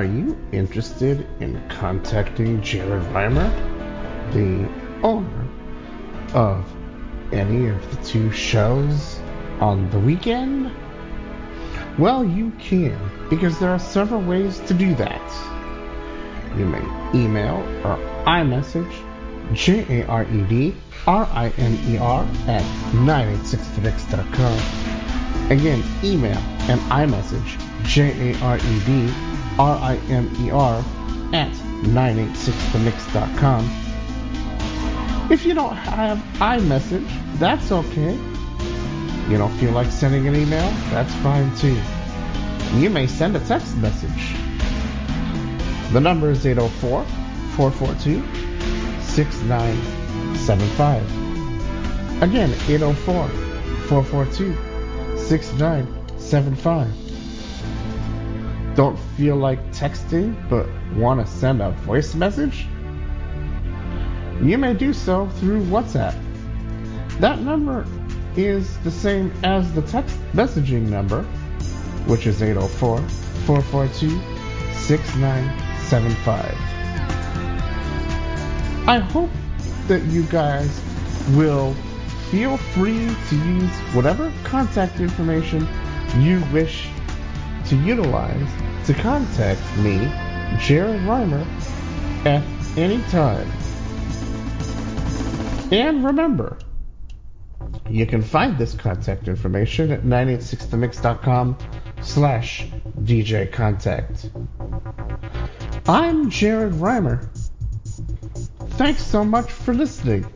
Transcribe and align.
Are 0.00 0.04
you 0.04 0.36
interested 0.50 1.28
in 1.40 1.62
contacting 1.68 2.62
Jared 2.62 3.02
Rimer, 3.12 3.50
the 4.32 4.66
owner 5.02 5.46
of 6.32 6.64
any 7.34 7.68
of 7.68 7.90
the 7.90 8.02
two 8.02 8.32
shows 8.32 9.20
on 9.60 9.90
the 9.90 9.98
weekend? 9.98 10.72
Well, 11.98 12.24
you 12.24 12.50
can, 12.52 12.98
because 13.28 13.58
there 13.58 13.68
are 13.68 13.78
several 13.78 14.22
ways 14.22 14.58
to 14.60 14.72
do 14.72 14.94
that. 14.94 15.20
You 16.56 16.64
may 16.64 16.80
email 17.14 17.58
or 17.84 17.98
iMessage 18.24 18.90
J 19.52 20.00
A 20.00 20.06
R 20.06 20.24
E 20.24 20.42
D 20.44 20.74
R 21.06 21.28
I 21.30 21.52
M 21.58 21.78
E 21.88 21.98
R 21.98 22.26
at 22.46 22.62
986themix.com. 22.94 25.50
Again, 25.50 25.82
email 26.02 26.38
and 26.70 26.80
iMessage 26.90 27.60
J 27.84 28.32
A 28.32 28.38
R 28.40 28.56
E 28.56 28.80
D 28.86 29.29
R 29.58 29.76
I 29.76 29.96
M 30.08 30.30
E 30.40 30.50
R 30.50 30.82
at 31.32 31.52
986themix.com. 31.82 33.70
If 35.30 35.46
you 35.46 35.54
don't 35.54 35.76
have 35.76 36.18
iMessage, 36.38 37.06
that's 37.38 37.70
okay. 37.70 38.18
You 39.28 39.38
don't 39.38 39.56
feel 39.58 39.70
like 39.72 39.90
sending 39.90 40.26
an 40.26 40.34
email? 40.34 40.68
That's 40.90 41.14
fine 41.16 41.54
too. 41.56 41.78
You 42.74 42.90
may 42.90 43.06
send 43.06 43.36
a 43.36 43.40
text 43.40 43.76
message. 43.76 44.34
The 45.92 46.00
number 46.00 46.30
is 46.30 46.46
804 46.46 47.04
442 47.56 48.22
6975. 49.02 51.02
Again, 52.22 52.50
804 52.68 53.28
442 53.88 54.54
6975. 55.18 57.09
Don't 58.74 58.98
feel 59.16 59.36
like 59.36 59.60
texting 59.72 60.34
but 60.48 60.66
want 60.94 61.24
to 61.24 61.32
send 61.32 61.60
a 61.60 61.70
voice 61.72 62.14
message? 62.14 62.66
You 64.42 64.56
may 64.58 64.74
do 64.74 64.92
so 64.92 65.28
through 65.28 65.64
WhatsApp. 65.64 66.14
That 67.18 67.40
number 67.40 67.84
is 68.36 68.78
the 68.78 68.90
same 68.90 69.32
as 69.42 69.72
the 69.74 69.82
text 69.82 70.16
messaging 70.32 70.88
number, 70.88 71.22
which 72.06 72.26
is 72.26 72.42
804 72.42 72.98
442 73.46 74.10
6975. 74.72 76.54
I 78.88 78.98
hope 78.98 79.30
that 79.88 80.02
you 80.04 80.22
guys 80.24 80.80
will 81.30 81.74
feel 82.30 82.56
free 82.56 83.14
to 83.28 83.36
use 83.36 83.70
whatever 83.92 84.32
contact 84.44 85.00
information 85.00 85.66
you 86.18 86.42
wish 86.52 86.88
to 87.70 87.76
utilize 87.76 88.50
to 88.84 88.92
contact 88.92 89.60
me, 89.76 89.96
Jared 90.58 91.00
Rimer, 91.02 91.46
at 92.24 92.42
any 92.76 93.00
time. 93.02 93.48
And 95.70 96.04
remember, 96.04 96.58
you 97.88 98.06
can 98.06 98.22
find 98.22 98.58
this 98.58 98.74
contact 98.74 99.28
information 99.28 99.92
at 99.92 100.02
986themix.com 100.02 101.58
slash 102.02 102.66
DJ 103.02 103.52
Contact. 103.52 104.30
I'm 105.86 106.28
Jared 106.28 106.74
Rimer. 106.74 107.30
Thanks 108.70 109.04
so 109.04 109.24
much 109.24 109.52
for 109.52 109.74
listening. 109.74 110.26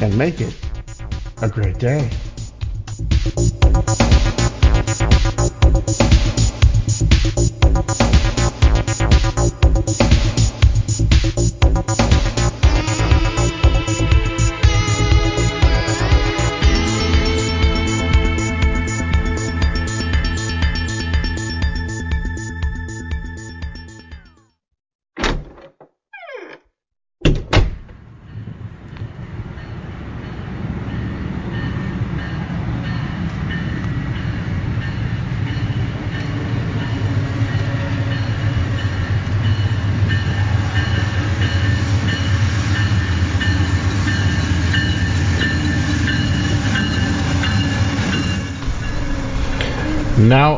And 0.00 0.16
make 0.16 0.40
it 0.40 0.56
a 1.42 1.48
great 1.50 1.78
day. 1.78 2.10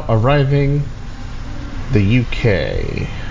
Arriving 0.08 0.82
the 1.92 2.20
UK. 2.20 3.23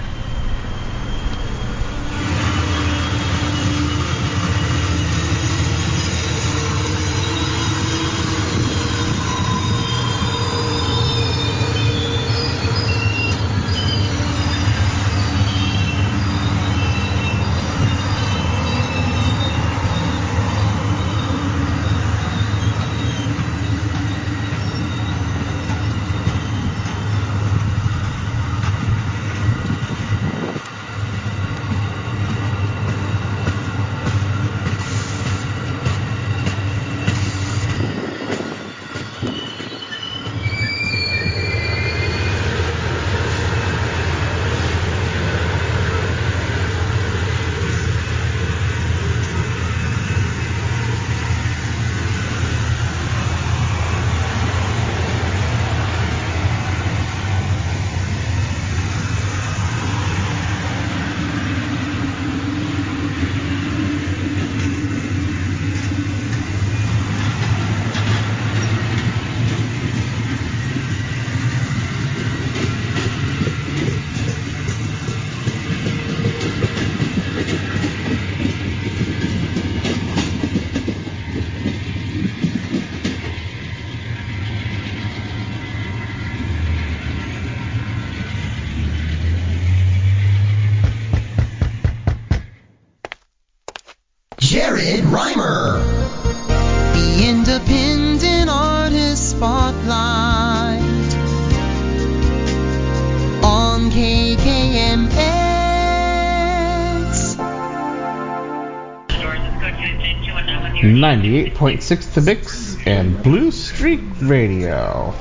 98.6 110.84 112.14
to 112.16 112.20
Mix 112.20 112.76
and 112.86 113.24
Blue 113.24 113.52
Streak 113.52 114.02
Radio. 114.22 115.14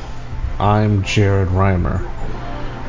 I'm 0.58 1.04
Jared 1.04 1.52
Rimer. 1.52 1.98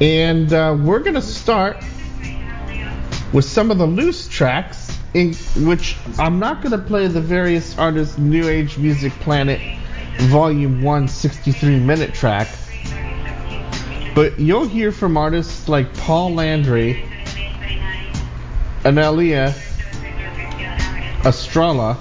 And 0.00 0.50
uh, 0.54 0.78
we're 0.80 1.00
gonna 1.00 1.20
start 1.20 1.84
with 3.34 3.44
some 3.44 3.70
of 3.70 3.76
the 3.76 3.86
loose 3.86 4.26
tracks 4.28 4.89
in 5.14 5.34
which 5.66 5.96
I'm 6.18 6.38
not 6.38 6.62
going 6.62 6.72
to 6.72 6.86
play 6.86 7.06
the 7.08 7.20
various 7.20 7.76
artists' 7.78 8.18
New 8.18 8.48
Age 8.48 8.78
Music 8.78 9.12
Planet 9.14 9.60
Volume 10.22 10.82
1 10.82 11.08
63 11.08 11.80
minute 11.80 12.12
track, 12.12 12.48
but 14.14 14.38
you'll 14.38 14.68
hear 14.68 14.92
from 14.92 15.16
artists 15.16 15.68
like 15.68 15.92
Paul 15.94 16.34
Landry, 16.34 17.04
Elenniyah 18.84 19.54
Astralla, 21.24 21.96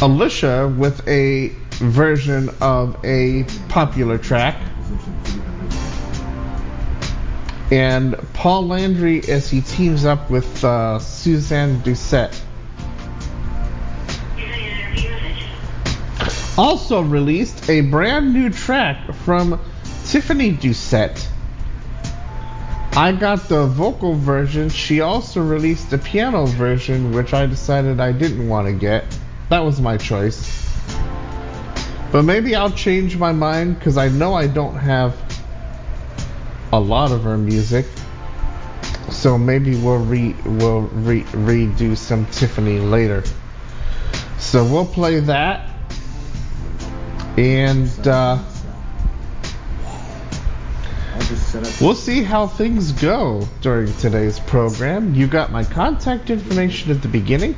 Elyssia 0.00 0.74
with 0.76 1.06
a 1.08 1.48
version 1.78 2.48
of 2.60 2.96
a 3.04 3.44
popular 3.68 4.18
track 4.18 4.56
and 7.72 8.14
Paul 8.34 8.66
Landry 8.66 9.26
as 9.30 9.48
he 9.48 9.62
teams 9.62 10.04
up 10.04 10.28
with 10.28 10.62
uh, 10.62 10.98
Suzanne 10.98 11.80
Doucet. 11.80 12.38
Also 16.58 17.00
released 17.00 17.70
a 17.70 17.80
brand 17.80 18.34
new 18.34 18.50
track 18.50 19.14
from 19.14 19.58
Tiphanie 20.04 20.50
Doucet. 20.50 21.26
I 22.94 23.12
got 23.12 23.48
the 23.48 23.64
vocal 23.64 24.16
version. 24.16 24.68
She 24.68 25.00
also 25.00 25.40
released 25.40 25.94
a 25.94 25.98
piano 25.98 26.44
version, 26.44 27.12
which 27.12 27.32
I 27.32 27.46
decided 27.46 28.00
I 28.00 28.12
didn't 28.12 28.46
want 28.46 28.66
to 28.66 28.74
get. 28.74 29.06
That 29.48 29.60
was 29.64 29.80
my 29.80 29.96
choice. 29.96 30.68
But 32.10 32.24
maybe 32.24 32.54
I'll 32.54 32.70
change 32.70 33.16
my 33.16 33.32
mind 33.32 33.78
because 33.78 33.96
I 33.96 34.10
know 34.10 34.34
I 34.34 34.46
don't 34.46 34.76
have 34.76 35.21
a 36.72 36.80
lot 36.80 37.12
of 37.12 37.24
her 37.24 37.36
music. 37.36 37.86
So 39.10 39.36
maybe 39.36 39.76
we'll 39.76 39.98
re 39.98 40.34
we'll 40.44 40.82
re, 40.82 41.22
redo 41.22 41.96
some 41.96 42.26
Tiphanie 42.26 42.80
later. 42.80 43.22
So 44.38 44.64
we'll 44.64 44.86
play 44.86 45.20
that, 45.20 45.68
and 47.36 48.08
uh, 48.08 48.42
we'll 51.80 51.94
see 51.94 52.22
how 52.22 52.46
things 52.46 52.92
go 52.92 53.46
during 53.60 53.92
today's 53.96 54.40
program. 54.40 55.14
You 55.14 55.26
got 55.26 55.52
my 55.52 55.64
contact 55.64 56.30
information 56.30 56.90
at 56.90 57.02
the 57.02 57.08
beginning. 57.08 57.56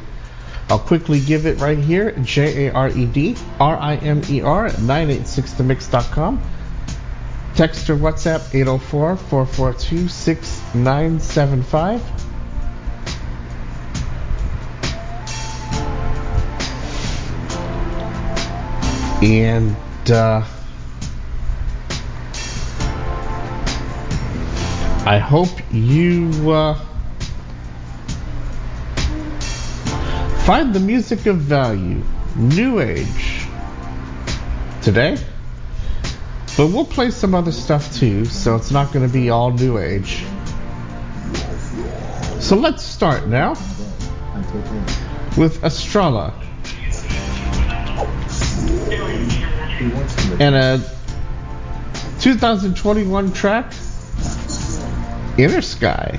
I'll 0.69 0.79
quickly 0.79 1.21
give 1.21 1.47
it 1.47 1.61
right 1.61 1.79
here 1.79 2.13
J 2.23 2.67
A 2.67 2.73
R 2.73 2.89
E 2.89 3.07
D 3.07 3.37
R 3.61 3.77
I 3.77 3.97
M 3.97 4.23
E 4.29 4.41
R 4.41 4.67
at 4.67 4.75
986themix.com. 4.75 6.43
Text 7.57 7.89
or 7.89 7.97
WhatsApp 7.97 8.53
804 8.53 9.17
442 9.17 10.09
6975. 10.09 12.03
And 19.23 19.77
uh, 20.11 20.45
I 25.07 25.19
hope 25.19 25.51
you 25.71 26.51
uh, 26.51 26.75
find 30.45 30.75
the 30.75 30.81
music 30.81 31.27
of 31.27 31.37
value, 31.37 32.03
New 32.37 32.81
Age, 32.81 33.47
today. 34.83 35.19
But 36.57 36.69
we'll 36.69 36.85
play 36.85 37.11
some 37.11 37.35
other 37.35 37.51
stuff 37.51 37.93
too, 37.97 38.25
so 38.27 38.55
it's 38.55 38.71
not 38.71 38.93
going 38.93 39.05
to 39.05 39.13
be 39.13 39.31
all 39.31 39.51
new 39.51 39.79
age. 39.79 40.25
So 42.39 42.57
let's 42.57 42.85
start 42.85 43.27
now 43.27 43.51
with 45.37 45.65
Astralla. 45.65 46.33
And 50.39 50.55
a 50.55 50.79
2021 52.21 53.33
track, 53.33 53.73
Inner 55.37 55.61
Sky. 55.61 56.19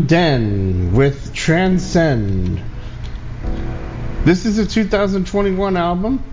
Unden 0.00 0.94
with 0.94 1.34
Transcend. 1.34 2.62
This 4.24 4.46
is 4.46 4.56
a 4.56 4.66
2021 4.66 5.76
album. 5.76 6.24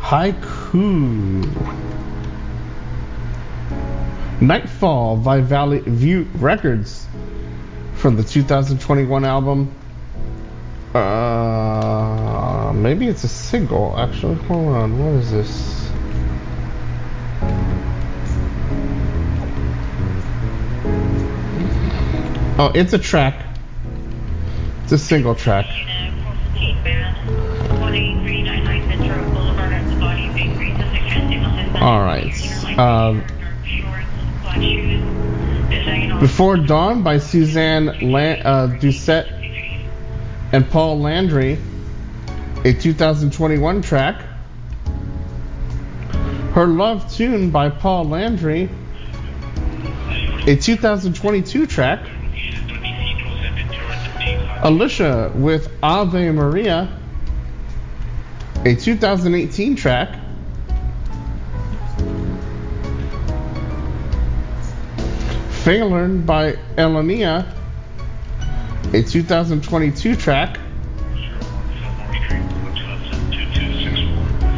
Haiku. 0.00 1.46
Nightfall 4.40 5.16
by 5.16 5.40
Valley 5.40 5.78
View 5.78 6.26
Records 6.34 7.06
from 7.94 8.16
the 8.16 8.24
2021 8.24 9.24
album. 9.24 9.72
Uh, 10.92 12.72
maybe 12.74 13.06
it's 13.06 13.22
a 13.22 13.28
single. 13.28 13.96
Actually, 13.96 14.34
hold 14.46 14.74
on. 14.74 14.98
What 14.98 15.14
is 15.22 15.30
this? 15.30 15.67
Oh, 22.60 22.72
it's 22.74 22.92
a 22.92 22.98
track. 22.98 23.44
It's 24.82 24.90
a 24.90 24.98
single 24.98 25.36
track. 25.36 25.66
All 31.80 32.02
right. 32.02 32.78
Um, 32.78 33.22
Before 36.18 36.56
Dawn 36.56 37.04
by 37.04 37.18
Suzanne 37.18 38.10
Lan- 38.10 38.42
uh, 38.44 38.66
Doucet 38.80 39.28
and 40.50 40.68
Paul 40.68 40.98
Landry, 40.98 41.58
a 42.64 42.72
2021 42.72 43.82
track. 43.82 44.20
Her 46.54 46.66
Love 46.66 47.08
Tune 47.14 47.50
by 47.50 47.68
Paul 47.68 48.06
Landry, 48.06 48.68
a 50.48 50.56
2022 50.56 51.66
track. 51.66 52.00
Elyssia 54.62 55.34
with 55.34 55.70
Ave 55.82 56.30
Maria, 56.32 56.98
a 58.64 58.74
2018 58.74 59.76
track. 59.76 60.18
Faelorn 65.62 66.26
by 66.26 66.54
Elenniyah, 66.76 67.54
a 68.92 69.02
2022 69.02 70.16
track. 70.16 70.58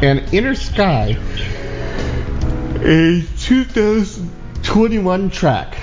And 0.01 0.33
Inner 0.33 0.55
Sky, 0.55 1.15
a 2.79 3.21
2021 3.37 5.29
track. 5.29 5.77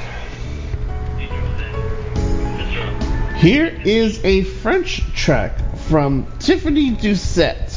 Here 3.39 3.67
is 3.85 4.19
a 4.25 4.43
French 4.43 5.01
track 5.15 5.57
from 5.87 6.27
Tiphanie 6.41 6.91
Doucet. 6.91 7.73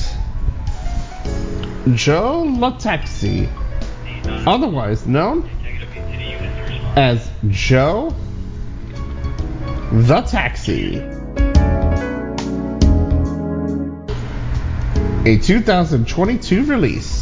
Joe 1.94 2.42
La 2.58 2.80
Taxi, 2.80 3.48
otherwise 4.26 5.06
known 5.06 5.48
as 6.96 7.30
Joe 7.50 8.10
the 9.92 10.22
Taxi. 10.22 10.98
A 15.28 15.38
2022 15.38 16.66
release. 16.66 17.21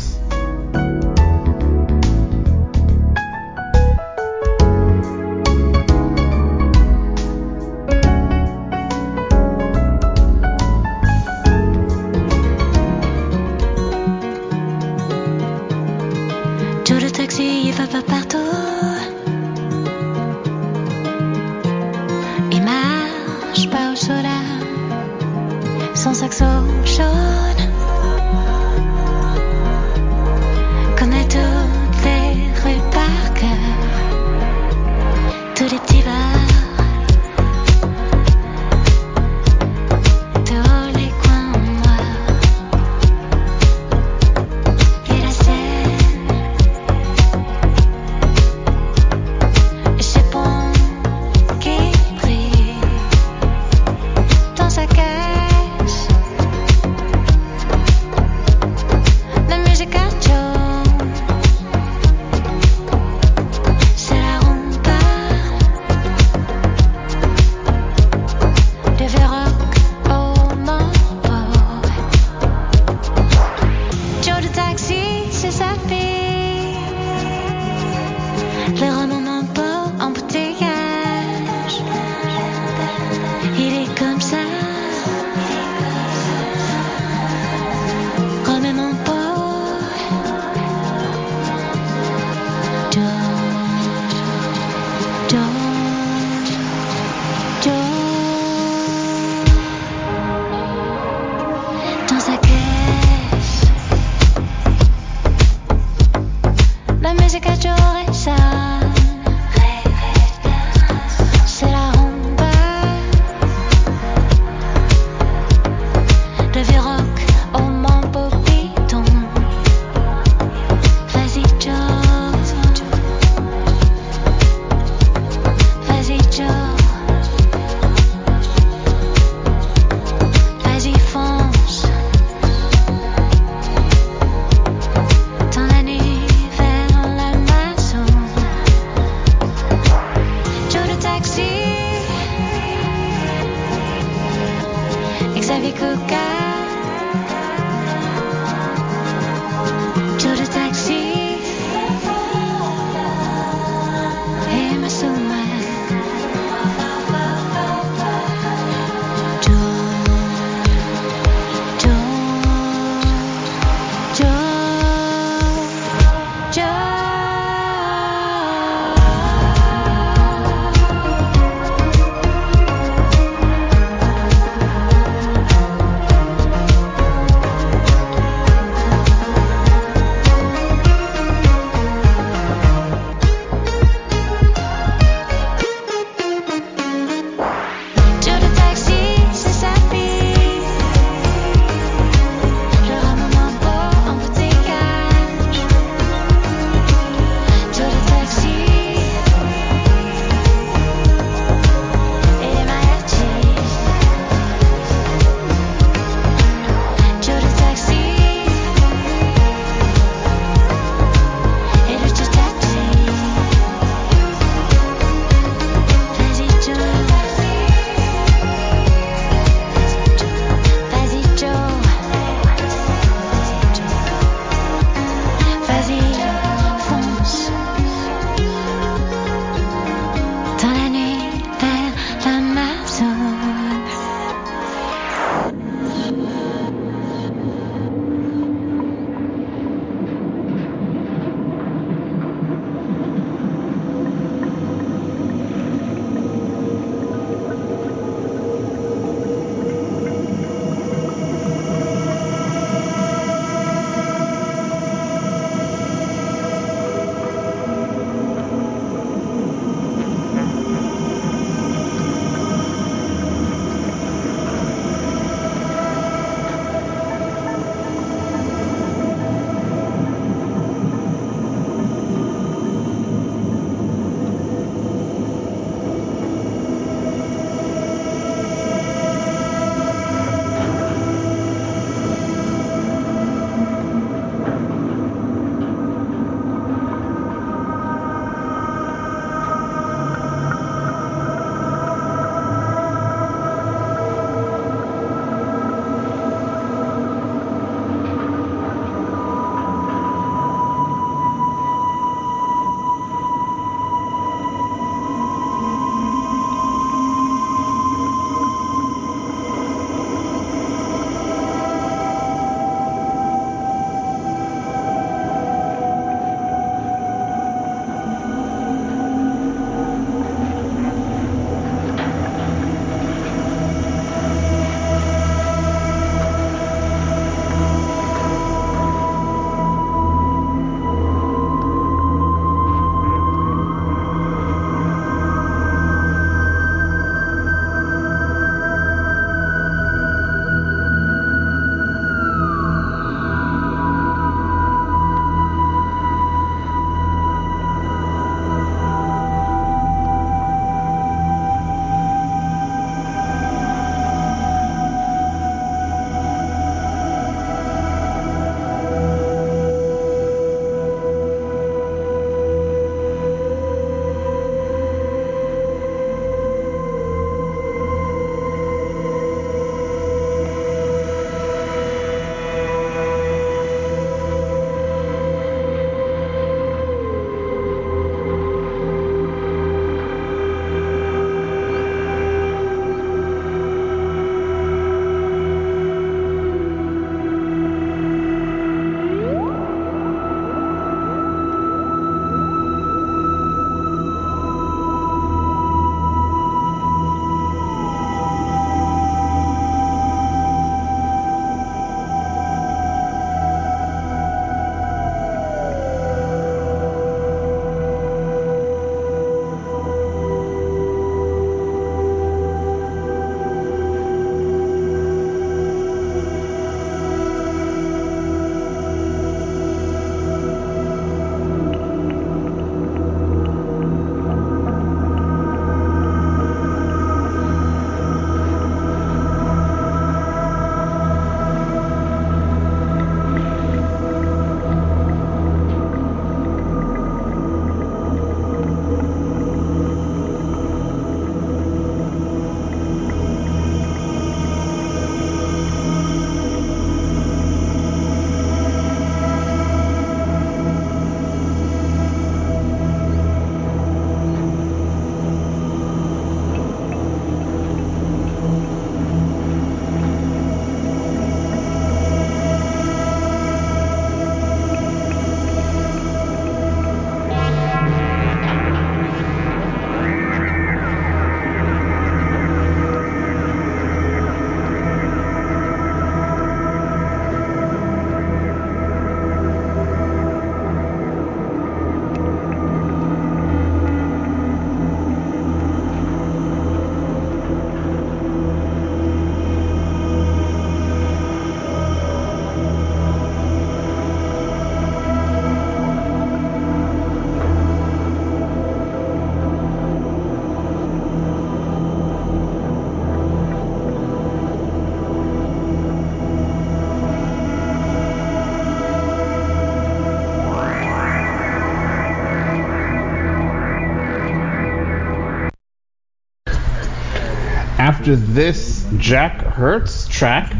After 518.10 518.26
this 518.26 518.88
Jack 518.97 519.39
Hertz 519.39 520.07
track, 520.07 520.51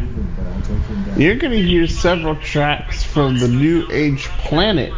you're 1.18 1.36
going 1.36 1.52
to 1.52 1.60
hear 1.60 1.88
several 1.88 2.36
tracks 2.36 3.04
from 3.04 3.40
the 3.40 3.48
New 3.48 3.88
Age 3.92 4.26
Planet 4.46 4.94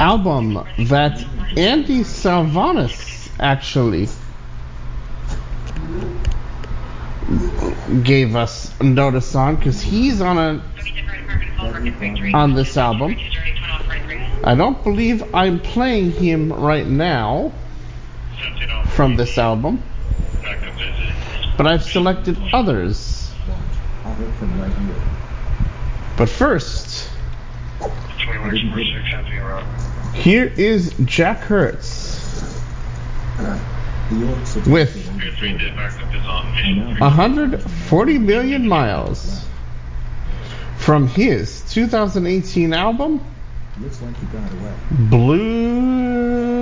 album 0.00 0.54
that 0.88 1.24
Andy 1.56 2.00
Salvanos 2.00 3.30
actually 3.38 4.08
gave 8.02 8.34
us 8.34 8.80
notice 8.80 9.32
on 9.36 9.54
because 9.54 9.80
he's 9.80 10.20
on 10.20 10.38
a 10.38 12.34
on 12.34 12.54
this 12.54 12.76
album. 12.76 13.16
I 14.42 14.56
don't 14.56 14.82
believe 14.82 15.32
I'm 15.32 15.60
playing 15.60 16.10
him 16.10 16.52
right 16.52 16.88
now 16.88 17.52
from 18.94 19.16
this 19.16 19.38
album, 19.38 19.82
but 21.56 21.66
I've 21.66 21.82
selected 21.82 22.38
others. 22.52 23.32
But 26.16 26.28
first, 26.28 27.10
here 30.14 30.52
is 30.56 30.94
Jack 31.04 31.38
Hertz 31.38 32.54
with 34.66 34.94
140 36.98 38.18
million 38.18 38.68
miles 38.68 39.44
from 40.76 41.08
his 41.08 41.62
2018 41.72 42.72
album. 42.72 43.20
Blue 45.10 46.53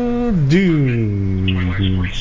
Dunes. 0.49 2.19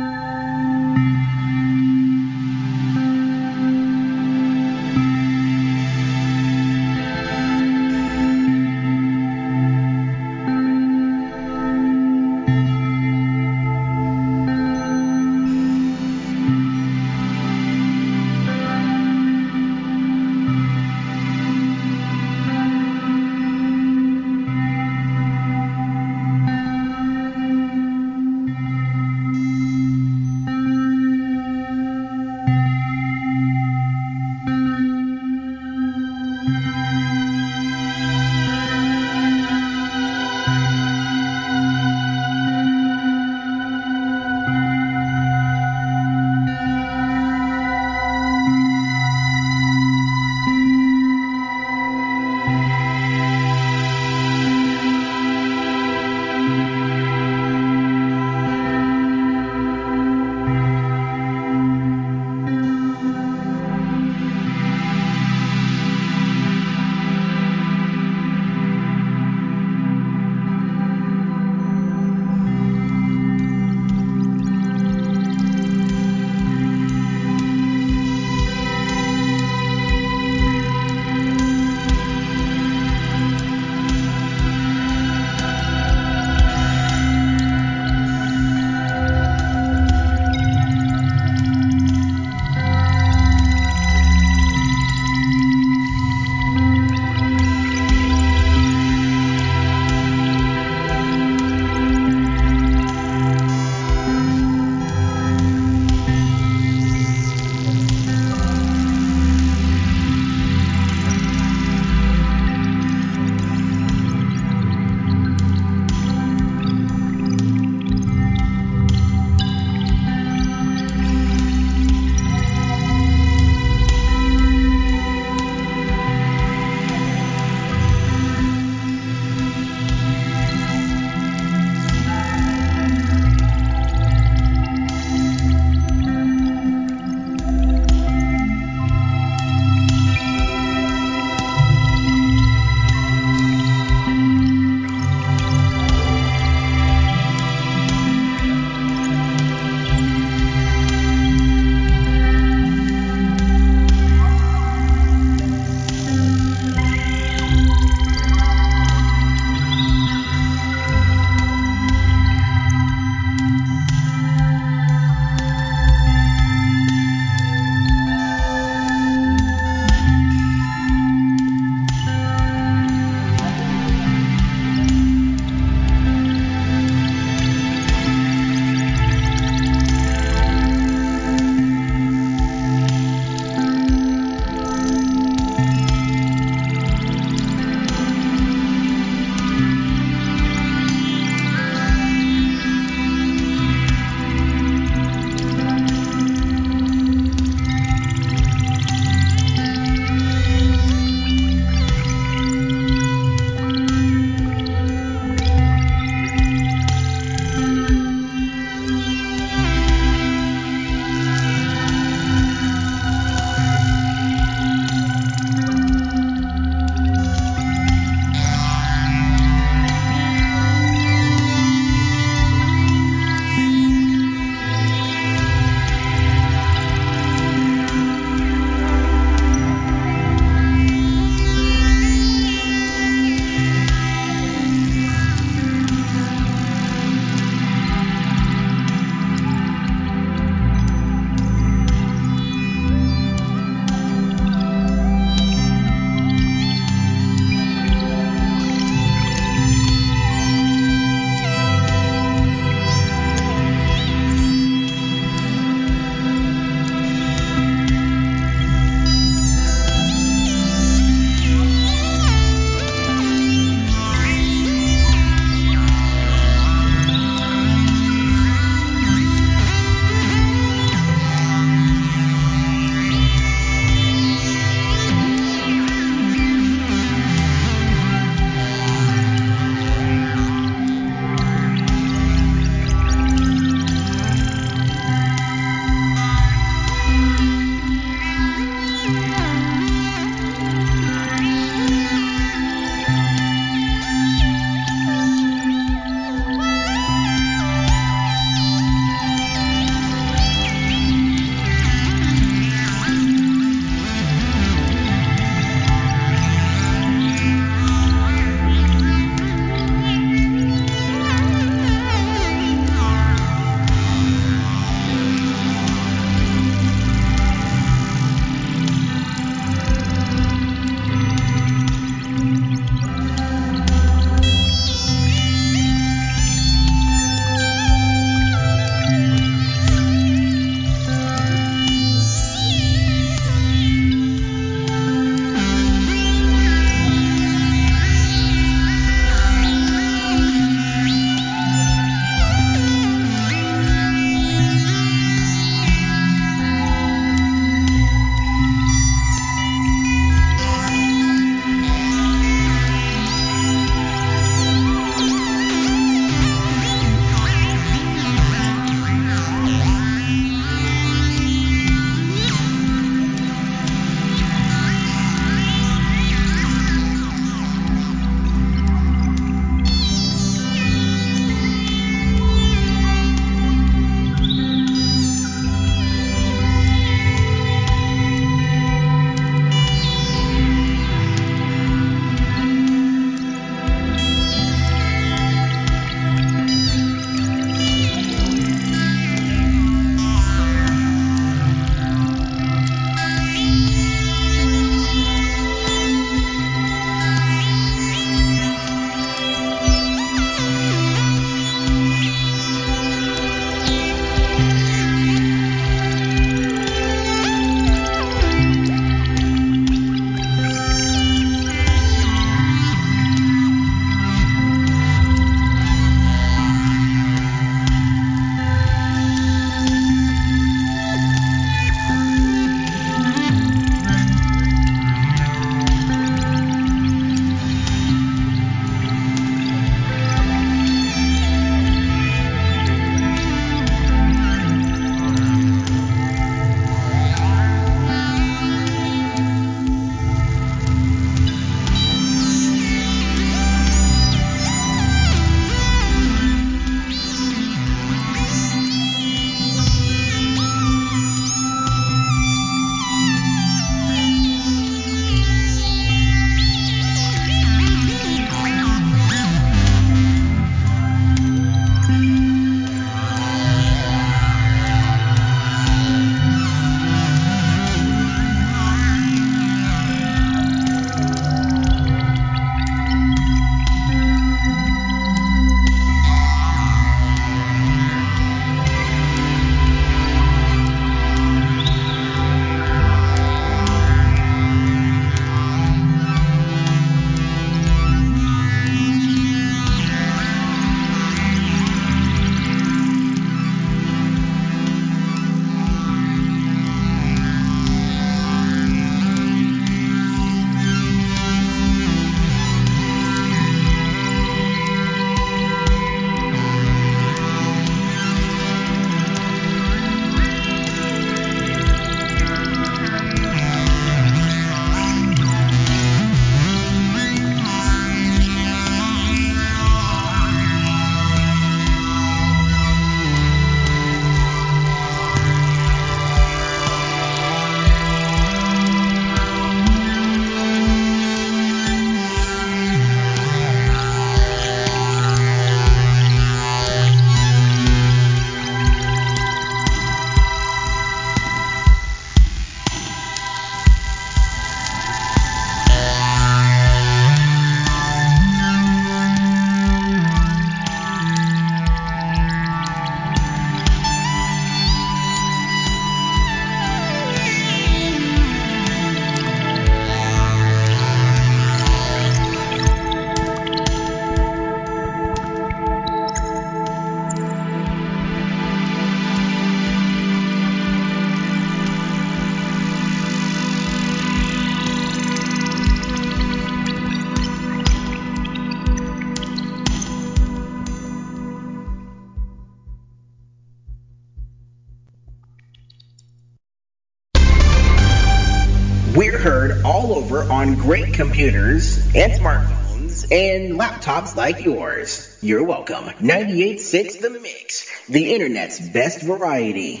Computers 591.44 591.98
and 592.14 592.32
smartphones 592.32 593.30
and 593.30 593.78
laptops 593.78 594.34
like 594.34 594.64
yours. 594.64 595.36
You're 595.42 595.62
welcome. 595.62 596.04
98.6 596.04 597.20
The 597.20 597.30
Mix, 597.38 598.06
the 598.08 598.34
internet's 598.34 598.80
best 598.80 599.20
variety. 599.20 600.00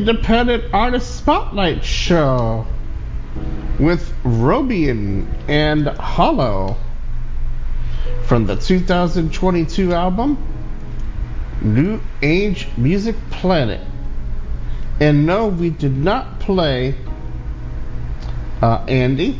Independent 0.00 0.72
Artist 0.72 1.14
Spotlight 1.18 1.84
Show 1.84 2.66
with 3.78 4.10
Robeone 4.24 5.26
and 5.46 5.88
Hollow 5.88 6.78
from 8.24 8.46
the 8.46 8.56
2022 8.56 9.92
album 9.92 10.38
New 11.60 12.00
Age 12.22 12.66
Music 12.78 13.14
Planet. 13.30 13.86
And 15.00 15.26
no, 15.26 15.48
we 15.48 15.68
did 15.68 15.98
not 15.98 16.40
play 16.40 16.94
uh, 18.62 18.82
Andy. 18.88 19.38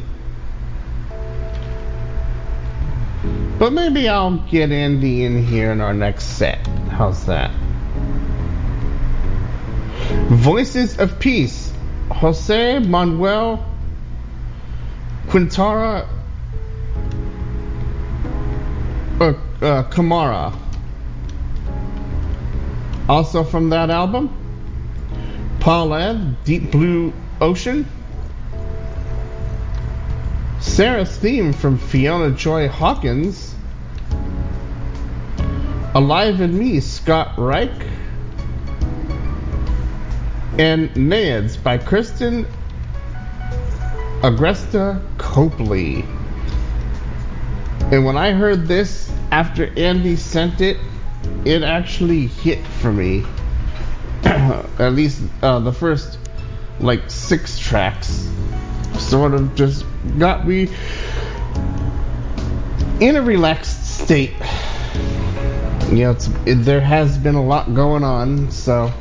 But 3.58 3.72
maybe 3.72 4.10
I'll 4.10 4.36
get 4.36 4.70
Andy 4.70 5.24
in 5.24 5.42
here 5.42 5.72
in 5.72 5.80
our 5.80 5.94
next 5.94 6.36
set. 6.36 6.66
How's 6.90 7.24
that? 7.24 7.50
Voices 10.30 10.96
of 11.00 11.18
Peace, 11.18 11.72
Jose 12.08 12.78
Manuel 12.78 13.66
Quintana 15.28 16.08
uh, 19.18 19.24
uh, 19.24 19.34
Cámara. 19.90 20.56
Also 23.08 23.42
from 23.42 23.70
that 23.70 23.90
album, 23.90 24.30
Paulette, 25.58 26.44
Deep 26.44 26.70
Blue 26.70 27.12
Ocean. 27.40 27.84
Sarah's 30.60 31.16
theme 31.16 31.52
from 31.52 31.76
Fiona 31.76 32.30
Joy 32.30 32.68
Hawkins. 32.68 33.52
Alive 35.92 36.40
in 36.40 36.56
Me, 36.56 36.78
Scott 36.78 37.34
Reich. 37.36 37.89
And 40.58 40.90
Naiads 40.94 41.56
by 41.56 41.78
Kristen 41.78 42.46
Agresta 44.22 45.00
Copely. 45.16 46.04
And 47.90 48.04
when 48.04 48.16
I 48.16 48.32
heard 48.32 48.66
this 48.66 49.10
after 49.30 49.72
Andy 49.78 50.16
sent 50.16 50.60
it, 50.60 50.76
it 51.44 51.62
actually 51.62 52.26
hit 52.26 52.64
for 52.66 52.92
me. 52.92 53.24
At 54.24 54.92
least 54.92 55.22
uh, 55.42 55.60
the 55.60 55.72
first 55.72 56.18
like 56.80 57.10
six 57.10 57.58
tracks 57.58 58.28
sort 58.98 59.34
of 59.34 59.54
just 59.54 59.84
got 60.18 60.46
me 60.46 60.68
in 63.00 63.16
a 63.16 63.22
relaxed 63.22 64.02
state. 64.02 64.34
You 65.90 66.04
know, 66.04 66.16
it, 66.46 66.56
there 66.64 66.80
has 66.80 67.18
been 67.18 67.34
a 67.34 67.44
lot 67.44 67.74
going 67.74 68.04
on, 68.04 68.50
so 68.50 68.92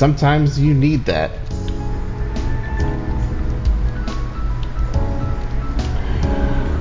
sometimes 0.00 0.58
you 0.58 0.72
need 0.72 1.04
that. 1.04 1.30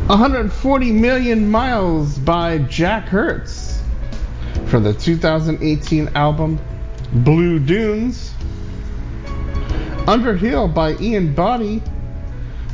"140 0.08 0.94
Million 0.94 1.52
Miles" 1.52 2.18
by 2.18 2.60
Jack 2.60 3.10
Hertz 3.10 3.84
from 4.68 4.84
the 4.84 4.94
2018 4.94 6.12
album 6.16 6.60
Blue 7.12 7.60
Dunes. 7.60 8.34
Underhill 10.08 10.70
by 10.70 10.96
Ian 10.96 11.34
Boddy, 11.34 11.84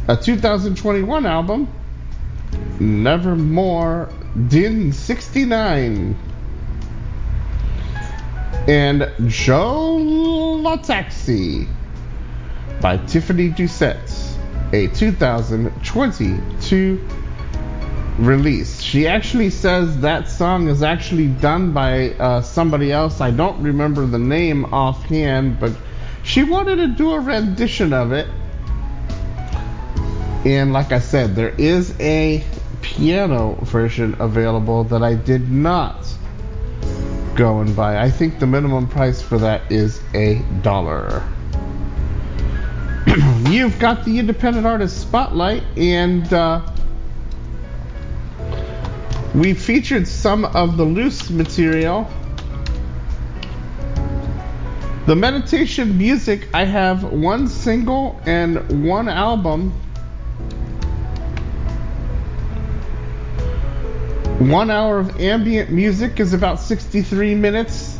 a 0.08 0.16
2021 0.16 1.26
album. 1.26 1.68
Nevermore 2.80 4.10
Din 4.48 4.94
69. 4.94 6.16
And 8.68 9.12
Joe 9.28 9.98
le 9.98 10.80
Taxi 10.80 11.68
by 12.82 12.98
Tiphanie 12.98 13.50
Doucet, 13.50 14.00
a 14.74 14.88
2022 14.88 17.08
release. 18.18 18.82
She 18.82 19.08
actually 19.08 19.52
says 19.52 20.00
that 20.00 20.28
song 20.30 20.68
is 20.68 20.82
actually 20.82 21.28
done 21.28 21.74
by 21.74 22.10
uh, 22.12 22.42
somebody 22.42 22.92
else. 22.92 23.22
I 23.22 23.30
don't 23.30 23.62
remember 23.62 24.08
the 24.08 24.18
name 24.18 24.66
offhand, 24.74 25.60
but 25.60 25.74
she 26.24 26.42
wanted 26.44 26.78
to 26.78 26.88
do 26.88 27.12
a 27.12 27.20
rendition 27.20 27.94
of 27.94 28.14
it. 28.14 28.28
And 30.44 30.74
like 30.74 30.92
I 30.92 30.98
said, 31.00 31.36
there 31.36 31.54
is 31.58 31.94
a 32.00 32.44
piano 32.82 33.60
version 33.62 34.16
available 34.20 34.86
that 34.86 35.04
I 35.04 35.14
did 35.14 35.52
not 35.52 36.15
go 37.36 37.60
and 37.60 37.76
buy. 37.76 38.02
I 38.02 38.10
think 38.10 38.40
the 38.40 38.48
minimum 38.48 38.88
price 38.88 39.22
for 39.22 39.38
that 39.40 39.72
is 39.72 40.02
a 40.14 40.42
dollar. 40.62 41.24
You've 43.50 43.78
got 43.80 44.06
the 44.06 44.18
independent 44.20 44.66
artist 44.66 45.02
spotlight, 45.02 45.64
and 45.78 46.32
uh, 46.34 46.62
we 49.34 49.54
featured 49.54 50.08
some 50.08 50.46
of 50.46 50.78
the 50.78 50.86
loose 50.86 51.30
material 51.30 52.10
the 55.06 55.16
meditation 55.16 56.00
music, 56.00 56.48
I 56.52 56.66
have 56.66 57.04
one 57.04 57.48
single 57.48 58.20
and 58.26 58.84
one 58.90 59.08
album. 59.08 59.72
One 64.40 64.70
hour 64.70 65.00
of 65.00 65.22
ambient 65.22 65.72
music 65.72 66.20
is 66.20 66.34
about 66.34 66.60
63 66.60 67.36
minutes, 67.36 67.98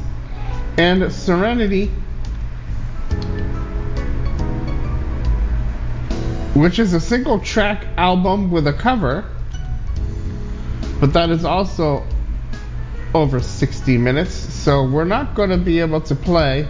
and 0.78 1.12
Serenity, 1.12 1.88
which 6.54 6.78
is 6.78 6.94
a 6.94 7.00
single 7.00 7.40
track 7.40 7.86
album 7.96 8.52
with 8.52 8.68
a 8.68 8.74
cover, 8.74 9.24
but 11.00 11.14
that 11.14 11.30
is 11.30 11.46
also 11.46 12.06
over 13.14 13.40
60 13.40 13.98
minutes, 13.98 14.34
so 14.34 14.86
we're 14.86 15.06
not 15.06 15.36
going 15.36 15.52
to 15.52 15.58
be 15.58 15.80
able 15.80 16.02
to 16.02 16.16
play 16.16 16.68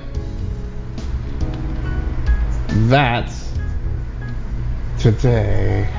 that 2.68 3.34
today. 5.00 5.90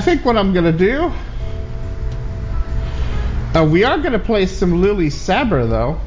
I 0.00 0.02
think 0.02 0.24
what 0.24 0.38
I'm 0.38 0.54
gonna 0.54 0.72
do. 0.72 1.12
Uh, 3.54 3.66
we 3.66 3.84
are 3.84 3.98
gonna 3.98 4.18
play 4.18 4.46
some 4.46 4.80
Lilly 4.80 5.08
Sabir 5.08 5.68
though. 5.68 6.00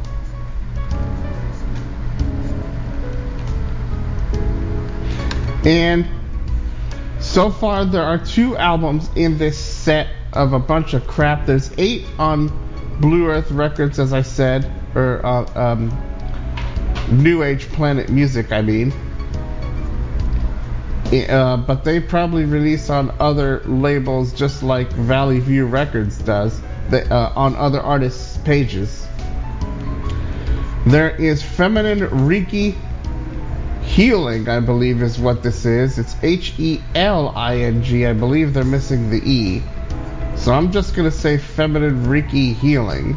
And 5.63 6.07
so 7.19 7.51
far, 7.51 7.85
there 7.85 8.01
are 8.01 8.17
two 8.17 8.57
albums 8.57 9.11
in 9.15 9.37
this 9.37 9.59
set 9.59 10.07
of 10.33 10.53
a 10.53 10.59
bunch 10.59 10.95
of 10.95 11.05
crap. 11.05 11.45
There's 11.45 11.71
eight 11.77 12.07
on 12.17 12.51
Blue 12.99 13.27
Earth 13.27 13.51
Records, 13.51 13.99
as 13.99 14.11
I 14.11 14.23
said, 14.23 14.71
or 14.95 15.23
uh, 15.23 15.45
um, 15.53 15.95
New 17.11 17.43
Age 17.43 17.67
Planet 17.67 18.09
Music, 18.09 18.51
I 18.51 18.63
mean. 18.63 18.91
Uh, 21.13 21.57
but 21.57 21.83
they 21.83 21.99
probably 21.99 22.45
release 22.45 22.89
on 22.89 23.13
other 23.19 23.61
labels 23.65 24.33
just 24.33 24.63
like 24.63 24.91
Valley 24.93 25.39
View 25.39 25.67
Records 25.67 26.17
does, 26.17 26.59
uh, 26.91 27.31
on 27.35 27.55
other 27.55 27.79
artists' 27.79 28.37
pages. 28.39 29.07
There 30.87 31.11
is 31.15 31.43
Feminine 31.43 31.99
Reiki 31.99 32.75
Healing, 33.83 34.49
I 34.49 34.59
believe, 34.59 35.03
is 35.03 35.19
what 35.19 35.43
this 35.43 35.65
is. 35.65 35.99
It's 35.99 36.15
H 36.23 36.55
E 36.57 36.81
L 36.95 37.29
I 37.35 37.57
N 37.57 37.83
G. 37.83 38.07
I 38.07 38.13
believe 38.13 38.53
they're 38.53 38.63
missing 38.63 39.09
the 39.09 39.21
E. 39.23 39.61
So 40.35 40.51
I'm 40.51 40.71
just 40.71 40.95
going 40.95 41.09
to 41.09 41.15
say 41.15 41.37
Feminine 41.37 42.05
Reiki 42.05 42.55
Healing. 42.55 43.15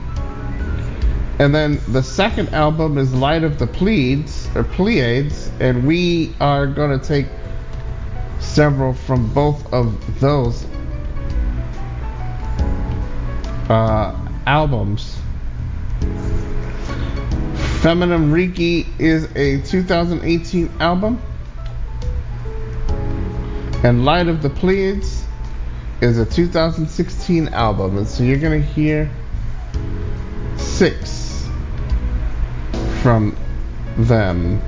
And 1.39 1.55
then 1.55 1.81
the 1.89 2.03
second 2.03 2.51
album 2.51 2.99
is 2.99 3.15
Light 3.15 3.43
of 3.43 3.59
the 3.59 3.67
Pleiades, 3.67 4.49
or 4.55 4.65
Pleiades, 4.65 5.51
and 5.61 5.87
we 5.87 6.35
are 6.41 6.67
going 6.67 6.99
to 6.99 7.05
take 7.05 7.27
several 8.41 8.95
from 8.95 9.33
both 9.33 9.73
of 9.73 10.21
those 10.21 10.67
uh, 13.69 14.15
albums. 14.47 15.17
Feminine 17.81 18.33
Reiki 18.33 18.87
is 18.99 19.25
a 19.37 19.61
2018 19.63 20.71
album. 20.81 21.21
And 23.85 24.05
Light 24.05 24.27
of 24.27 24.43
the 24.43 24.51
Pleiades 24.51 25.23
is 26.01 26.19
a 26.19 26.27
2016 26.27 27.49
album. 27.49 27.99
And 27.99 28.09
so 28.09 28.25
you're 28.25 28.39
going 28.39 28.61
to 28.61 28.67
hear 28.67 29.11
six 30.57 31.49
from 33.03 33.37
them. 33.97 34.61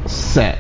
set. 0.08 0.60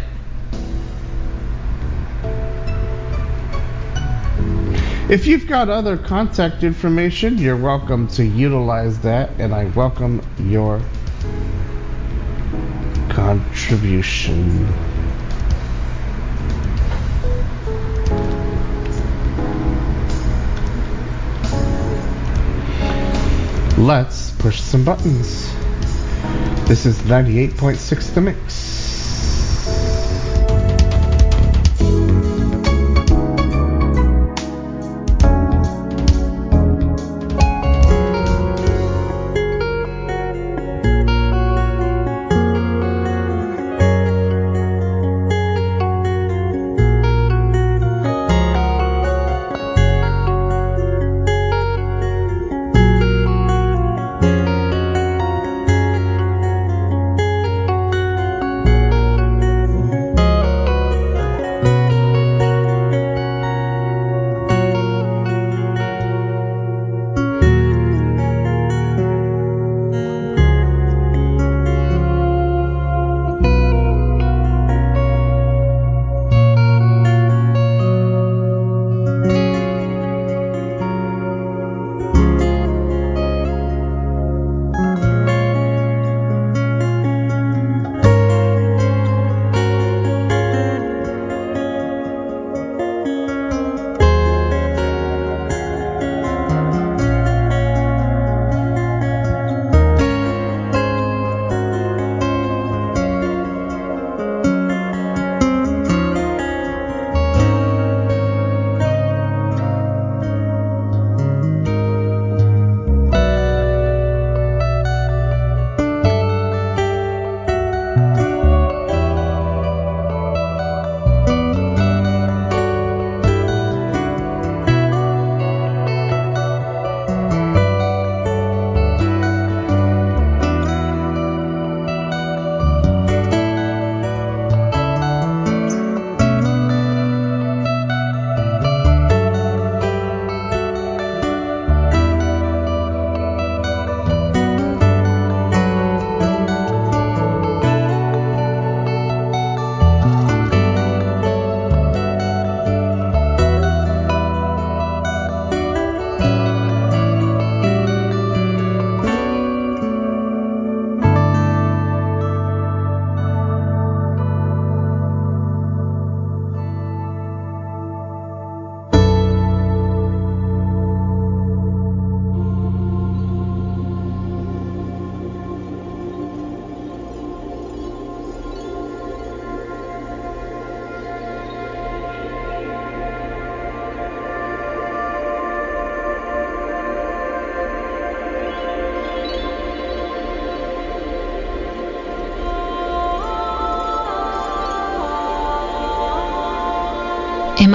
If 5.09 5.25
you've 5.25 5.47
got 5.47 5.69
other 5.69 5.97
contact 5.97 6.63
information, 6.63 7.39
you're 7.39 7.57
welcome 7.57 8.07
to 8.09 8.23
utilize 8.23 8.99
that, 8.99 9.31
and 9.39 9.55
I 9.55 9.65
welcome 9.65 10.21
your 10.37 10.79
contribution. 13.09 14.88
Let's 23.79 24.31
push 24.31 24.59
some 24.59 24.83
buttons. 24.83 25.53
This 26.67 26.85
is 26.85 26.99
98.6 27.03 28.13
The 28.13 28.19
Mix. 28.19 28.48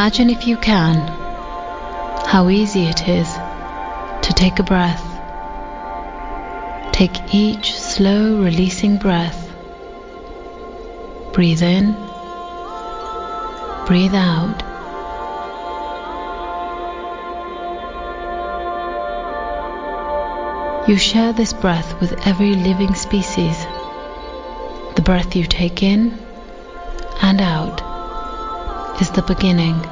Imagine 0.05 0.29
if 0.29 0.47
you 0.47 0.59
can 0.59 0.97
how 2.27 2.51
easy 2.51 2.85
it 2.85 3.09
is 3.09 3.27
to 3.27 4.35
take 4.37 4.59
a 4.59 4.63
breath. 4.63 5.03
Take 6.93 7.35
each 7.35 7.73
slow 7.73 8.37
releasing 8.43 8.99
breath. 8.99 9.49
Breathe 11.33 11.63
in, 11.63 11.95
breathe 13.87 14.15
out. 14.15 14.61
You 20.87 20.99
share 20.99 21.33
this 21.33 21.55
breath 21.55 21.99
with 22.03 22.27
every 22.27 22.53
living 22.53 22.95
species. 22.95 23.57
The 24.97 25.03
breath 25.03 25.35
you 25.35 25.47
take 25.47 25.83
in 25.83 26.19
and 27.23 27.41
out 27.41 27.81
is 29.01 29.09
the 29.09 29.23
beginning. 29.23 29.83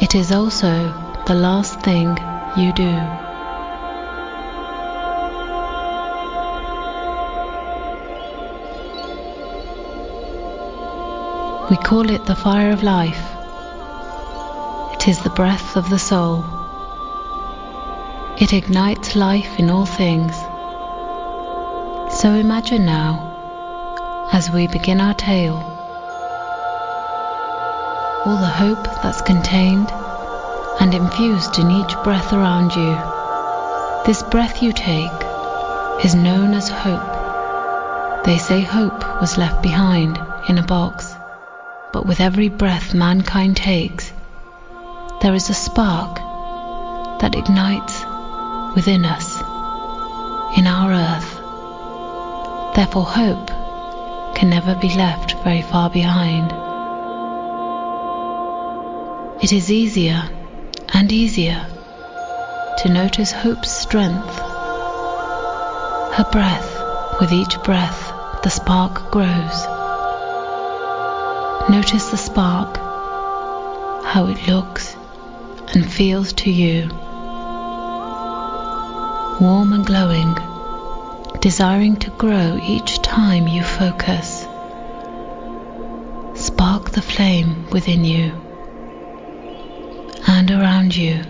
It 0.00 0.14
is 0.14 0.30
also 0.30 0.94
the 1.26 1.34
last 1.34 1.80
thing 1.80 2.16
you 2.56 2.72
do. 2.72 2.94
We 11.68 11.76
call 11.76 12.08
it 12.10 12.24
the 12.26 12.36
fire 12.36 12.70
of 12.70 12.84
life. 12.84 13.20
It 14.94 15.08
is 15.08 15.18
the 15.18 15.30
breath 15.30 15.76
of 15.76 15.90
the 15.90 15.98
soul. 15.98 16.44
It 18.38 18.52
ignites 18.52 19.16
life 19.16 19.58
in 19.58 19.68
all 19.68 19.84
things. 19.84 20.36
So 22.20 22.34
imagine 22.34 22.86
now, 22.86 24.28
as 24.32 24.48
we 24.48 24.68
begin 24.68 25.00
our 25.00 25.14
tale, 25.14 25.77
all 28.24 28.36
the 28.36 28.46
hope 28.46 28.84
that's 29.02 29.22
contained 29.22 29.88
and 30.80 30.94
infused 30.94 31.58
in 31.58 31.70
each 31.70 31.94
breath 32.02 32.32
around 32.32 32.74
you. 32.74 32.96
This 34.06 34.22
breath 34.22 34.62
you 34.62 34.72
take 34.72 36.04
is 36.04 36.14
known 36.14 36.54
as 36.54 36.68
hope. 36.68 38.24
They 38.24 38.38
say 38.38 38.60
hope 38.60 39.20
was 39.20 39.38
left 39.38 39.62
behind 39.62 40.18
in 40.48 40.58
a 40.58 40.62
box, 40.62 41.14
but 41.92 42.06
with 42.06 42.20
every 42.20 42.48
breath 42.48 42.94
mankind 42.94 43.56
takes, 43.56 44.12
there 45.22 45.34
is 45.34 45.50
a 45.50 45.54
spark 45.54 46.16
that 47.20 47.34
ignites 47.36 48.04
within 48.74 49.04
us, 49.04 49.40
in 50.58 50.66
our 50.66 50.92
earth. 50.92 52.74
Therefore, 52.74 53.04
hope 53.04 53.48
can 54.36 54.50
never 54.50 54.74
be 54.74 54.94
left 54.94 55.34
very 55.44 55.62
far 55.62 55.90
behind. 55.90 56.67
It 59.40 59.52
is 59.52 59.70
easier 59.70 60.28
and 60.92 61.12
easier 61.12 61.64
to 62.78 62.88
notice 62.88 63.30
hope's 63.30 63.70
strength. 63.70 64.36
Her 66.16 66.26
breath, 66.32 67.20
with 67.20 67.32
each 67.32 67.56
breath, 67.62 68.12
the 68.42 68.50
spark 68.50 69.12
grows. 69.12 69.64
Notice 71.70 72.10
the 72.10 72.16
spark, 72.16 72.78
how 74.04 74.26
it 74.26 74.48
looks 74.48 74.96
and 75.72 75.88
feels 75.88 76.32
to 76.32 76.50
you. 76.50 76.88
Warm 79.40 79.72
and 79.72 79.86
glowing, 79.86 80.36
desiring 81.40 81.94
to 81.98 82.10
grow 82.10 82.58
each 82.60 83.02
time 83.02 83.46
you 83.46 83.62
focus. 83.62 84.48
Spark 86.34 86.90
the 86.90 87.02
flame 87.02 87.70
within 87.70 88.04
you 88.04 88.47
and 90.38 90.52
around 90.52 90.94
you, 90.94 91.20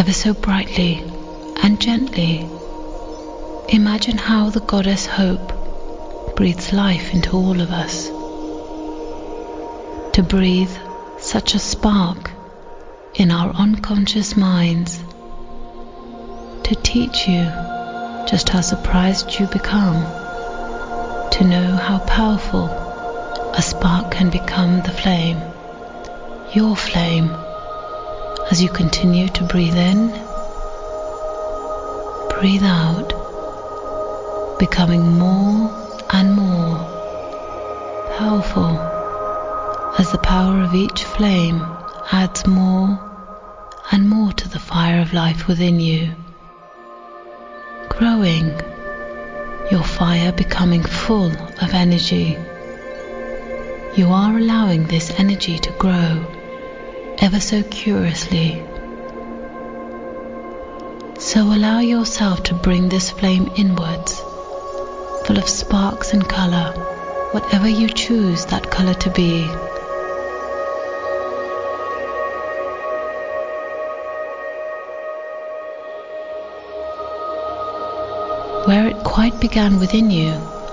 ever 0.00 0.12
so 0.12 0.34
brightly 0.34 1.00
and 1.62 1.80
gently. 1.80 2.44
Imagine 3.68 4.18
how 4.18 4.50
the 4.50 4.58
goddess 4.58 5.06
Hope 5.06 6.34
breathes 6.34 6.72
life 6.72 7.14
into 7.14 7.36
all 7.36 7.60
of 7.60 7.70
us. 7.70 8.08
To 10.14 10.24
breathe 10.28 10.76
such 11.20 11.54
a 11.54 11.60
spark 11.60 12.32
in 13.14 13.30
our 13.30 13.50
unconscious 13.54 14.36
minds, 14.36 14.98
to 16.64 16.74
teach 16.82 17.28
you 17.28 17.44
just 18.26 18.48
how 18.48 18.60
surprised 18.60 19.38
you 19.38 19.46
become, 19.46 20.02
to 21.30 21.44
know 21.44 21.76
how 21.76 22.00
powerful 22.00 22.66
a 23.54 23.62
spark 23.62 24.10
can 24.10 24.30
become 24.30 24.82
the 24.82 24.90
flame, 24.90 25.40
your 26.54 26.76
flame, 26.76 27.28
as 28.50 28.62
you 28.62 28.68
continue 28.68 29.28
to 29.28 29.44
breathe 29.44 29.76
in, 29.76 30.08
breathe 32.38 32.62
out, 32.62 33.08
becoming 34.58 35.18
more 35.18 35.70
and 36.12 36.34
more 36.34 36.76
powerful 38.16 38.78
as 39.98 40.12
the 40.12 40.18
power 40.18 40.62
of 40.62 40.74
each 40.74 41.02
flame 41.04 41.60
adds 42.12 42.46
more 42.46 43.00
and 43.90 44.08
more 44.08 44.32
to 44.32 44.48
the 44.48 44.60
fire 44.60 45.00
of 45.00 45.12
life 45.12 45.48
within 45.48 45.80
you. 45.80 46.12
Growing, 47.88 48.48
your 49.70 49.82
fire 49.82 50.32
becoming 50.32 50.82
full 50.82 51.32
of 51.60 51.74
energy. 51.74 52.36
You 53.96 54.10
are 54.10 54.36
allowing 54.38 54.86
this 54.86 55.10
energy 55.18 55.58
to 55.58 55.70
grow 55.72 56.35
ever 57.26 57.40
so 57.40 57.60
curiously. 57.64 58.62
So 61.18 61.40
allow 61.42 61.80
yourself 61.80 62.44
to 62.44 62.54
bring 62.54 62.88
this 62.88 63.10
flame 63.10 63.50
inwards, 63.56 64.20
full 65.24 65.36
of 65.36 65.48
sparks 65.48 66.12
and 66.12 66.28
color, 66.28 66.70
whatever 67.32 67.68
you 67.68 67.88
choose 67.88 68.46
that 68.46 68.70
color 68.70 68.94
to 68.94 69.10
be. 69.10 69.42
Where 78.68 78.86
it 78.86 79.02
quite 79.02 79.40
began 79.40 79.80
within 79.80 80.12
you, 80.12 80.30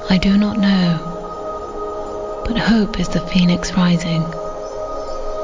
I 0.07 0.19
do 0.19 0.37
not 0.37 0.59
know. 0.59 2.43
But 2.45 2.59
hope 2.59 2.99
is 2.99 3.09
the 3.09 3.21
phoenix 3.21 3.73
rising. 3.73 4.23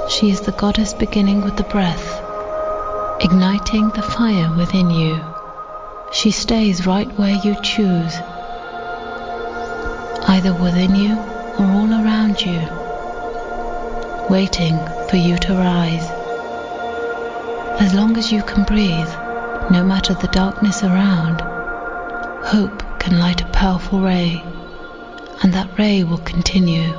She 0.10 0.32
is 0.32 0.42
the 0.42 0.52
goddess 0.52 0.96
beginning 0.96 1.42
with 1.42 1.56
the 1.56 1.64
breath, 1.64 2.20
igniting 3.22 3.90
the 3.90 4.02
fire 4.02 4.52
within 4.58 4.90
you. 4.90 5.24
She 6.12 6.32
stays 6.32 6.88
right 6.88 7.08
where 7.20 7.36
you 7.36 7.56
choose, 7.62 8.16
either 10.28 10.52
within 10.56 10.96
you 10.96 11.14
or 11.60 11.66
all 11.66 11.94
around 11.94 12.42
you, 12.42 12.60
waiting 14.32 14.80
for 15.10 15.18
you 15.18 15.38
to 15.38 15.54
rise. 15.54 16.10
As 17.80 17.94
long 17.94 18.18
as 18.18 18.32
you 18.32 18.42
can 18.42 18.64
breathe, 18.64 19.14
no 19.70 19.84
matter 19.84 20.16
the 20.16 20.28
darkness 20.30 20.82
around, 20.82 21.40
hope 22.44 22.82
can 23.00 23.20
light 23.20 23.42
a 23.42 23.48
powerful 23.50 24.02
ray, 24.02 24.44
and 25.44 25.54
that 25.54 25.78
ray 25.78 26.04
will 26.04 26.18
continue. 26.18 26.96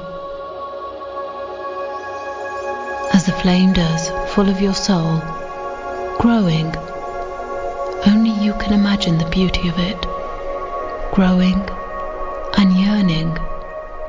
The 3.31 3.37
flame 3.37 3.73
does, 3.73 4.11
full 4.35 4.49
of 4.49 4.61
your 4.61 4.75
soul, 4.75 5.19
growing. 6.19 6.75
Only 8.05 8.33
you 8.45 8.55
can 8.55 8.73
imagine 8.73 9.19
the 9.19 9.31
beauty 9.31 9.69
of 9.69 9.79
it, 9.79 10.01
growing 11.13 11.61
and 12.59 12.73
yearning 12.73 13.39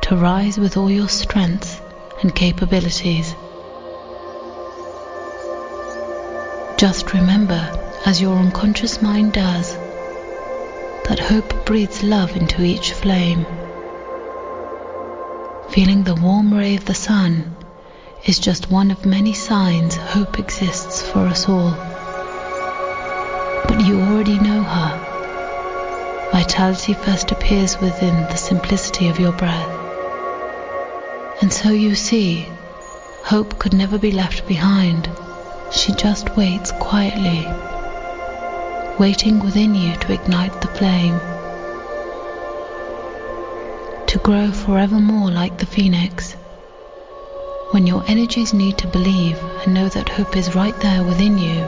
to 0.01 0.15
rise 0.15 0.57
with 0.57 0.75
all 0.75 0.89
your 0.89 1.07
strengths 1.07 1.79
and 2.21 2.33
capabilities. 2.33 3.35
Just 6.77 7.13
remember, 7.13 7.61
as 8.07 8.19
your 8.19 8.35
unconscious 8.35 9.03
mind 9.03 9.33
does, 9.33 9.75
that 11.07 11.19
hope 11.19 11.63
breathes 11.63 12.01
love 12.01 12.35
into 12.35 12.63
each 12.63 12.93
flame. 12.93 13.45
Feeling 15.69 16.03
the 16.05 16.15
warm 16.15 16.51
ray 16.51 16.75
of 16.75 16.85
the 16.85 16.95
sun 16.95 17.55
is 18.25 18.39
just 18.39 18.71
one 18.71 18.91
of 18.91 19.05
many 19.05 19.33
signs 19.33 19.95
hope 19.95 20.39
exists 20.39 21.01
for 21.01 21.19
us 21.19 21.47
all. 21.47 21.71
But 23.67 23.85
you 23.85 23.99
already 24.01 24.39
know 24.39 24.63
her. 24.63 26.29
Vitality 26.31 26.93
first 26.93 27.31
appears 27.31 27.79
within 27.79 28.15
the 28.23 28.35
simplicity 28.35 29.07
of 29.07 29.19
your 29.19 29.31
breath. 29.31 29.69
And 31.41 31.51
so 31.51 31.69
you 31.69 31.95
see, 31.95 32.47
hope 33.23 33.59
could 33.59 33.73
never 33.73 33.97
be 33.97 34.11
left 34.11 34.47
behind. 34.47 35.09
She 35.71 35.93
just 35.93 36.35
waits 36.35 36.71
quietly 36.73 37.47
waiting 39.01 39.39
within 39.39 39.73
you 39.73 39.95
to 39.95 40.13
ignite 40.13 40.61
the 40.61 40.67
flame, 40.67 41.17
to 44.05 44.19
grow 44.19 44.51
forevermore 44.51 45.31
like 45.31 45.57
the 45.57 45.65
phoenix. 45.65 46.35
When 47.71 47.87
your 47.87 48.03
energies 48.07 48.53
need 48.53 48.77
to 48.77 48.87
believe 48.87 49.37
and 49.63 49.73
know 49.73 49.89
that 49.89 50.09
hope 50.09 50.37
is 50.37 50.55
right 50.55 50.77
there 50.81 51.03
within 51.03 51.37
you, 51.37 51.63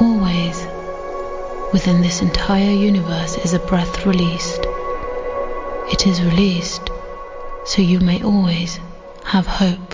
always 0.00 0.66
within 1.72 2.00
this 2.00 2.22
entire 2.22 2.70
universe 2.70 3.36
is 3.38 3.54
a 3.54 3.58
breath 3.58 4.06
released. 4.06 4.60
It 5.90 6.06
is 6.06 6.22
released 6.22 6.90
so 7.64 7.80
you 7.80 7.98
may 7.98 8.22
always 8.22 8.78
have 9.24 9.46
hope. 9.46 9.93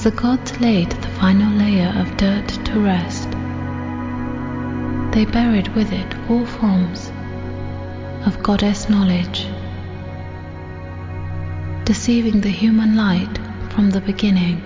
As 0.00 0.04
the 0.04 0.12
gods 0.12 0.58
laid 0.62 0.88
the 0.92 1.08
final 1.08 1.52
layer 1.58 1.92
of 1.94 2.16
dirt 2.16 2.48
to 2.48 2.80
rest, 2.80 3.30
they 5.12 5.26
buried 5.26 5.68
with 5.74 5.92
it 5.92 6.14
all 6.30 6.46
forms 6.46 7.12
of 8.24 8.42
goddess 8.42 8.88
knowledge, 8.88 9.46
deceiving 11.84 12.40
the 12.40 12.48
human 12.48 12.96
light 12.96 13.38
from 13.74 13.90
the 13.90 14.00
beginning. 14.00 14.64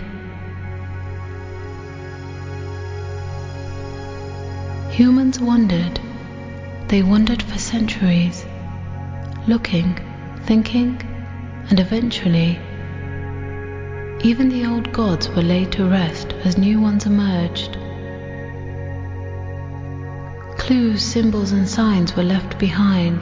Humans 4.93 5.41
wandered, 5.41 5.99
they 6.87 7.03
wandered 7.03 7.43
for 7.43 7.59
centuries, 7.59 8.47
looking, 9.49 9.99
thinking, 10.45 11.03
and 11.71 11.81
eventually, 11.81 12.61
even 14.25 14.49
the 14.49 14.65
old 14.65 14.91
gods 14.91 15.29
were 15.29 15.43
laid 15.43 15.71
to 15.71 15.87
rest 15.87 16.33
as 16.45 16.57
new 16.57 16.81
ones 16.81 17.05
emerged. 17.05 17.77
Clues, 20.57 21.03
symbols, 21.03 21.53
and 21.53 21.69
signs 21.69 22.17
were 22.17 22.23
left 22.23 22.59
behind, 22.59 23.21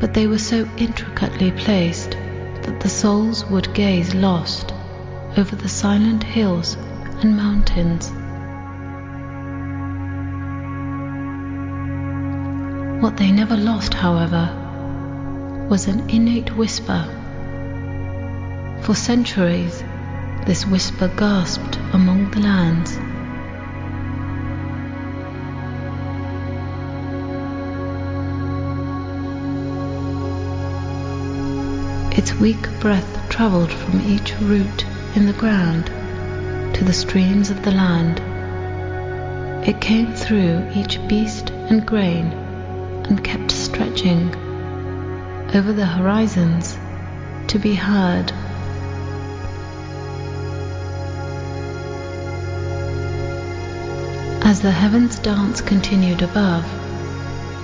but 0.00 0.12
they 0.12 0.26
were 0.26 0.36
so 0.38 0.68
intricately 0.76 1.50
placed 1.52 2.10
that 2.10 2.78
the 2.80 2.88
souls 2.90 3.46
would 3.46 3.72
gaze 3.72 4.14
lost 4.14 4.74
over 5.38 5.56
the 5.56 5.68
silent 5.68 6.22
hills 6.22 6.74
and 7.22 7.34
mountains. 7.34 8.10
What 13.02 13.16
they 13.16 13.32
never 13.32 13.56
lost, 13.56 13.94
however, 13.94 15.66
was 15.70 15.88
an 15.88 16.10
innate 16.10 16.54
whisper. 16.54 17.23
For 18.84 18.94
centuries, 18.94 19.82
this 20.44 20.66
whisper 20.66 21.08
gasped 21.08 21.78
among 21.94 22.30
the 22.32 22.40
lands. 22.40 22.98
Its 32.18 32.34
weak 32.34 32.68
breath 32.80 33.30
traveled 33.30 33.72
from 33.72 34.02
each 34.02 34.34
root 34.40 34.84
in 35.14 35.24
the 35.24 35.32
ground 35.32 35.86
to 36.74 36.84
the 36.84 36.92
streams 36.92 37.48
of 37.48 37.62
the 37.62 37.72
land. 37.72 38.20
It 39.66 39.80
came 39.80 40.12
through 40.12 40.68
each 40.74 41.00
beast 41.08 41.48
and 41.48 41.86
grain 41.86 42.26
and 43.08 43.24
kept 43.24 43.50
stretching 43.50 44.28
over 45.54 45.72
the 45.72 45.86
horizons 45.86 46.76
to 47.48 47.58
be 47.58 47.74
heard. 47.74 48.30
As 54.44 54.60
the 54.60 54.70
heavens 54.70 55.18
dance 55.20 55.62
continued 55.62 56.20
above, 56.20 56.64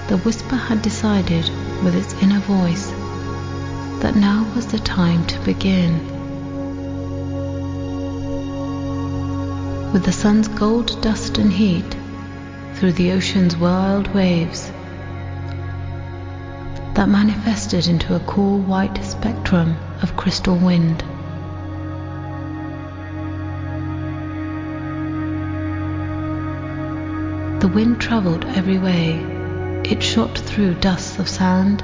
the 0.08 0.16
whisper 0.24 0.56
had 0.56 0.80
decided 0.80 1.44
with 1.84 1.94
its 1.94 2.14
inner 2.22 2.40
voice 2.40 2.90
that 4.00 4.16
now 4.16 4.50
was 4.54 4.66
the 4.66 4.78
time 4.78 5.26
to 5.26 5.38
begin. 5.40 5.92
With 9.92 10.04
the 10.04 10.12
sun's 10.12 10.48
gold 10.48 11.02
dust 11.02 11.36
and 11.36 11.52
heat 11.52 11.94
through 12.76 12.92
the 12.92 13.12
ocean's 13.12 13.58
wild 13.58 14.08
waves 14.14 14.72
that 16.94 17.10
manifested 17.10 17.88
into 17.88 18.16
a 18.16 18.20
cool 18.20 18.58
white 18.58 19.04
spectrum 19.04 19.76
of 20.00 20.16
crystal 20.16 20.56
wind. 20.56 21.04
The 27.60 27.68
wind 27.68 28.00
traveled 28.00 28.46
every 28.46 28.78
way. 28.78 29.16
It 29.84 30.02
shot 30.02 30.38
through 30.38 30.80
dusts 30.80 31.18
of 31.18 31.28
sand, 31.28 31.80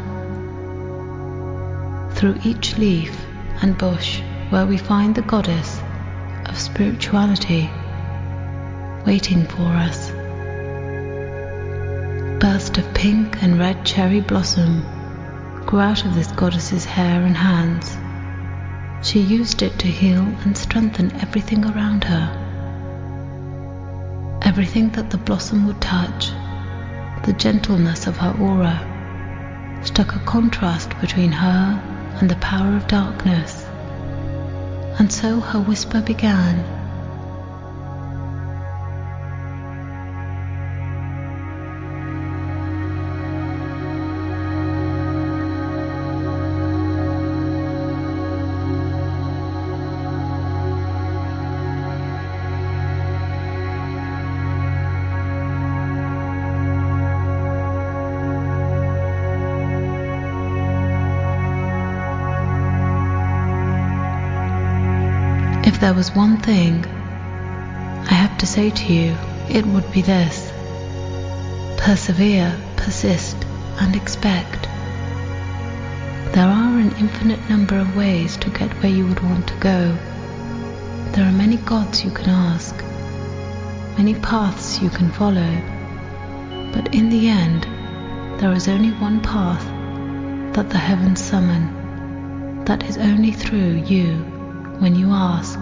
through 2.16 2.38
each 2.44 2.78
leaf 2.78 3.14
and 3.60 3.76
bush 3.76 4.22
where 4.48 4.64
we 4.64 4.78
find 4.78 5.14
the 5.14 5.20
goddess 5.20 5.78
of 6.46 6.58
spirituality 6.58 7.68
waiting 9.04 9.46
for 9.46 9.68
us. 9.68 10.10
Burst 12.40 12.78
of 12.78 12.94
pink 12.94 13.42
and 13.42 13.58
red 13.58 13.84
cherry 13.84 14.22
blossom 14.22 14.80
grew 15.66 15.80
out 15.80 16.06
of 16.06 16.14
this 16.14 16.32
goddess's 16.32 16.86
hair 16.86 17.20
and 17.20 17.36
hands. 17.36 17.98
She 19.06 19.20
used 19.20 19.60
it 19.60 19.78
to 19.80 19.88
heal 19.88 20.22
and 20.44 20.56
strengthen 20.56 21.12
everything 21.16 21.66
around 21.66 22.04
her. 22.04 22.45
Everything 24.56 24.88
that 24.92 25.10
the 25.10 25.18
blossom 25.18 25.66
would 25.66 25.82
touch, 25.82 26.30
the 27.24 27.34
gentleness 27.36 28.06
of 28.06 28.16
her 28.16 28.34
aura, 28.40 28.80
struck 29.84 30.16
a 30.16 30.18
contrast 30.20 30.98
between 30.98 31.30
her 31.30 31.78
and 32.18 32.30
the 32.30 32.36
power 32.36 32.74
of 32.74 32.88
darkness. 32.88 33.66
And 34.98 35.12
so 35.12 35.40
her 35.40 35.60
whisper 35.60 36.00
began. 36.00 36.75
If 65.76 65.82
there 65.82 65.92
was 65.92 66.14
one 66.14 66.38
thing 66.38 66.86
I 66.86 68.14
have 68.14 68.38
to 68.38 68.46
say 68.46 68.70
to 68.70 68.92
you, 68.94 69.14
it 69.50 69.66
would 69.66 69.92
be 69.92 70.00
this 70.00 70.50
persevere, 71.76 72.58
persist, 72.76 73.36
and 73.78 73.94
expect. 73.94 74.62
There 76.32 76.48
are 76.48 76.78
an 76.78 76.96
infinite 76.96 77.46
number 77.50 77.78
of 77.78 77.94
ways 77.94 78.38
to 78.38 78.48
get 78.48 78.72
where 78.82 78.90
you 78.90 79.06
would 79.06 79.22
want 79.22 79.48
to 79.48 79.54
go. 79.56 79.94
There 81.12 81.26
are 81.26 81.40
many 81.44 81.58
gods 81.58 82.02
you 82.02 82.10
can 82.10 82.30
ask, 82.30 82.74
many 83.98 84.14
paths 84.14 84.80
you 84.80 84.88
can 84.88 85.12
follow, 85.12 85.52
but 86.72 86.94
in 86.94 87.10
the 87.10 87.28
end, 87.28 87.64
there 88.40 88.54
is 88.54 88.66
only 88.66 88.92
one 88.92 89.20
path 89.20 89.66
that 90.54 90.70
the 90.70 90.78
heavens 90.78 91.22
summon, 91.22 92.64
that 92.64 92.82
is 92.84 92.96
only 92.96 93.32
through 93.32 93.84
you 93.84 94.14
when 94.78 94.94
you 94.94 95.10
ask. 95.10 95.55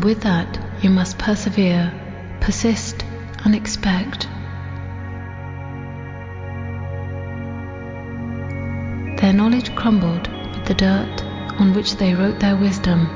And 0.00 0.06
with 0.06 0.22
that, 0.22 0.58
you 0.82 0.88
must 0.88 1.18
persevere, 1.18 1.92
persist, 2.40 3.04
and 3.44 3.54
expect. 3.54 4.26
Their 9.20 9.34
knowledge 9.34 9.74
crumbled 9.74 10.26
with 10.56 10.64
the 10.64 10.72
dirt 10.72 11.22
on 11.60 11.74
which 11.74 11.96
they 11.96 12.14
wrote 12.14 12.40
their 12.40 12.56
wisdom, 12.56 13.10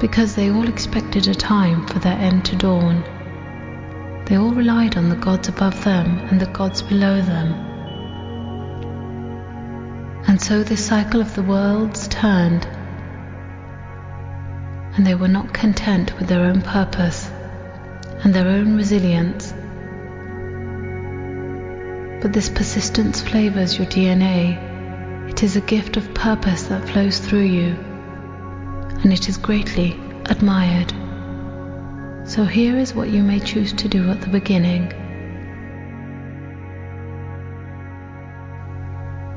because 0.00 0.36
they 0.36 0.52
all 0.52 0.68
expected 0.68 1.26
a 1.26 1.34
time 1.34 1.84
for 1.88 1.98
their 1.98 2.16
end 2.16 2.44
to 2.44 2.54
dawn. 2.54 3.02
They 4.26 4.36
all 4.36 4.54
relied 4.54 4.96
on 4.96 5.08
the 5.08 5.16
gods 5.16 5.48
above 5.48 5.82
them 5.82 6.28
and 6.30 6.40
the 6.40 6.46
gods 6.46 6.80
below 6.80 7.20
them. 7.20 7.54
And 10.28 10.40
so 10.40 10.62
the 10.62 10.76
cycle 10.76 11.20
of 11.20 11.34
the 11.34 11.42
worlds 11.42 12.06
turned, 12.06 12.68
and 14.96 15.06
they 15.06 15.14
were 15.14 15.28
not 15.28 15.52
content 15.52 16.16
with 16.18 16.28
their 16.28 16.44
own 16.44 16.62
purpose 16.62 17.30
and 18.22 18.34
their 18.34 18.48
own 18.48 18.76
resilience. 18.76 19.52
But 22.22 22.32
this 22.32 22.48
persistence 22.48 23.20
flavors 23.20 23.78
your 23.78 23.86
DNA. 23.86 24.68
It 25.30 25.42
is 25.42 25.56
a 25.56 25.60
gift 25.60 25.96
of 25.96 26.12
purpose 26.12 26.64
that 26.64 26.88
flows 26.88 27.18
through 27.18 27.46
you, 27.46 27.76
and 29.02 29.12
it 29.12 29.28
is 29.28 29.38
greatly 29.38 29.98
admired. 30.26 30.92
So 32.28 32.44
here 32.44 32.76
is 32.76 32.94
what 32.94 33.08
you 33.08 33.22
may 33.22 33.40
choose 33.40 33.72
to 33.74 33.88
do 33.88 34.10
at 34.10 34.20
the 34.20 34.28
beginning. 34.28 34.92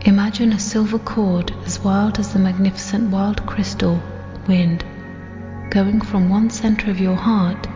Imagine 0.05 0.51
a 0.51 0.59
silver 0.59 0.99
cord 0.99 1.53
as 1.65 1.79
wild 1.79 2.19
as 2.19 2.33
the 2.33 2.39
magnificent 2.39 3.09
wild 3.11 3.45
crystal 3.45 4.01
wind 4.45 4.83
going 5.73 5.99
from 5.99 6.29
one 6.29 6.51
center 6.51 6.91
of 6.91 6.99
your 6.99 7.15
heart 7.15 7.67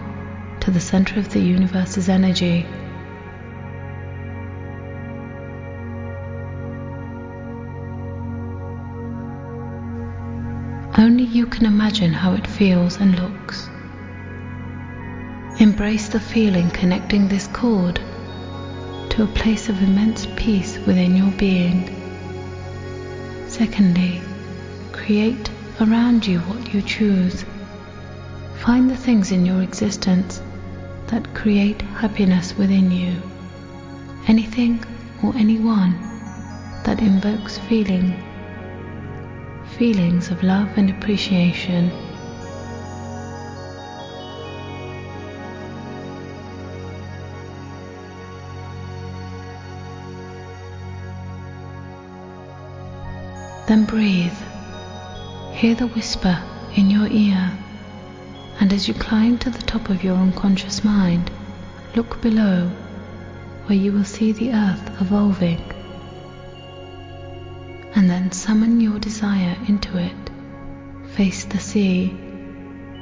to 0.62 0.70
the 0.70 0.80
center 0.80 1.20
of 1.20 1.30
the 1.30 1.40
universe's 1.40 2.08
energy. 2.08 2.64
Only 10.96 11.24
you 11.24 11.48
can 11.48 11.66
imagine 11.66 12.14
how 12.14 12.36
it 12.36 12.46
feels 12.46 12.98
and 12.98 13.18
looks. 13.18 13.68
Embrace 15.60 16.10
the 16.10 16.20
feeling 16.20 16.70
connecting 16.70 17.28
this 17.28 17.48
cord 17.48 17.96
to 19.10 19.24
a 19.24 19.34
place 19.34 19.70
of 19.70 19.82
immense 19.82 20.28
peace 20.36 20.78
within 20.86 21.16
your 21.18 21.32
being. 21.32 21.90
Secondly, 23.48 24.22
create 24.92 25.50
around 25.82 26.28
you 26.28 26.42
what 26.42 26.72
you 26.72 26.84
choose. 26.84 27.44
Find 28.68 28.92
the 28.92 28.98
things 28.98 29.32
in 29.32 29.46
your 29.46 29.62
existence 29.62 30.42
that 31.06 31.34
create 31.34 31.82
happiness 31.84 32.58
within 32.58 32.92
you. 32.92 33.16
Anything 34.28 34.84
or 35.24 35.34
anyone 35.38 35.94
that 36.84 37.00
invokes 37.00 37.58
feeling 37.60 38.14
feelings 39.78 40.32
of 40.32 40.44
love 40.44 40.68
and 40.76 40.90
appreciation. 40.90 41.90
Then 53.66 53.86
breathe. 53.86 54.38
Hear 55.54 55.74
the 55.74 55.88
whisper 55.88 56.38
in 56.76 56.90
your 56.90 57.08
ear, 57.08 57.58
and 58.60 58.74
as 58.74 58.88
you 58.88 58.94
climb 58.94 59.38
to 59.38 59.50
the 59.50 59.62
top 59.64 59.90
of 59.90 60.04
your 60.04 60.16
unconscious 60.16 60.84
mind, 60.84 61.32
look 61.96 62.22
below 62.22 62.70
where 63.66 63.78
you 63.78 63.92
will 63.92 64.06
see 64.06 64.32
the 64.32 64.54
earth 64.54 65.02
evolving 65.02 65.62
and 67.98 68.10
then 68.10 68.32
summon 68.32 68.80
your 68.80 69.00
desire 69.00 69.58
into 69.68 69.98
it. 69.98 70.30
Face 71.16 71.46
the 71.46 71.60
sea. 71.60 72.16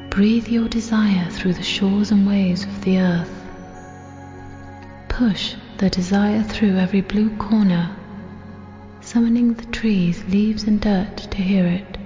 Breathe 0.10 0.48
your 0.48 0.69
desire 0.69 1.30
through 1.32 1.53
the 1.53 1.64
shores 1.64 2.11
and 2.11 2.26
waves 2.26 2.64
of 2.64 2.82
the 2.86 2.99
earth. 2.99 3.30
Push 5.10 5.56
the 5.77 5.90
desire 5.90 6.41
through 6.44 6.77
every 6.77 7.02
blue 7.02 7.36
corner, 7.36 7.94
summoning 9.02 9.53
the 9.56 9.65
trees, 9.65 10.23
leaves, 10.30 10.64
and 10.64 10.80
dirt 10.80 11.18
to 11.18 11.38
hear 11.38 11.65
it. 11.65 11.98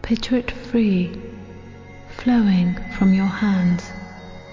Picture 0.00 0.36
it 0.36 0.50
free, 0.50 1.12
flowing 2.24 2.74
from 2.98 3.14
your 3.14 3.26
hands 3.26 3.92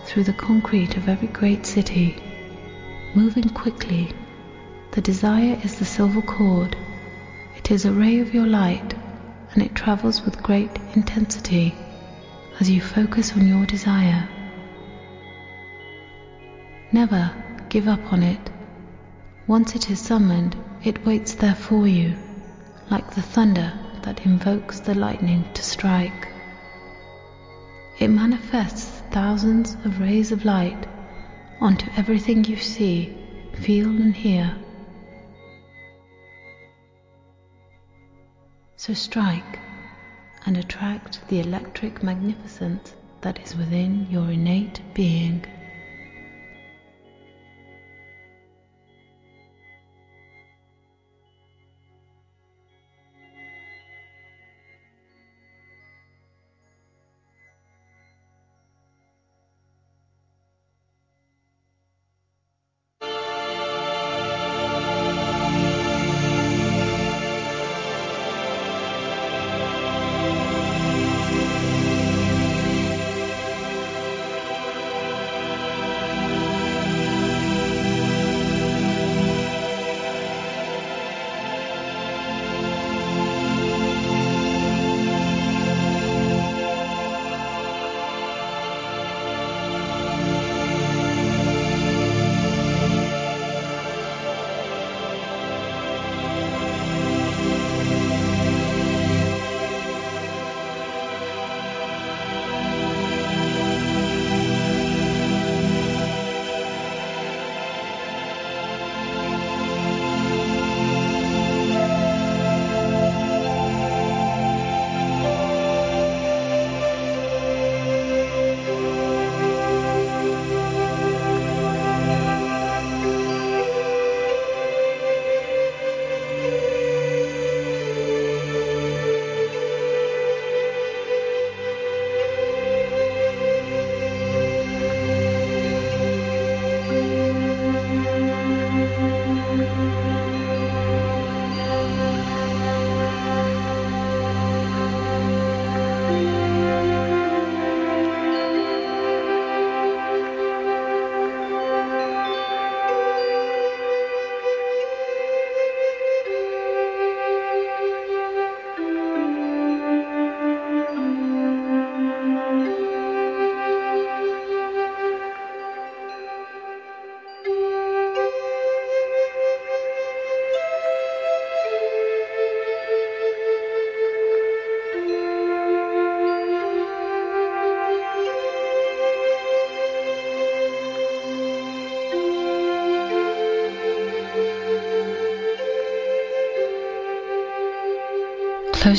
through 0.03 0.23
the 0.23 0.33
concrete 0.33 0.97
of 0.97 1.09
every 1.09 1.29
great 1.29 1.65
city, 1.65 2.21
moving 3.15 3.49
quickly. 3.49 4.13
The 4.91 5.01
desire 5.01 5.59
is 5.63 5.79
the 5.79 5.85
silver 5.85 6.21
cord 6.21 6.75
it 7.55 7.69
is 7.69 7.85
a 7.85 7.91
ray 7.93 8.19
of 8.19 8.33
your 8.33 8.47
light, 8.47 8.95
and 9.53 9.61
it 9.61 9.75
travels 9.75 10.23
with 10.23 10.41
great 10.41 10.71
intensity 10.95 11.75
as 12.59 12.69
you 12.69 12.81
focus 12.81 13.33
on 13.33 13.47
your 13.47 13.65
desire. 13.65 14.27
Never 16.91 17.31
give 17.69 17.87
up 17.87 18.11
on 18.11 18.23
it. 18.23 18.49
Once 19.47 19.75
it 19.75 19.91
is 19.91 19.99
summoned, 19.99 20.55
it 20.83 21.05
waits 21.05 21.35
there 21.35 21.55
for 21.55 21.87
you, 21.87 22.15
like 22.89 23.11
the 23.11 23.21
thunder 23.21 23.71
that 24.01 24.25
invokes 24.25 24.79
the 24.79 24.95
lightning 24.95 25.45
to 25.53 25.61
strike. 25.61 26.30
It 28.01 28.09
manifests 28.09 29.03
thousands 29.11 29.75
of 29.85 29.99
rays 29.99 30.31
of 30.31 30.43
light 30.43 30.87
onto 31.59 31.85
everything 31.95 32.43
you 32.45 32.57
see, 32.57 33.15
feel, 33.53 33.89
and 33.89 34.15
hear. 34.15 34.55
So 38.75 38.95
strike 38.95 39.59
and 40.47 40.57
attract 40.57 41.27
the 41.27 41.41
electric 41.41 42.01
magnificence 42.01 42.95
that 43.21 43.39
is 43.45 43.55
within 43.55 44.07
your 44.09 44.31
innate 44.31 44.81
being. 44.95 45.45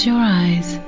Close 0.02 0.08
your 0.08 0.20
eyes. 0.20 0.81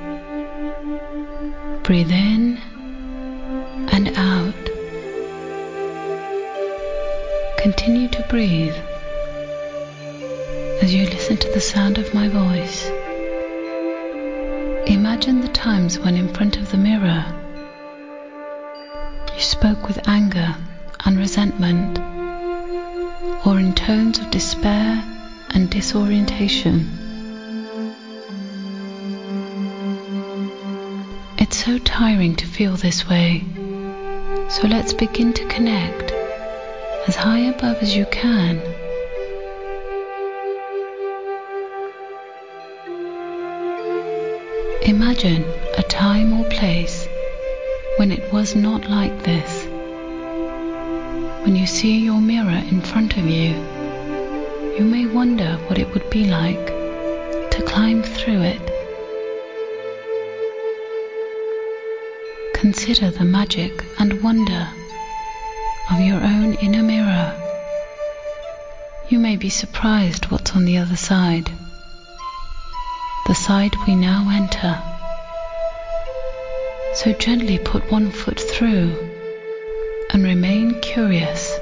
Side 73.65 73.87
we 73.87 73.95
now 73.95 74.29
enter. 74.31 74.81
So 76.95 77.13
gently 77.13 77.59
put 77.59 77.91
one 77.91 78.11
foot 78.11 78.39
through 78.39 78.93
and 80.11 80.23
remain 80.23 80.81
curious. 80.81 81.59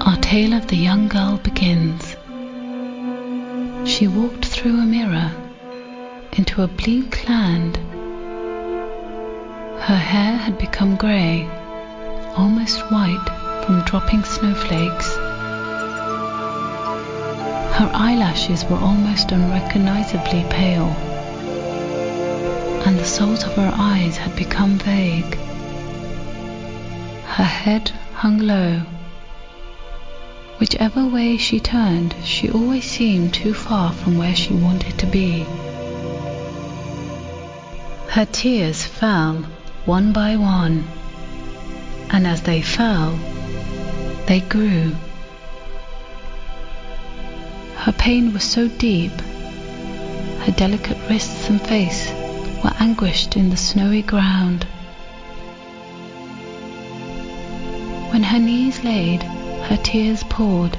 Our 0.00 0.16
tale 0.20 0.54
of 0.54 0.66
the 0.66 0.76
young 0.76 1.08
girl 1.08 1.38
begins. 1.38 2.16
She 3.88 4.08
walked 4.08 4.46
through 4.46 4.78
a 4.80 4.84
mirror 4.84 5.30
into 6.32 6.62
a 6.62 6.66
bleak 6.66 7.28
land. 7.28 7.76
Her 9.86 10.00
hair 10.12 10.36
had 10.36 10.58
become 10.58 10.96
grey, 10.96 11.48
almost 12.36 12.80
white 12.90 13.31
from 13.64 13.82
dropping 13.82 14.24
snowflakes. 14.24 15.16
Her 17.76 17.90
eyelashes 17.94 18.64
were 18.64 18.76
almost 18.78 19.32
unrecognizably 19.32 20.44
pale, 20.50 20.88
and 22.84 22.98
the 22.98 23.04
soles 23.04 23.44
of 23.44 23.54
her 23.54 23.72
eyes 23.74 24.16
had 24.16 24.34
become 24.36 24.78
vague. 24.78 25.36
Her 27.24 27.44
head 27.44 27.90
hung 28.14 28.38
low. 28.38 28.82
Whichever 30.58 31.06
way 31.06 31.36
she 31.38 31.58
turned, 31.58 32.14
she 32.22 32.50
always 32.50 32.84
seemed 32.84 33.34
too 33.34 33.54
far 33.54 33.92
from 33.92 34.18
where 34.18 34.36
she 34.36 34.52
wanted 34.52 34.98
to 34.98 35.06
be. 35.06 35.46
Her 38.08 38.26
tears 38.30 38.84
fell 38.84 39.44
one 39.86 40.12
by 40.12 40.36
one, 40.36 40.84
and 42.10 42.26
as 42.26 42.42
they 42.42 42.60
fell, 42.60 43.18
they 44.32 44.40
grew. 44.40 44.90
Her 47.76 47.92
pain 47.92 48.32
was 48.32 48.42
so 48.42 48.66
deep, 48.66 49.12
her 50.44 50.52
delicate 50.52 50.96
wrists 51.06 51.50
and 51.50 51.60
face 51.60 52.10
were 52.64 52.72
anguished 52.80 53.36
in 53.36 53.50
the 53.50 53.58
snowy 53.58 54.00
ground. 54.00 54.64
When 58.10 58.22
her 58.22 58.38
knees 58.38 58.82
laid, 58.82 59.22
her 59.68 59.76
tears 59.76 60.24
poured. 60.30 60.78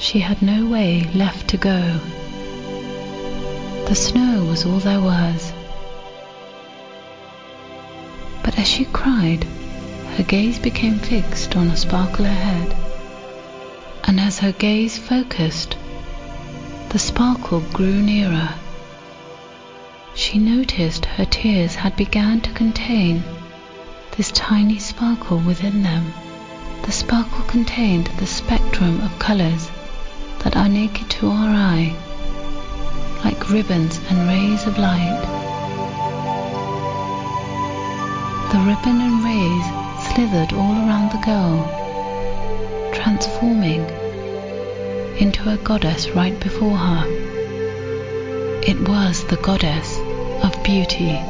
She 0.00 0.18
had 0.18 0.42
no 0.42 0.66
way 0.66 1.08
left 1.14 1.46
to 1.50 1.56
go. 1.56 2.00
The 3.86 3.94
snow 3.94 4.44
was 4.44 4.66
all 4.66 4.80
there 4.80 5.00
was. 5.00 5.52
But 8.42 8.58
as 8.58 8.66
she 8.66 8.86
cried, 8.86 9.46
her 10.16 10.22
gaze 10.22 10.58
became 10.58 10.98
fixed 10.98 11.54
on 11.56 11.66
a 11.68 11.76
sparkle 11.76 12.24
ahead. 12.24 12.74
And 14.04 14.18
as 14.18 14.38
her 14.38 14.52
gaze 14.52 14.96
focused, 14.96 15.76
the 16.88 16.98
sparkle 16.98 17.60
grew 17.74 18.00
nearer. 18.00 18.48
She 20.14 20.38
noticed 20.38 21.04
her 21.04 21.26
tears 21.26 21.74
had 21.74 21.96
begun 21.96 22.40
to 22.40 22.50
contain 22.52 23.22
this 24.16 24.32
tiny 24.32 24.78
sparkle 24.78 25.36
within 25.36 25.82
them. 25.82 26.14
The 26.84 26.92
sparkle 26.92 27.44
contained 27.44 28.06
the 28.16 28.26
spectrum 28.26 29.02
of 29.02 29.18
colors 29.18 29.70
that 30.38 30.56
are 30.56 30.70
naked 30.70 31.10
to 31.10 31.28
our 31.28 31.50
eye, 31.50 31.94
like 33.22 33.50
ribbons 33.50 34.00
and 34.08 34.26
rays 34.26 34.66
of 34.66 34.78
light. 34.78 35.20
The 38.50 38.58
ribbon 38.60 39.02
and 39.02 39.22
rays 39.22 39.75
slithered 40.16 40.54
all 40.54 40.72
around 40.72 41.12
the 41.12 41.26
girl, 41.26 41.58
transforming 42.94 43.84
into 45.18 45.46
a 45.52 45.58
goddess 45.58 46.08
right 46.08 46.40
before 46.40 46.74
her. 46.74 47.04
It 48.62 48.88
was 48.88 49.26
the 49.26 49.36
goddess 49.36 49.98
of 50.42 50.64
beauty. 50.64 51.20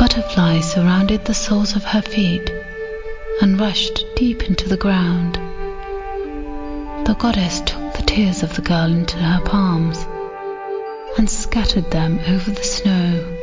Butterflies 0.00 0.72
surrounded 0.72 1.26
the 1.26 1.34
soles 1.34 1.76
of 1.76 1.84
her 1.84 2.02
feet 2.02 2.50
and 3.40 3.60
rushed 3.60 4.04
deep 4.16 4.48
into 4.48 4.68
the 4.68 4.76
ground. 4.76 5.36
The 7.06 7.14
goddess 7.14 7.60
took 7.60 7.92
the 7.94 8.02
tears 8.02 8.42
of 8.42 8.56
the 8.56 8.62
girl 8.62 8.90
into 8.92 9.16
her 9.18 9.40
palms 9.44 10.07
and 11.18 11.28
scattered 11.28 11.90
them 11.90 12.18
over 12.28 12.50
the 12.50 12.62
snow. 12.62 13.36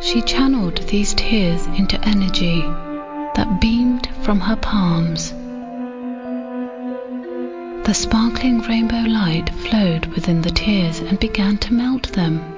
She 0.00 0.20
channeled 0.20 0.76
these 0.88 1.14
tears 1.14 1.64
into 1.66 1.98
energy 2.04 2.60
that 3.36 3.60
beamed 3.60 4.08
from 4.22 4.40
her 4.40 4.56
palms. 4.56 5.32
The 7.86 7.94
sparkling 7.94 8.60
rainbow 8.60 9.04
light 9.08 9.48
flowed 9.54 10.06
within 10.06 10.42
the 10.42 10.50
tears 10.50 10.98
and 10.98 11.18
began 11.18 11.58
to 11.58 11.72
melt 11.72 12.12
them. 12.12 12.53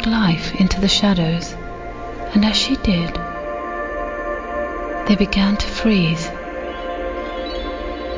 Goddess 0.00 0.10
life 0.10 0.54
into 0.54 0.80
the 0.80 0.88
shadows, 0.88 1.52
and 2.34 2.44
as 2.44 2.56
she 2.56 2.76
did, 2.76 3.14
they 5.06 5.16
began 5.16 5.56
to 5.56 5.66
freeze. 5.66 6.26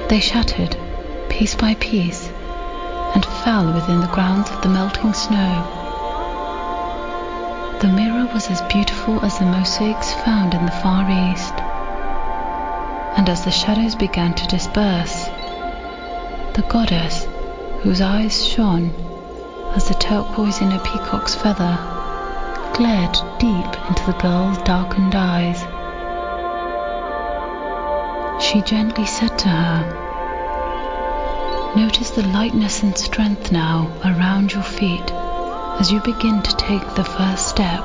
They 0.09 0.21
shattered 0.21 0.77
piece 1.29 1.55
by 1.57 1.75
piece 1.75 2.29
and 3.15 3.25
fell 3.25 3.73
within 3.73 4.01
the 4.01 4.15
grounds 4.15 4.51
of 4.51 4.63
the 4.63 4.69
melting 4.69 5.13
snow. 5.13 5.79
The 7.81 7.89
mirror 7.89 8.29
was 8.33 8.49
as 8.49 8.63
beautiful 8.73 9.25
as 9.25 9.39
the 9.39 9.47
mosaics 9.47 10.13
found 10.25 10.55
in 10.55 10.65
the 10.65 10.79
Far 10.83 11.11
East, 11.11 11.55
and 13.19 13.29
as 13.29 13.45
the 13.45 13.51
shadows 13.51 13.97
began 13.97 14.35
to 14.35 14.47
disperse, 14.47 15.25
the 16.55 16.65
goddess, 16.69 17.27
whose 17.83 18.01
eyes 18.01 18.47
shone 18.47 19.02
as 19.75 19.89
the 19.89 19.95
turquoise 19.95 20.61
in 20.61 20.71
a 20.73 20.79
peacock's 20.81 21.35
feather, 21.35 21.79
glared 22.75 23.17
deep 23.39 23.89
into 23.89 24.05
the 24.07 24.19
girl's 24.21 24.59
darkened 24.65 25.15
eyes. 25.15 25.63
She 28.43 28.61
gently 28.63 29.07
said 29.07 29.39
to 29.39 29.49
her, 29.49 29.99
Notice 31.75 32.11
the 32.11 32.23
lightness 32.23 32.83
and 32.83 32.97
strength 32.99 33.51
now 33.51 33.91
around 34.05 34.53
your 34.53 34.63
feet 34.63 35.11
as 35.81 35.91
you 35.91 36.01
begin 36.01 36.43
to 36.43 36.57
take 36.57 36.95
the 36.95 37.05
first 37.05 37.49
step. 37.49 37.83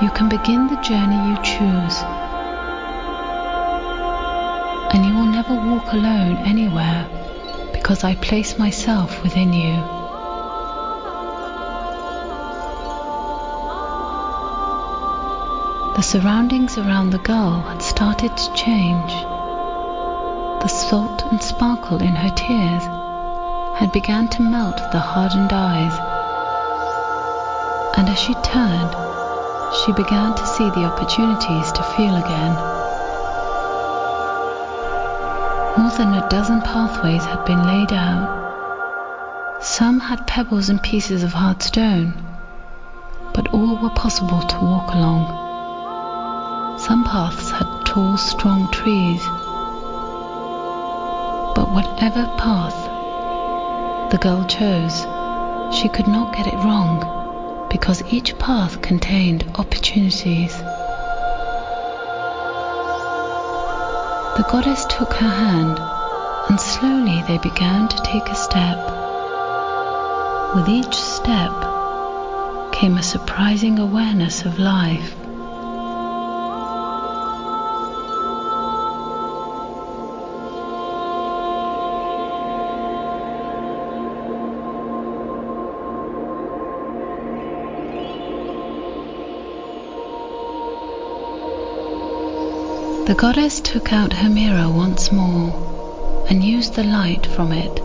You 0.00 0.10
can 0.10 0.28
begin 0.28 0.68
the 0.68 0.80
journey 0.82 1.30
you 1.30 1.36
choose, 1.42 1.98
and 4.94 5.04
you 5.04 5.14
will 5.14 5.26
never 5.26 5.54
walk 5.54 5.92
alone 5.92 6.36
anywhere 6.46 7.17
because 7.88 8.04
I 8.04 8.16
place 8.16 8.58
myself 8.58 9.22
within 9.22 9.50
you. 9.54 9.72
The 15.96 16.02
surroundings 16.02 16.76
around 16.76 17.12
the 17.12 17.18
girl 17.18 17.62
had 17.62 17.80
started 17.80 18.36
to 18.36 18.52
change. 18.52 19.10
The 20.60 20.68
salt 20.68 21.24
and 21.30 21.42
sparkle 21.42 22.02
in 22.02 22.14
her 22.14 22.28
tears 22.28 22.84
had 23.80 23.90
begun 23.94 24.28
to 24.36 24.42
melt 24.42 24.76
the 24.92 25.00
hardened 25.00 25.54
eyes. 25.54 25.98
And 27.96 28.06
as 28.06 28.18
she 28.18 28.34
turned, 28.34 28.92
she 29.80 29.92
began 29.92 30.34
to 30.34 30.46
see 30.46 30.68
the 30.68 30.84
opportunities 30.84 31.72
to 31.72 31.82
feel 31.96 32.16
again. 32.16 32.77
More 35.78 35.90
than 35.92 36.12
a 36.12 36.28
dozen 36.28 36.60
pathways 36.60 37.24
had 37.24 37.44
been 37.44 37.64
laid 37.64 37.92
out. 37.92 39.62
Some 39.62 40.00
had 40.00 40.26
pebbles 40.26 40.70
and 40.70 40.82
pieces 40.82 41.22
of 41.22 41.32
hard 41.32 41.62
stone, 41.62 42.14
but 43.32 43.46
all 43.54 43.76
were 43.76 43.90
possible 43.90 44.40
to 44.40 44.58
walk 44.58 44.92
along. 44.92 46.78
Some 46.80 47.04
paths 47.04 47.52
had 47.52 47.68
tall, 47.86 48.16
strong 48.16 48.68
trees. 48.72 49.22
But 51.54 51.70
whatever 51.72 52.24
path 52.38 52.78
the 54.10 54.18
girl 54.18 54.44
chose, 54.46 55.06
she 55.76 55.88
could 55.88 56.08
not 56.08 56.34
get 56.34 56.48
it 56.48 56.56
wrong 56.56 57.68
because 57.70 58.02
each 58.12 58.36
path 58.40 58.82
contained 58.82 59.44
opportunities. 59.54 60.60
The 64.38 64.44
goddess 64.44 64.84
took 64.84 65.14
her 65.14 65.28
hand 65.28 65.80
and 66.48 66.60
slowly 66.60 67.24
they 67.26 67.38
began 67.38 67.88
to 67.88 68.02
take 68.04 68.28
a 68.28 68.36
step. 68.36 68.78
With 70.54 70.68
each 70.68 70.94
step 70.94 71.50
came 72.70 72.96
a 72.96 73.02
surprising 73.02 73.80
awareness 73.80 74.44
of 74.44 74.60
life. 74.60 75.17
The 93.08 93.14
goddess 93.14 93.60
took 93.60 93.90
out 93.90 94.12
her 94.12 94.28
mirror 94.28 94.68
once 94.68 95.10
more 95.10 96.26
and 96.28 96.44
used 96.44 96.74
the 96.74 96.84
light 96.84 97.26
from 97.26 97.52
it. 97.52 97.76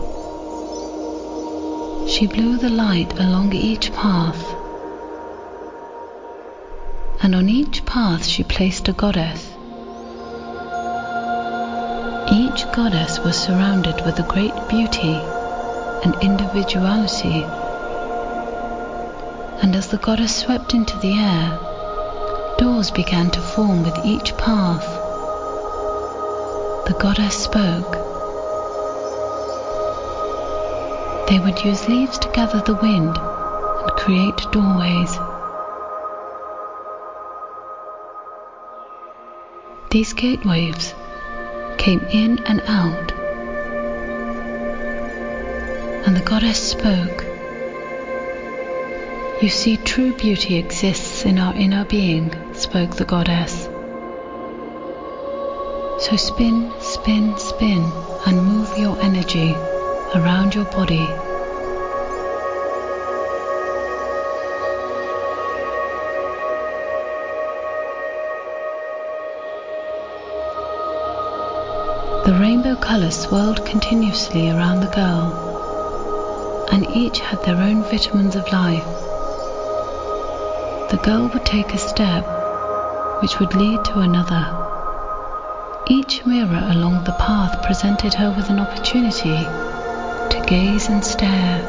She 2.10 2.26
blew 2.26 2.58
the 2.58 2.68
light 2.68 3.18
along 3.18 3.54
each 3.54 3.90
path, 3.94 4.44
and 7.22 7.34
on 7.34 7.48
each 7.48 7.86
path 7.86 8.26
she 8.26 8.44
placed 8.44 8.86
a 8.88 8.92
goddess. 8.92 9.48
Each 12.30 12.70
goddess 12.72 13.18
was 13.18 13.34
surrounded 13.34 14.04
with 14.04 14.18
a 14.18 14.28
great 14.28 14.68
beauty 14.68 15.18
and 16.04 16.14
individuality, 16.20 17.46
and 19.62 19.74
as 19.74 19.88
the 19.88 19.96
goddess 19.96 20.36
swept 20.36 20.74
into 20.74 20.98
the 20.98 21.14
air, 21.14 21.58
doors 22.58 22.90
began 22.90 23.30
to 23.30 23.40
form 23.40 23.84
with 23.84 23.98
each 24.04 24.36
path 24.36 24.93
the 26.86 26.94
goddess 26.98 27.34
spoke. 27.44 27.92
They 31.28 31.38
would 31.38 31.64
use 31.64 31.88
leaves 31.88 32.18
to 32.18 32.28
gather 32.32 32.60
the 32.60 32.74
wind 32.74 33.16
and 33.16 33.90
create 33.92 34.36
doorways. 34.52 35.18
These 39.90 40.12
gateways 40.12 40.92
came 41.78 42.00
in 42.10 42.40
and 42.44 42.60
out, 42.66 43.12
and 46.06 46.14
the 46.14 46.22
goddess 46.24 46.70
spoke. 46.70 47.24
You 49.42 49.48
see, 49.48 49.78
true 49.78 50.12
beauty 50.12 50.56
exists 50.56 51.24
in 51.24 51.38
our 51.38 51.54
inner 51.54 51.86
being, 51.86 52.34
spoke 52.54 52.96
the 52.96 53.04
goddess. 53.06 53.63
So 56.04 56.16
spin, 56.16 56.70
spin, 56.80 57.38
spin, 57.38 57.90
and 58.26 58.42
move 58.44 58.76
your 58.76 59.00
energy 59.00 59.54
around 60.14 60.54
your 60.54 60.66
body. 60.66 61.06
The 72.26 72.36
rainbow 72.38 72.76
colors 72.76 73.18
swirled 73.20 73.64
continuously 73.64 74.50
around 74.50 74.80
the 74.80 74.88
girl, 74.88 76.68
and 76.70 76.86
each 76.90 77.20
had 77.20 77.42
their 77.44 77.56
own 77.56 77.82
vitamins 77.82 78.36
of 78.36 78.52
life. 78.52 78.84
The 80.90 81.00
girl 81.02 81.30
would 81.32 81.46
take 81.46 81.72
a 81.72 81.78
step, 81.78 82.26
which 83.22 83.40
would 83.40 83.54
lead 83.54 83.86
to 83.86 84.00
another 84.00 84.63
each 85.86 86.24
mirror 86.24 86.66
along 86.70 87.04
the 87.04 87.12
path 87.12 87.62
presented 87.62 88.14
her 88.14 88.30
with 88.30 88.48
an 88.48 88.58
opportunity 88.58 89.44
to 90.30 90.44
gaze 90.46 90.88
and 90.88 91.04
stare. 91.04 91.60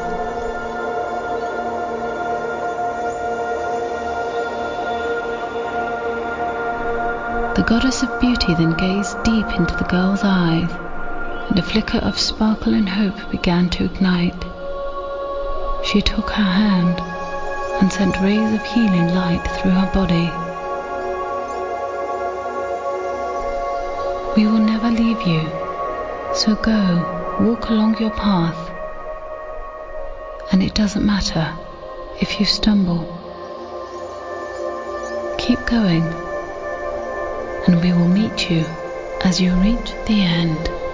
The 7.56 7.62
goddess 7.62 8.02
of 8.02 8.20
beauty 8.20 8.54
then 8.54 8.72
gazed 8.72 9.22
deep 9.22 9.48
into 9.48 9.76
the 9.76 9.84
girl's 9.84 10.24
eyes, 10.24 10.70
and 11.50 11.58
a 11.58 11.62
flicker 11.62 11.98
of 11.98 12.18
sparkle 12.18 12.72
and 12.72 12.88
hope 12.88 13.30
began 13.30 13.68
to 13.70 13.84
ignite. 13.84 14.44
She 15.84 16.00
took 16.00 16.30
her 16.30 16.42
hand 16.42 16.98
and 17.80 17.92
sent 17.92 18.18
rays 18.20 18.54
of 18.54 18.64
healing 18.64 19.14
light 19.14 19.44
through 19.44 19.72
her 19.72 19.92
body. 19.92 20.45
We 24.36 24.44
will 24.46 24.58
never 24.58 24.90
leave 24.90 25.22
you. 25.22 25.40
So 26.34 26.54
go, 26.56 27.38
walk 27.40 27.70
along 27.70 27.98
your 27.98 28.10
path. 28.10 28.70
And 30.52 30.62
it 30.62 30.74
doesn't 30.74 31.06
matter 31.06 31.56
if 32.20 32.38
you 32.38 32.44
stumble. 32.44 33.04
Keep 35.38 35.64
going, 35.66 36.04
and 37.66 37.80
we 37.80 37.92
will 37.92 38.08
meet 38.08 38.50
you 38.50 38.66
as 39.22 39.40
you 39.40 39.54
reach 39.54 39.92
the 40.06 40.20
end. 40.20 40.85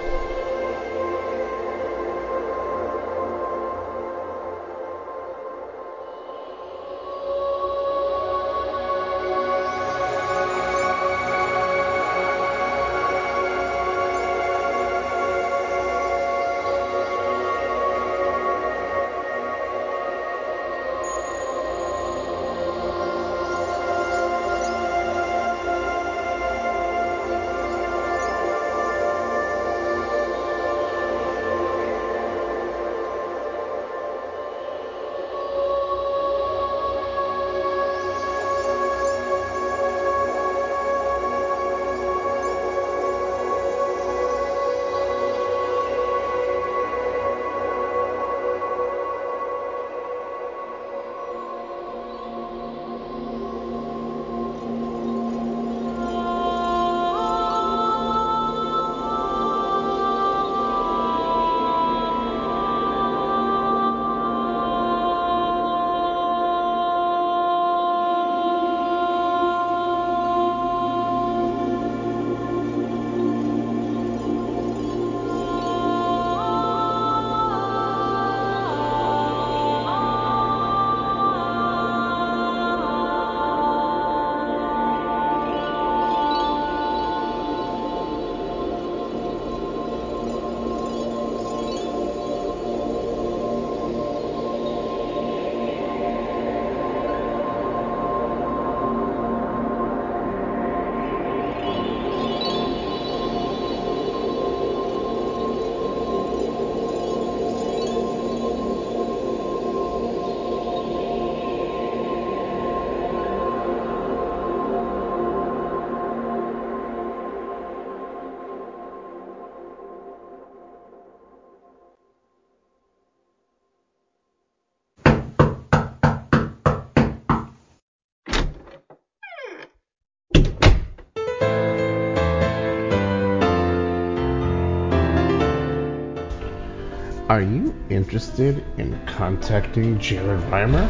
Interested 138.13 138.61
in 138.77 138.93
contacting 139.07 139.97
Jared 139.97 140.39
Rimer, 140.51 140.87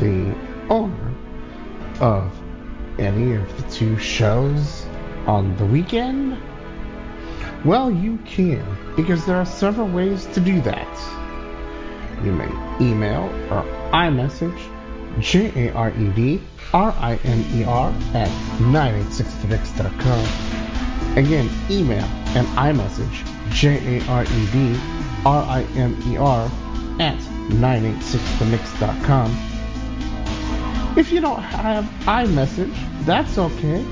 the 0.00 0.34
owner 0.68 1.14
of 2.00 2.32
any 2.98 3.36
of 3.36 3.62
the 3.62 3.70
two 3.70 3.96
shows 3.96 4.84
on 5.28 5.56
the 5.56 5.64
weekend? 5.64 6.36
Well, 7.64 7.92
you 7.92 8.18
can, 8.24 8.66
because 8.96 9.24
there 9.24 9.36
are 9.36 9.46
several 9.46 9.86
ways 9.86 10.26
to 10.34 10.40
do 10.40 10.60
that. 10.62 12.24
You 12.24 12.32
may 12.32 12.50
email 12.80 13.26
or 13.48 13.62
iMessage 13.92 14.58
J 15.20 15.68
A 15.68 15.72
R 15.74 15.90
E 15.90 16.08
D 16.08 16.42
R 16.72 16.92
I 16.98 17.20
M 17.22 17.44
E 17.54 17.62
R 17.62 17.92
at 18.14 18.28
986themix.com. 18.58 21.16
Again, 21.16 21.48
email 21.70 22.04
and 22.34 22.48
iMessage 22.58 23.24
J 23.52 23.98
A 23.98 24.04
R 24.08 24.24
E 24.24 24.46
D 24.50 24.76
R 25.24 25.42
I 25.42 25.62
M 25.76 25.96
E 26.06 26.16
R 26.16 26.50
at 26.98 27.18
986themix.com. 27.50 29.30
If 30.96 31.12
you 31.12 31.20
don't 31.20 31.40
have 31.40 31.84
iMessage, 32.04 32.74
that's 33.04 33.38
okay. 33.38 33.84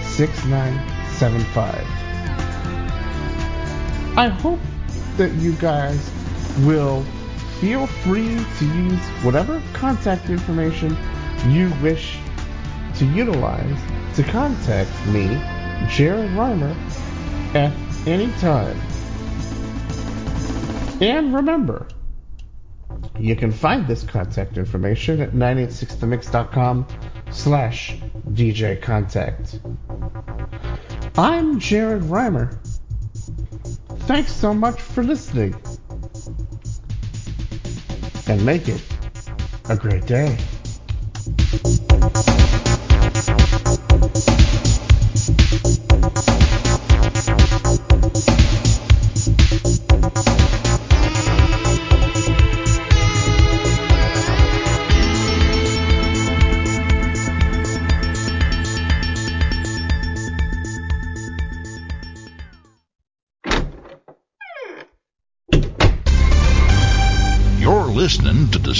6975. 0.03 1.75
I 4.17 4.27
hope 4.27 4.59
that 5.17 5.33
you 5.33 5.53
guys 5.53 6.11
will 6.59 7.03
feel 7.59 7.87
free 7.87 8.37
to 8.59 8.65
use 8.65 8.99
whatever 9.23 9.61
contact 9.73 10.29
information 10.29 10.95
you 11.47 11.71
wish 11.81 12.17
to 12.95 13.05
utilize 13.05 13.79
to 14.15 14.23
contact 14.23 15.07
me, 15.07 15.27
Jared 15.89 16.31
Rimer, 16.31 16.73
at 17.53 17.73
any 18.07 18.31
time. 18.39 18.79
And 21.01 21.35
remember, 21.35 21.87
you 23.19 23.35
can 23.35 23.51
find 23.51 23.85
this 23.87 24.03
contact 24.03 24.57
information 24.57 25.21
at 25.21 25.31
986themix.com 25.31 26.87
slash 27.31 27.97
DJ 28.29 28.81
Contact. 28.81 29.59
I'm 31.17 31.59
Jared 31.59 32.03
Rimer. 32.03 32.57
Thanks 34.07 34.31
so 34.31 34.53
much 34.53 34.79
for 34.79 35.03
listening. 35.03 35.55
And 38.27 38.45
make 38.45 38.69
it 38.69 38.81
a 39.67 39.75
great 39.75 40.05
day. 40.05 40.37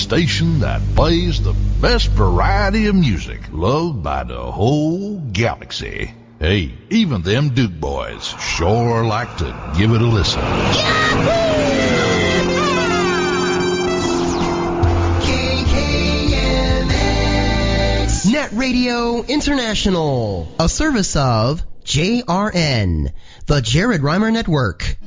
Station 0.06 0.60
that 0.60 0.84
plays 0.96 1.42
the 1.42 1.56
best 1.82 2.10
variety 2.10 2.86
of 2.86 2.94
music 2.94 3.42
loved 3.52 4.04
by 4.04 4.24
the 4.24 4.52
whole 4.52 5.18
galaxy. 5.20 6.14
Hey, 6.40 6.76
even 6.92 7.24
them 7.24 7.56
Duke 7.56 7.72
boys 7.80 8.24
sure 8.40 9.04
like 9.04 9.36
to 9.38 9.74
give 9.76 9.94
it 9.94 10.02
a 10.02 10.06
listen. 10.06 10.44
Net 18.32 18.52
Radio 18.54 19.24
International, 19.24 20.48
a 20.60 20.70
service 20.70 21.16
of 21.16 21.64
JRN, 21.84 23.12
the 23.48 23.62
Jared 23.62 24.04
Rimer 24.04 24.30
Network. 24.30 24.98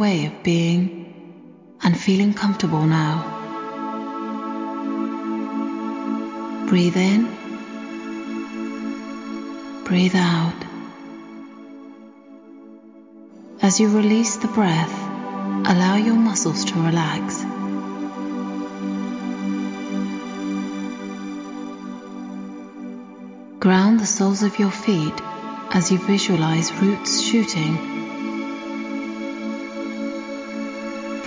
way 0.00 0.24
of 0.24 0.42
being 0.42 1.76
and 1.82 2.00
feeling 2.00 2.32
comfortable 2.32 2.86
now. 2.86 3.36
Breathe 6.68 6.96
in, 6.96 7.28
breathe 9.84 10.14
out. 10.16 10.54
As 13.60 13.78
you 13.78 13.94
release 13.94 14.36
the 14.36 14.48
breath, 14.48 14.98
allow 15.68 15.96
your 15.96 16.16
muscles 16.16 16.64
to 16.64 16.74
relax. 16.82 17.42
Ground 23.58 24.00
the 24.00 24.06
soles 24.06 24.42
of 24.42 24.58
your 24.58 24.70
feet 24.70 25.20
as 25.72 25.92
you 25.92 25.98
visualize 25.98 26.72
roots 26.72 27.20
shooting 27.20 27.89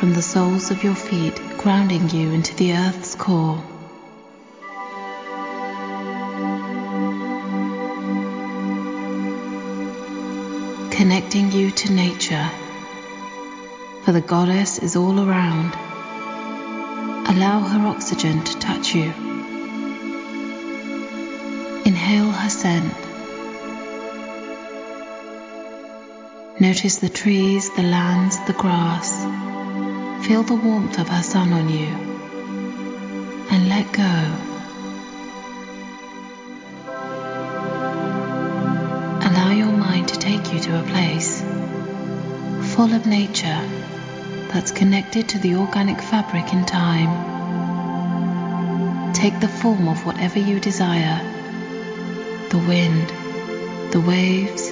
from 0.04 0.14
the 0.14 0.22
soles 0.22 0.70
of 0.70 0.84
your 0.84 0.96
feet, 0.96 1.34
grounding 1.58 2.10
you 2.10 2.32
into 2.32 2.54
the 2.58 2.74
earth's 2.74 3.16
core. 3.16 3.64
Connecting 10.92 11.54
you 11.54 11.72
to 11.72 11.94
nature, 11.94 12.50
for 14.04 14.12
the 14.12 14.20
goddess 14.20 14.78
is 14.78 14.98
all 14.98 15.22
around. 15.22 15.74
Allow 17.30 17.62
her 17.62 17.88
oxygen 17.88 18.44
to 18.44 18.60
touch 18.60 18.94
you. 18.94 19.06
Inhale 21.86 22.30
her 22.30 22.50
scent. 22.50 22.94
Notice 26.60 26.98
the 26.98 27.08
trees, 27.08 27.74
the 27.78 27.84
lands, 27.84 28.38
the 28.48 28.52
grass. 28.52 29.53
Feel 30.24 30.44
the 30.44 30.56
warmth 30.56 31.00
of 31.00 31.10
her 31.10 31.22
sun 31.22 31.52
on 31.52 31.68
you. 31.68 31.88
And 33.52 33.68
let 33.68 33.92
go. 33.92 34.14
Allow 39.28 39.52
your 39.52 39.72
mind 39.72 40.08
to 40.08 40.18
take 40.18 40.54
you 40.54 40.62
to 40.62 40.80
a 40.80 40.84
place 40.84 41.42
full 42.74 42.94
of 42.94 43.06
nature 43.06 43.70
that's 44.54 44.72
connected 44.72 45.28
to 45.30 45.40
the 45.40 45.56
organic 45.56 46.00
fabric 46.02 46.54
in 46.54 46.66
time. 46.66 47.12
Take 49.14 49.42
the 49.42 49.50
form 49.50 49.90
of 49.90 50.06
whatever 50.06 50.40
you 50.40 50.60
desire 50.62 51.20
the 52.50 52.60
wind, 52.60 53.12
the 53.92 54.00
waves, 54.00 54.72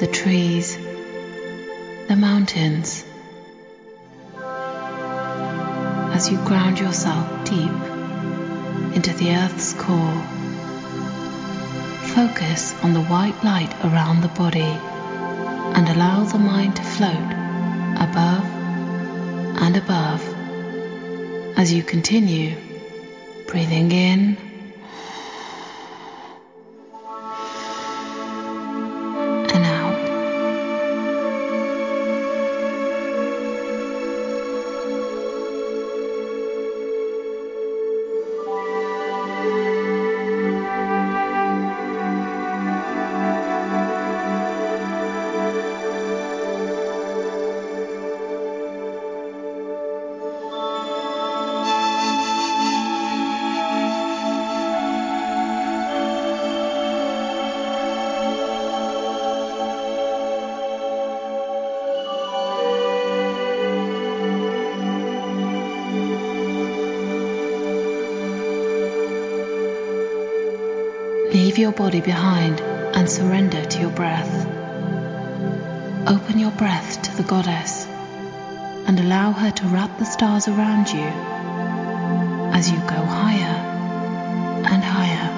the 0.00 0.08
trees, 0.10 0.78
the 2.08 2.16
mountains. 2.16 3.01
As 6.22 6.30
you 6.30 6.38
ground 6.44 6.78
yourself 6.78 7.26
deep 7.44 7.72
into 8.94 9.12
the 9.14 9.34
earth's 9.34 9.72
core, 9.72 10.22
focus 12.14 12.80
on 12.84 12.92
the 12.92 13.02
white 13.02 13.42
light 13.42 13.74
around 13.84 14.20
the 14.20 14.28
body 14.28 14.72
and 15.74 15.88
allow 15.88 16.22
the 16.22 16.38
mind 16.38 16.76
to 16.76 16.82
float 16.84 17.32
above 18.08 18.44
and 19.64 19.76
above 19.76 20.22
as 21.58 21.72
you 21.72 21.82
continue 21.82 22.54
breathing 23.48 23.90
in 23.90 24.36
your 71.72 71.78
body 71.78 72.00
behind 72.02 72.60
and 72.60 73.08
surrender 73.08 73.64
to 73.64 73.80
your 73.80 73.90
breath. 73.90 74.46
Open 76.06 76.38
your 76.38 76.50
breath 76.50 77.00
to 77.02 77.16
the 77.16 77.22
goddess 77.22 77.86
and 78.86 79.00
allow 79.00 79.32
her 79.32 79.50
to 79.50 79.66
wrap 79.68 79.98
the 79.98 80.04
stars 80.04 80.48
around 80.48 80.90
you 80.90 81.08
as 82.52 82.70
you 82.70 82.76
go 82.80 83.00
higher 83.20 83.56
and 84.70 84.84
higher, 84.84 85.28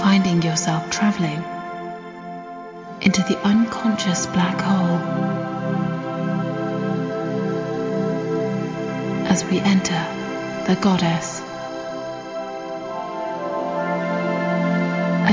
finding 0.00 0.40
yourself 0.40 0.88
traveling 0.90 1.44
into 3.02 3.22
the 3.24 3.38
unconscious 3.44 4.26
black 4.26 4.58
hole. 4.58 5.00
As 9.26 9.44
we 9.44 9.58
enter 9.58 10.02
the 10.66 10.76
goddess. 10.80 11.33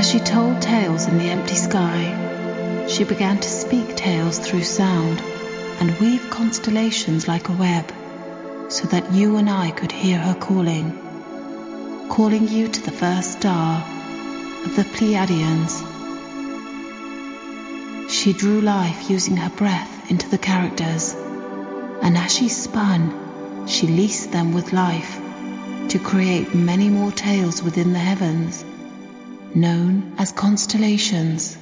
As 0.02 0.10
she 0.10 0.18
told 0.18 0.60
tales 0.60 1.06
in 1.06 1.16
the 1.16 1.30
empty 1.30 1.54
sky, 1.54 2.86
she 2.88 3.04
began 3.04 3.38
to 3.38 3.48
speak 3.48 3.94
tales 3.94 4.36
through 4.36 4.64
sound 4.64 5.20
and 5.78 5.96
weave 6.00 6.28
constellations 6.28 7.28
like 7.28 7.48
a 7.48 7.52
web 7.52 7.84
so 8.68 8.88
that 8.88 9.12
you 9.12 9.36
and 9.36 9.48
I 9.48 9.70
could 9.70 9.92
hear 9.92 10.18
her 10.18 10.34
calling, 10.34 10.90
calling 12.08 12.48
you 12.48 12.66
to 12.66 12.82
the 12.82 12.90
first 12.90 13.34
star 13.34 13.80
of 14.64 14.74
the 14.74 14.82
Pleiadians. 14.82 15.84
She 18.10 18.32
drew 18.32 18.60
life 18.60 19.08
using 19.08 19.36
her 19.36 19.50
breath 19.50 20.10
into 20.10 20.28
the 20.28 20.38
characters, 20.50 21.14
and 22.02 22.16
as 22.16 22.34
she 22.34 22.48
spun, 22.48 23.68
she 23.68 23.86
leased 23.86 24.32
them 24.32 24.52
with 24.52 24.72
life 24.72 25.20
to 25.90 26.00
create 26.00 26.56
many 26.56 26.88
more 26.88 27.12
tales 27.12 27.62
within 27.62 27.92
the 27.92 28.00
heavens 28.00 28.64
known 29.54 30.14
as 30.18 30.32
constellations. 30.32 31.58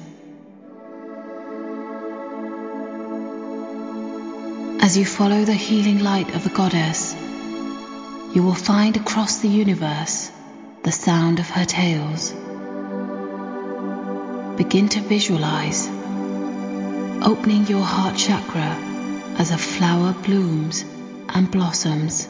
As 4.79 4.97
you 4.97 5.05
follow 5.05 5.43
the 5.43 5.53
healing 5.53 5.99
light 5.99 6.33
of 6.33 6.43
the 6.43 6.49
goddess, 6.49 7.13
you 8.33 8.43
will 8.43 8.55
find 8.55 8.95
across 8.95 9.39
the 9.39 9.49
universe 9.49 10.31
the 10.83 10.91
sound 10.91 11.39
of 11.39 11.49
her 11.49 11.65
tales. 11.65 12.31
Begin 14.57 14.87
to 14.89 15.01
visualize, 15.01 15.87
opening 17.21 17.67
your 17.67 17.83
heart 17.83 18.15
chakra 18.15 18.77
as 19.37 19.51
a 19.51 19.57
flower 19.57 20.13
blooms 20.13 20.85
and 21.29 21.51
blossoms. 21.51 22.27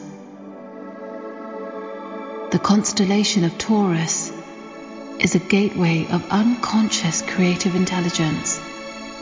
The 2.50 2.58
constellation 2.58 3.44
of 3.44 3.56
Taurus 3.58 4.31
is 5.18 5.34
a 5.34 5.38
gateway 5.38 6.06
of 6.10 6.30
unconscious 6.30 7.22
creative 7.22 7.74
intelligence 7.74 8.60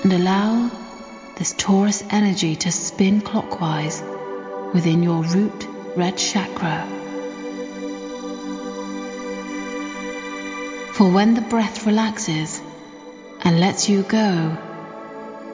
and 0.03 0.13
allow 0.13 0.71
this 1.37 1.55
Taurus 1.57 2.03
energy 2.11 2.57
to 2.57 2.71
spin 2.71 3.21
clockwise 3.21 4.03
within 4.75 5.03
your 5.03 5.23
root 5.23 5.67
red 5.97 6.17
chakra. 6.17 6.87
For 10.93 11.11
when 11.11 11.35
the 11.35 11.41
breath 11.41 11.87
relaxes 11.87 12.61
and 13.43 13.59
lets 13.59 13.89
you 13.89 14.03
go, 14.03 14.57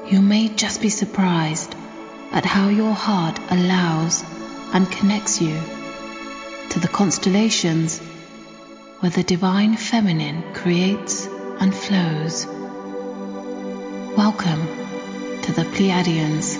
you 0.08 0.20
may 0.20 0.48
just 0.48 0.80
be 0.80 0.88
surprised 0.88 1.74
at 2.32 2.44
how 2.44 2.68
your 2.68 2.92
heart 2.92 3.38
allows 3.50 4.24
and 4.72 4.90
connects 4.90 5.40
you 5.40 5.58
to 6.70 6.80
the 6.80 6.88
constellations 6.88 8.00
where 9.06 9.12
the 9.12 9.22
divine 9.22 9.76
feminine 9.76 10.42
creates 10.52 11.26
and 11.60 11.72
flows. 11.72 12.44
Welcome 14.16 14.66
to 15.42 15.52
the 15.52 15.62
Pleiadians. 15.62 16.55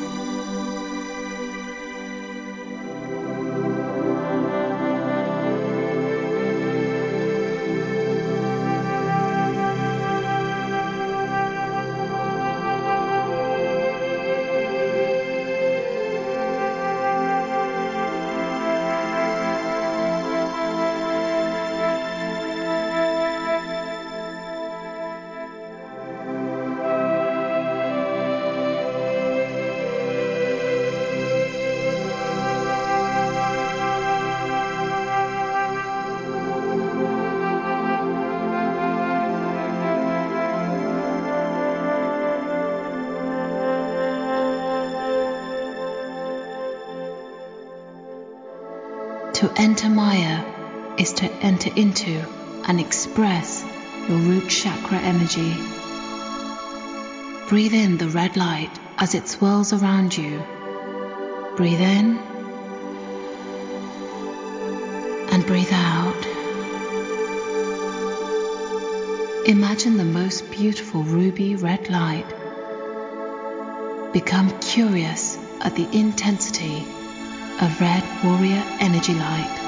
To 49.87 49.93
Maia 49.93 50.45
is 50.99 51.13
to 51.13 51.33
enter 51.33 51.71
into 51.77 52.21
and 52.67 52.81
express 52.81 53.65
your 54.09 54.19
root 54.19 54.49
chakra 54.49 54.99
energy. 54.99 55.55
Breathe 57.49 57.73
in 57.73 57.97
the 57.97 58.09
red 58.09 58.37
light 58.37 58.73
as 58.99 59.15
it 59.15 59.29
swirls 59.29 59.73
around 59.73 60.19
you. 60.19 60.43
Breathe 61.57 61.81
in 61.81 62.19
and 65.31 65.47
breathe 65.47 65.73
out. 65.73 66.27
Imagine 69.47 69.99
the 69.99 70.05
most 70.21 70.51
beautiful 70.51 71.05
ruby 71.05 71.55
red 71.55 71.89
light. 71.89 72.27
Become 74.13 74.51
curious 74.59 75.39
at 75.61 75.77
the 75.77 75.89
intensity 75.97 76.85
of 77.61 77.81
red 77.81 78.03
warrior 78.25 78.65
energy 78.81 79.15
light. 79.15 79.66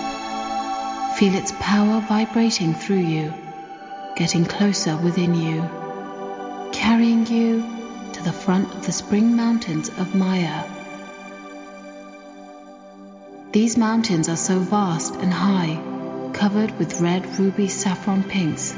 Feel 1.19 1.35
its 1.35 1.53
power 1.59 2.01
vibrating 2.01 2.75
through 2.75 3.01
you, 3.01 3.35
getting 4.15 4.45
closer 4.45 4.97
within 4.97 5.35
you, 5.35 5.69
carrying 6.71 7.27
you 7.27 7.65
to 8.13 8.23
the 8.23 8.33
front 8.33 8.73
of 8.73 8.87
the 8.87 8.93
spring 8.93 9.35
mountains 9.35 9.89
of 9.89 10.15
Maia. 10.15 10.63
These 13.51 13.77
mountains 13.77 14.29
are 14.29 14.37
so 14.37 14.61
vast 14.61 15.17
and 15.17 15.33
high, 15.35 15.81
covered 16.35 16.79
with 16.79 17.01
red 17.01 17.27
ruby 17.37 17.67
saffron 17.67 18.23
pinks, 18.23 18.73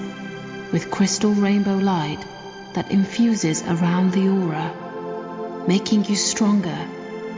with 0.73 0.91
crystal 0.91 1.33
rainbow 1.33 1.77
light 1.77 2.25
that 2.73 2.91
infuses 2.91 3.63
around 3.65 4.13
the 4.13 4.29
aura, 4.31 5.65
making 5.69 6.07
you 6.07 6.17
stronger, 6.17 6.79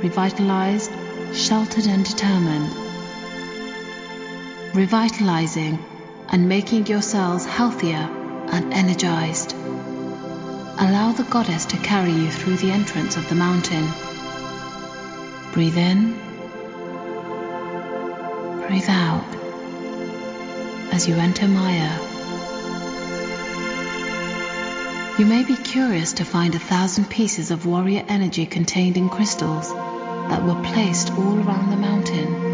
revitalized, 0.01 0.93
sheltered, 1.33 1.87
and 1.87 2.05
determined. 2.05 2.82
Revitalizing 4.75 5.79
and 6.31 6.49
making 6.49 6.87
your 6.87 7.03
cells 7.03 7.45
healthier 7.45 8.09
and 8.51 8.73
energized. 8.73 9.53
Allow 9.53 11.13
the 11.13 11.25
goddess 11.25 11.67
to 11.67 11.77
carry 11.77 12.11
you 12.11 12.31
through 12.31 12.57
the 12.57 12.71
entrance 12.71 13.19
of 13.19 13.29
the 13.29 13.35
mountain. 13.35 13.87
Breathe 15.53 15.77
in, 15.77 16.15
breathe 18.67 18.89
out 18.89 19.27
as 20.91 21.07
you 21.07 21.17
enter 21.17 21.47
Maia. 21.47 21.93
You 25.19 25.27
may 25.27 25.45
be 25.45 25.57
curious 25.57 26.15
to 26.15 26.25
find 26.25 26.55
a 26.55 26.59
thousand 26.59 27.11
pieces 27.11 27.51
of 27.51 27.67
warrior 27.67 28.07
energy 28.09 28.47
contained 28.47 28.97
in 28.97 29.11
crystals 29.11 29.69
that 29.69 30.43
were 30.43 30.63
placed 30.63 31.11
all 31.11 31.39
around 31.47 31.69
the 31.69 31.77
mountain. 31.77 32.52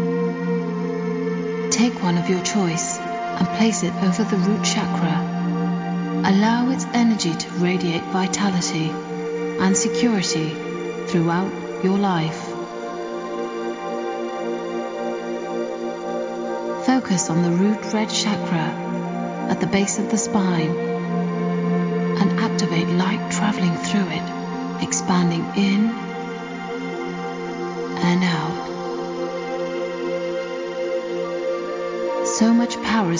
Take 1.79 2.03
one 2.03 2.17
of 2.17 2.29
your 2.29 2.43
choice 2.43 2.97
and 2.97 3.47
place 3.57 3.83
it 3.83 3.93
over 4.03 4.25
the 4.25 4.35
root 4.35 4.65
chakra. 4.65 5.15
Allow 6.25 6.71
its 6.71 6.83
energy 6.93 7.33
to 7.33 7.49
radiate 7.51 8.03
vitality 8.11 8.89
and 8.89 9.77
security 9.77 10.49
throughout 11.07 11.49
your 11.81 11.97
life. 11.97 12.41
Focus 16.85 17.29
on 17.29 17.43
the 17.43 17.51
root 17.51 17.93
red 17.93 18.09
chakra 18.09 18.67
at 19.49 19.61
the 19.61 19.67
base 19.67 19.99
of 19.99 20.11
the 20.11 20.17
spine 20.17 20.75
and 22.19 22.39
activate 22.41 22.89
light 22.89 23.31
traveling 23.31 23.77
through 23.77 24.09
it, 24.09 24.83
expanding 24.83 25.45
in 25.55 25.98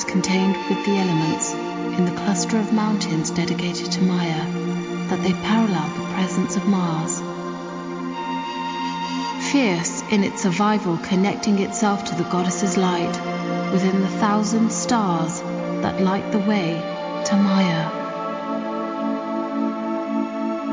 contained 0.10 0.58
with 0.68 0.84
the 0.86 0.98
elements 0.98 1.54
in 2.00 2.06
the 2.06 2.22
cluster 2.24 2.58
of 2.58 2.74
mountains 2.74 3.30
dedicated 3.30 3.92
to 3.92 4.02
Maia 4.02 4.44
that 5.08 5.22
they 5.22 5.34
parallel 5.34 5.88
the 5.96 6.14
presence 6.14 6.56
of 6.56 6.66
Mars. 6.66 7.20
Fierce 9.52 10.02
in 10.12 10.24
its 10.24 10.42
survival, 10.42 10.98
connecting 10.98 11.60
itself 11.60 12.06
to 12.06 12.16
the 12.16 12.30
goddess's 12.30 12.76
light 12.76 13.16
within 13.72 14.02
the 14.02 14.16
thousand 14.20 14.72
stars 14.72 15.42
that 15.84 16.02
light 16.02 16.32
the 16.32 16.40
way 16.40 16.82
to 17.26 17.36
Maia. 17.36 18.00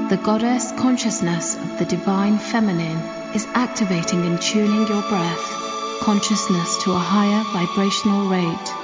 The 0.09 0.17
goddess 0.17 0.73
consciousness 0.73 1.57
of 1.57 1.79
the 1.79 1.85
divine 1.85 2.39
feminine 2.39 2.99
is 3.35 3.47
activating 3.55 4.25
and 4.25 4.41
tuning 4.41 4.87
your 4.89 5.03
breath 5.11 5.53
consciousness 6.01 6.85
to 6.85 6.93
a 6.93 6.99
higher 6.99 7.43
vibrational 7.53 8.29
rate. 8.29 8.76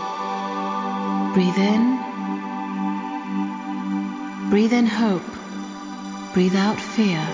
Breathe 1.35 1.57
in. 1.57 1.99
Breathe 4.51 4.75
in 4.75 4.85
hope. 4.85 5.23
Breathe 6.35 6.55
out 6.55 6.79
fear. 6.79 7.27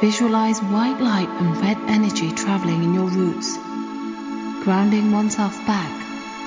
Visualize 0.00 0.62
white 0.62 0.98
light 0.98 1.28
and 1.28 1.54
red 1.58 1.76
energy 1.88 2.32
traveling 2.32 2.84
in 2.84 2.94
your 2.94 3.08
roots, 3.08 3.54
grounding 4.64 5.12
oneself 5.12 5.54
back 5.66 5.92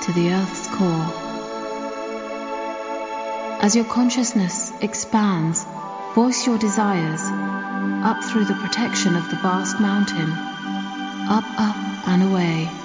to 0.02 0.12
the 0.12 0.32
earth's 0.32 0.66
core. 0.66 1.06
As 3.62 3.76
your 3.76 3.84
consciousness 3.84 4.72
expands, 4.80 5.64
voice 6.16 6.48
your 6.48 6.58
desires 6.58 7.22
up 7.22 8.24
through 8.24 8.46
the 8.46 8.54
protection 8.54 9.14
of 9.14 9.30
the 9.30 9.36
vast 9.36 9.78
mountain, 9.78 10.32
up, 11.30 11.44
up, 11.60 11.76
and 12.08 12.24
away. 12.24 12.83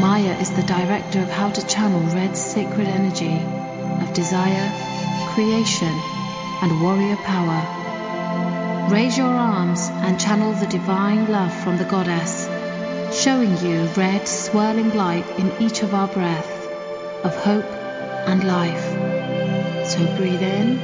Maia 0.00 0.34
is 0.40 0.50
the 0.52 0.62
director 0.62 1.20
of 1.20 1.28
how 1.30 1.50
to 1.50 1.66
channel 1.66 2.00
red 2.14 2.34
sacred 2.34 2.88
energy 2.88 3.36
of 4.02 4.14
desire, 4.14 4.72
creation, 5.34 5.92
and 6.62 6.80
warrior 6.80 7.16
power. 7.16 8.88
Raise 8.90 9.18
your 9.18 9.28
arms 9.28 9.90
and 9.90 10.18
channel 10.18 10.54
the 10.54 10.66
divine 10.68 11.30
love 11.30 11.52
from 11.62 11.76
the 11.76 11.84
goddess, 11.84 12.46
showing 13.14 13.54
you 13.58 13.84
red 13.94 14.26
swirling 14.26 14.94
light 14.94 15.28
in 15.38 15.52
each 15.60 15.82
of 15.82 15.92
our 15.92 16.08
breath 16.08 16.50
of 17.22 17.36
hope 17.36 17.70
and 18.26 18.42
life. 18.44 18.86
So 19.86 19.98
breathe 20.16 20.42
in, 20.42 20.76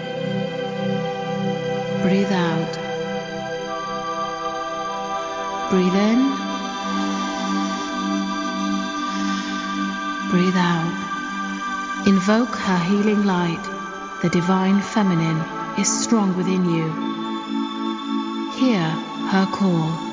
breathe 2.03 2.33
out. 2.33 2.73
Breathe 5.71 5.95
in, 5.95 6.46
breathe 10.47 10.57
out. 10.59 12.07
Invoke 12.07 12.55
her 12.55 12.79
healing 12.79 13.25
light. 13.25 13.63
The 14.23 14.29
divine 14.29 14.81
feminine 14.81 15.41
is 15.77 15.89
strong 15.89 16.37
within 16.37 16.65
you. 16.71 16.87
Hear 18.53 18.85
her 19.33 19.47
call. 19.47 20.06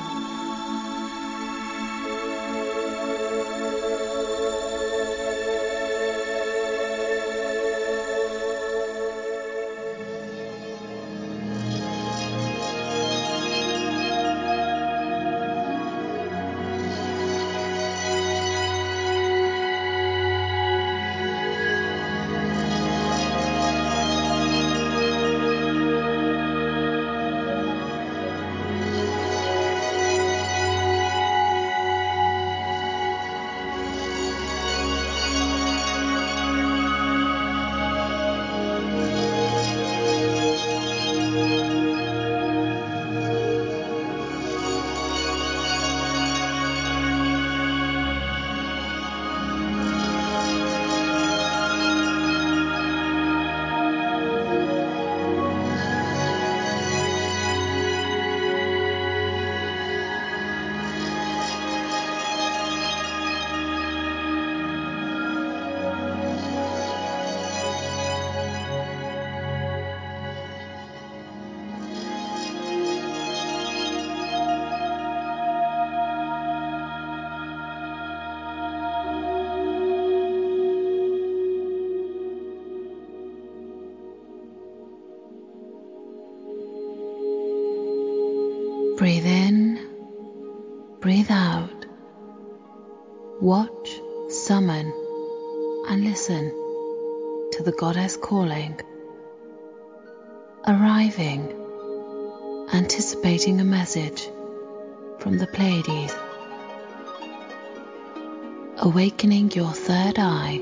Awakening 108.94 109.50
your 109.54 109.74
third 109.74 110.20
eye 110.20 110.62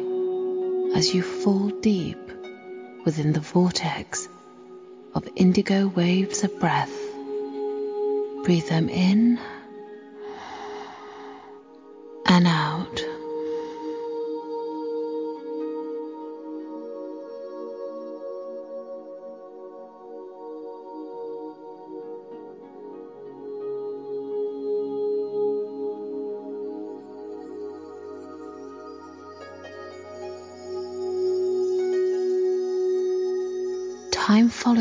as 0.95 1.14
you 1.14 1.22
fall 1.22 1.68
deep 1.82 2.32
within 3.03 3.34
the 3.34 3.41
vortex 3.41 4.30
of 5.14 5.28
indigo 5.36 5.90
waves 5.90 6.41
of 6.45 6.58
breath. 6.58 6.98
Breathe 8.45 8.70
them 8.70 8.88
in 8.88 9.38
and 12.26 12.48
out. 12.48 13.11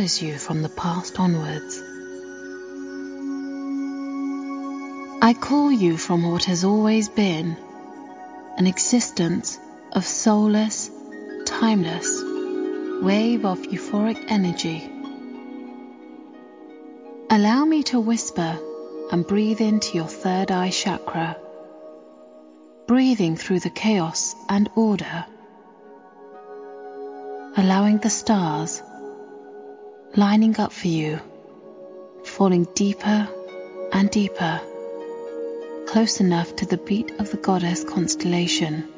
Follows 0.00 0.22
you 0.22 0.38
from 0.38 0.62
the 0.62 0.68
past 0.70 1.20
onwards. 1.20 1.78
I 5.20 5.34
call 5.38 5.70
you 5.70 5.98
from 5.98 6.22
what 6.22 6.44
has 6.44 6.64
always 6.64 7.10
been 7.10 7.54
an 8.56 8.66
existence 8.66 9.58
of 9.92 10.06
soulless, 10.06 10.90
timeless, 11.44 12.08
wave 13.02 13.44
of 13.44 13.58
euphoric 13.60 14.24
energy. 14.28 14.90
Allow 17.28 17.66
me 17.66 17.82
to 17.92 18.00
whisper 18.00 18.58
and 19.12 19.26
breathe 19.26 19.60
into 19.60 19.98
your 19.98 20.08
third 20.08 20.50
eye 20.50 20.70
chakra, 20.70 21.36
breathing 22.86 23.36
through 23.36 23.60
the 23.60 23.76
chaos 23.84 24.34
and 24.48 24.70
order, 24.76 25.26
allowing 27.58 27.98
the 27.98 28.08
stars 28.08 28.82
lining 30.16 30.58
up 30.58 30.72
for 30.72 30.88
you, 30.88 31.20
falling 32.24 32.64
deeper 32.74 33.28
and 33.92 34.10
deeper, 34.10 34.60
close 35.86 36.20
enough 36.20 36.56
to 36.56 36.66
the 36.66 36.76
beat 36.78 37.12
of 37.20 37.30
the 37.30 37.36
goddess 37.36 37.84
constellation. 37.84 38.88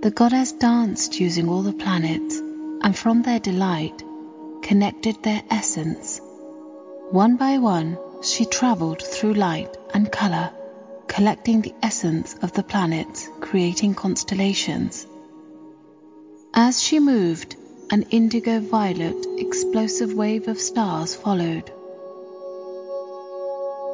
The 0.00 0.10
goddess 0.10 0.50
danced 0.50 1.20
using 1.20 1.48
all 1.48 1.62
the 1.62 1.72
planets, 1.72 2.38
and 2.82 2.96
from 2.96 3.22
their 3.22 3.38
delight, 3.38 4.02
connected 4.60 5.22
their 5.22 5.42
essence. 5.50 6.20
One 7.10 7.36
by 7.36 7.58
one, 7.58 7.98
she 8.22 8.44
traveled 8.44 9.02
through 9.02 9.34
light 9.34 9.76
and 9.94 10.10
color, 10.10 10.50
collecting 11.06 11.60
the 11.60 11.74
essence 11.80 12.34
of 12.42 12.52
the 12.54 12.64
planets, 12.64 13.28
creating 13.40 13.94
constellations. 13.94 15.06
As 16.54 16.82
she 16.82 16.98
moved, 16.98 17.51
an 17.92 18.06
indigo 18.10 18.58
violet 18.58 19.26
explosive 19.36 20.14
wave 20.14 20.48
of 20.48 20.58
stars 20.58 21.14
followed. 21.14 21.70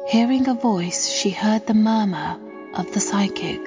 Hearing 0.07 0.47
a 0.47 0.53
voice, 0.53 1.09
she 1.09 1.31
heard 1.31 1.67
the 1.67 1.73
murmur 1.73 2.39
of 2.75 2.93
the 2.93 3.01
psychic. 3.01 3.59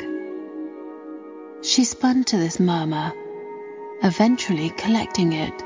She 1.60 1.84
spun 1.84 2.24
to 2.24 2.38
this 2.38 2.58
murmur, 2.58 3.12
eventually 4.02 4.70
collecting 4.70 5.34
it. 5.34 5.62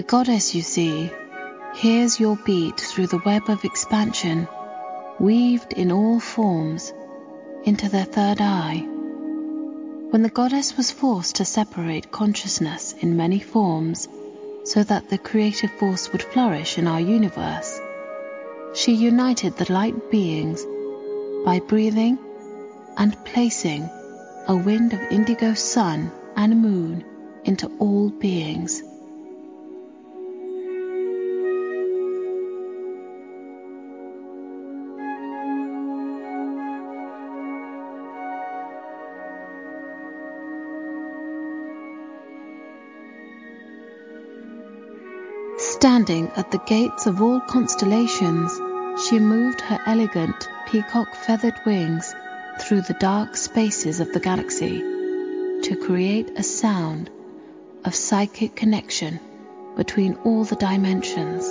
The 0.00 0.06
goddess 0.06 0.54
you 0.54 0.62
see 0.62 1.10
hears 1.74 2.18
your 2.18 2.34
beat 2.46 2.80
through 2.80 3.08
the 3.08 3.20
web 3.26 3.50
of 3.50 3.66
expansion, 3.66 4.48
weaved 5.18 5.74
in 5.74 5.92
all 5.92 6.18
forms 6.18 6.90
into 7.64 7.90
their 7.90 8.06
third 8.06 8.40
eye. 8.40 8.78
When 10.08 10.22
the 10.22 10.30
goddess 10.30 10.74
was 10.74 10.90
forced 10.90 11.36
to 11.36 11.44
separate 11.44 12.10
consciousness 12.10 12.94
in 12.94 13.18
many 13.18 13.40
forms 13.40 14.08
so 14.64 14.82
that 14.84 15.10
the 15.10 15.18
creative 15.18 15.70
force 15.72 16.10
would 16.12 16.22
flourish 16.22 16.78
in 16.78 16.86
our 16.86 16.98
universe, 16.98 17.78
she 18.72 18.94
united 18.94 19.58
the 19.58 19.70
light 19.70 20.10
beings 20.10 20.64
by 21.44 21.58
breathing 21.58 22.18
and 22.96 23.22
placing 23.26 23.82
a 24.48 24.56
wind 24.56 24.94
of 24.94 25.12
indigo 25.12 25.52
sun 25.52 26.10
and 26.36 26.62
moon 26.62 27.04
into 27.44 27.66
all 27.78 28.08
beings. 28.08 28.82
Standing 45.80 46.30
at 46.36 46.50
the 46.50 46.58
gates 46.58 47.06
of 47.06 47.22
all 47.22 47.40
constellations, 47.40 48.52
she 49.02 49.18
moved 49.18 49.62
her 49.62 49.80
elegant 49.86 50.46
peacock 50.66 51.14
feathered 51.14 51.58
wings 51.64 52.14
through 52.60 52.82
the 52.82 52.98
dark 53.00 53.34
spaces 53.34 53.98
of 53.98 54.12
the 54.12 54.20
galaxy 54.20 54.80
to 55.62 55.82
create 55.86 56.32
a 56.36 56.42
sound 56.42 57.08
of 57.86 57.94
psychic 57.94 58.54
connection 58.54 59.18
between 59.74 60.16
all 60.16 60.44
the 60.44 60.54
dimensions. 60.54 61.48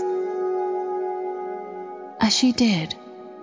As 2.22 2.32
she 2.32 2.52
did, 2.52 2.94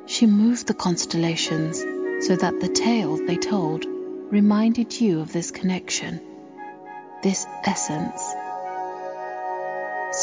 she 0.06 0.26
moved 0.26 0.68
the 0.68 0.74
constellations 0.74 1.81
so 2.24 2.36
that 2.36 2.60
the 2.60 2.68
tales 2.68 3.20
they 3.26 3.39
told 3.39 3.84
reminded 4.31 5.00
you 5.00 5.18
of 5.18 5.32
this 5.32 5.50
connection, 5.50 6.20
this 7.24 7.44
essence. 7.65 8.25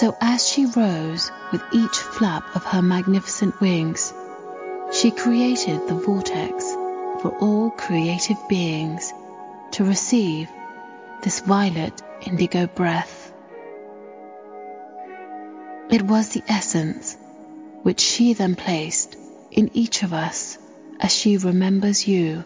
So 0.04 0.18
as 0.20 0.46
she 0.46 0.66
rose 0.66 1.32
with 1.54 1.62
each 1.72 1.96
flap 1.96 2.44
of 2.58 2.66
her 2.66 2.82
magnificent 2.82 3.62
wings, 3.62 4.14
she 4.92 5.12
created 5.12 5.88
the 5.88 5.96
vortex 5.96 6.70
for 7.22 7.30
all 7.40 7.70
creative 7.70 8.36
beings 8.50 9.14
to 9.72 9.86
receive 9.86 10.50
this 11.22 11.40
violet 11.40 12.02
indigo 12.20 12.68
breath. 12.68 13.32
It 15.90 16.02
was 16.02 16.28
the 16.28 16.44
essence 16.50 17.16
which 17.84 18.02
she 18.02 18.34
then 18.34 18.56
placed 18.56 19.16
in 19.52 19.72
each 19.74 20.04
of 20.04 20.12
us 20.12 20.58
as 21.00 21.14
she 21.14 21.38
remembers 21.38 22.06
you. 22.06 22.44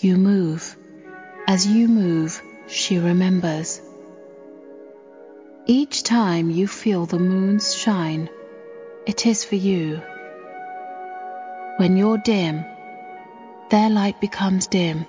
You 0.00 0.18
move. 0.18 0.76
As 1.46 1.66
you 1.66 1.88
move, 1.88 2.42
she 2.66 2.98
remembers. 2.98 3.80
Each 5.70 6.02
time 6.02 6.48
you 6.48 6.66
feel 6.66 7.04
the 7.04 7.18
moon's 7.18 7.74
shine, 7.74 8.30
it 9.04 9.26
is 9.26 9.44
for 9.44 9.56
you. 9.56 10.00
When 11.76 11.98
you're 11.98 12.16
dim, 12.16 12.64
their 13.68 13.90
light 13.90 14.18
becomes 14.18 14.66
dim, 14.66 15.04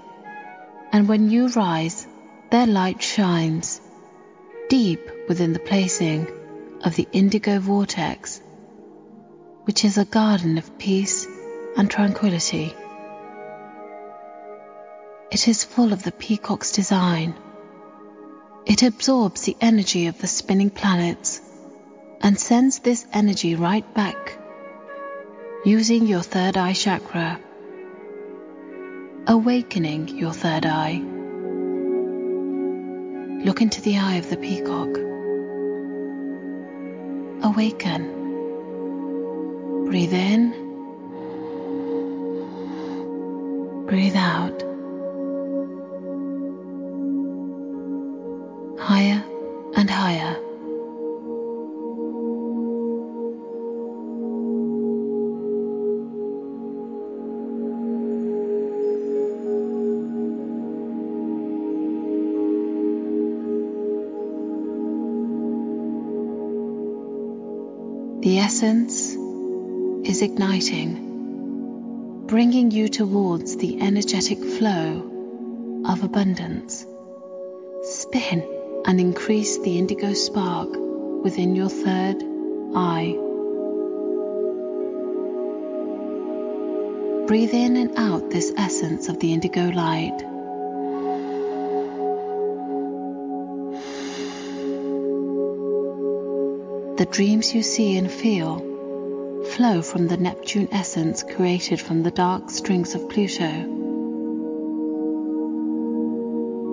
and 0.91 1.07
when 1.07 1.29
you 1.29 1.47
rise, 1.47 2.05
their 2.51 2.67
light 2.67 3.01
shines 3.01 3.79
deep 4.67 4.99
within 5.29 5.53
the 5.53 5.59
placing 5.59 6.27
of 6.83 6.93
the 6.97 7.07
indigo 7.13 7.61
vortex, 7.61 8.41
which 9.63 9.85
is 9.85 9.97
a 9.97 10.03
garden 10.03 10.57
of 10.57 10.77
peace 10.77 11.25
and 11.77 11.89
tranquility. 11.89 12.73
It 15.31 15.47
is 15.47 15.63
full 15.63 15.93
of 15.93 16.03
the 16.03 16.11
peacock's 16.11 16.73
design. 16.73 17.33
It 18.69 18.83
absorbs 18.83 19.41
the 19.41 19.57
energy 19.59 20.05
of 20.05 20.19
the 20.19 20.27
spinning 20.27 20.69
planets 20.69 21.41
and 22.21 22.39
sends 22.39 22.77
this 22.77 23.03
energy 23.11 23.55
right 23.55 23.93
back 23.95 24.37
using 25.65 26.05
your 26.05 26.21
third 26.21 26.55
eye 26.55 26.73
chakra, 26.73 27.39
awakening 29.25 30.09
your 30.09 30.33
third 30.33 30.67
eye. 30.67 31.01
Look 33.43 33.63
into 33.63 33.81
the 33.81 33.97
eye 33.97 34.17
of 34.17 34.29
the 34.29 34.37
peacock. 34.37 34.89
Awaken. 37.51 38.03
Breathe 39.85 40.13
in. 40.13 40.53
Breathe 43.87 44.15
out. 44.15 44.68
Bringing 72.27 72.69
you 72.69 72.89
towards 72.89 73.55
the 73.55 73.79
energetic 73.81 74.43
flow 74.43 75.81
of 75.87 76.03
abundance. 76.03 76.85
Spin 77.83 78.45
and 78.85 78.99
increase 78.99 79.57
the 79.59 79.79
indigo 79.79 80.13
spark 80.13 80.69
within 81.23 81.55
your 81.55 81.69
third 81.69 82.17
eye. 82.75 83.15
Breathe 87.25 87.53
in 87.53 87.77
and 87.77 87.97
out 87.97 88.29
this 88.29 88.51
essence 88.57 89.07
of 89.07 89.17
the 89.21 89.31
indigo 89.31 89.69
light. 89.69 90.17
The 96.97 97.05
dreams 97.09 97.55
you 97.55 97.63
see 97.63 97.95
and 97.97 98.11
feel 98.11 98.68
flow 99.59 99.81
from 99.81 100.07
the 100.07 100.15
Neptune 100.15 100.69
essence 100.71 101.21
created 101.21 101.81
from 101.81 102.01
the 102.01 102.11
dark 102.11 102.49
strings 102.49 102.95
of 102.95 103.09
Pluto. 103.09 103.51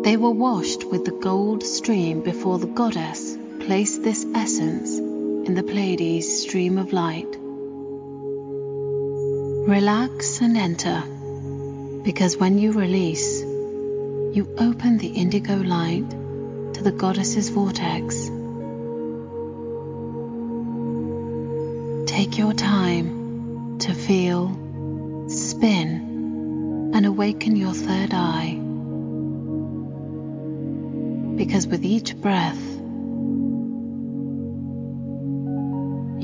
They 0.04 0.16
were 0.16 0.30
washed 0.30 0.84
with 0.84 1.04
the 1.04 1.18
gold 1.20 1.64
stream 1.64 2.22
before 2.22 2.60
the 2.60 2.68
goddess 2.68 3.36
placed 3.58 4.04
this 4.04 4.24
essence 4.36 4.98
in 4.98 5.54
the 5.54 5.64
Pleiades 5.64 6.42
stream 6.42 6.78
of 6.78 6.92
light. 6.92 7.36
Relax 9.68 10.40
and 10.40 10.56
enter, 10.56 11.02
because 12.04 12.36
when 12.36 12.56
you 12.56 12.70
release, 12.70 13.40
you 13.40 14.46
open 14.58 14.98
the 14.98 15.08
indigo 15.08 15.56
light 15.56 16.08
to 16.74 16.84
the 16.84 16.92
goddess's 16.92 17.48
vortex. 17.48 18.25
Take 22.16 22.38
your 22.38 22.54
time 22.54 23.78
to 23.80 23.92
feel, 23.92 24.48
spin, 25.28 26.92
and 26.94 27.04
awaken 27.04 27.56
your 27.56 27.74
third 27.74 28.14
eye. 28.14 28.54
Because 31.36 31.66
with 31.66 31.84
each 31.84 32.16
breath, 32.16 32.58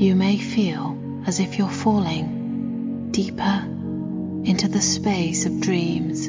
you 0.01 0.15
may 0.17 0.39
feel 0.39 0.97
as 1.27 1.41
if 1.41 1.59
you're 1.59 1.69
falling 1.69 3.11
deeper 3.11 3.63
into 4.45 4.69
the 4.69 4.81
space 4.81 5.45
of 5.45 5.61
dreams. 5.61 6.27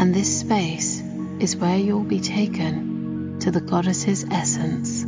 And 0.00 0.14
this 0.14 0.38
space 0.38 1.02
is 1.40 1.56
where 1.56 1.76
you'll 1.76 2.04
be 2.04 2.20
taken 2.20 3.40
to 3.40 3.50
the 3.50 3.60
goddess's 3.60 4.22
essence. 4.30 5.07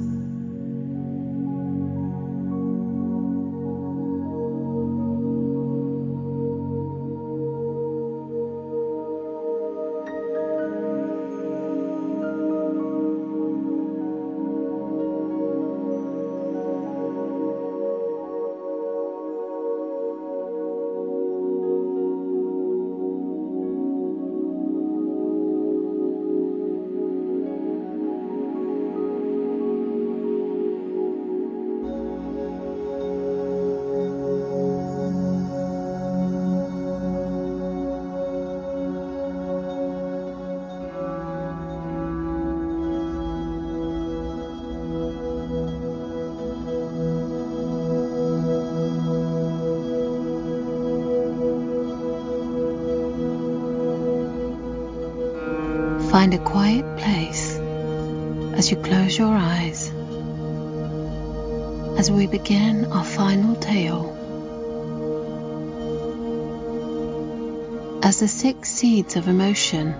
Emotion 69.30 69.94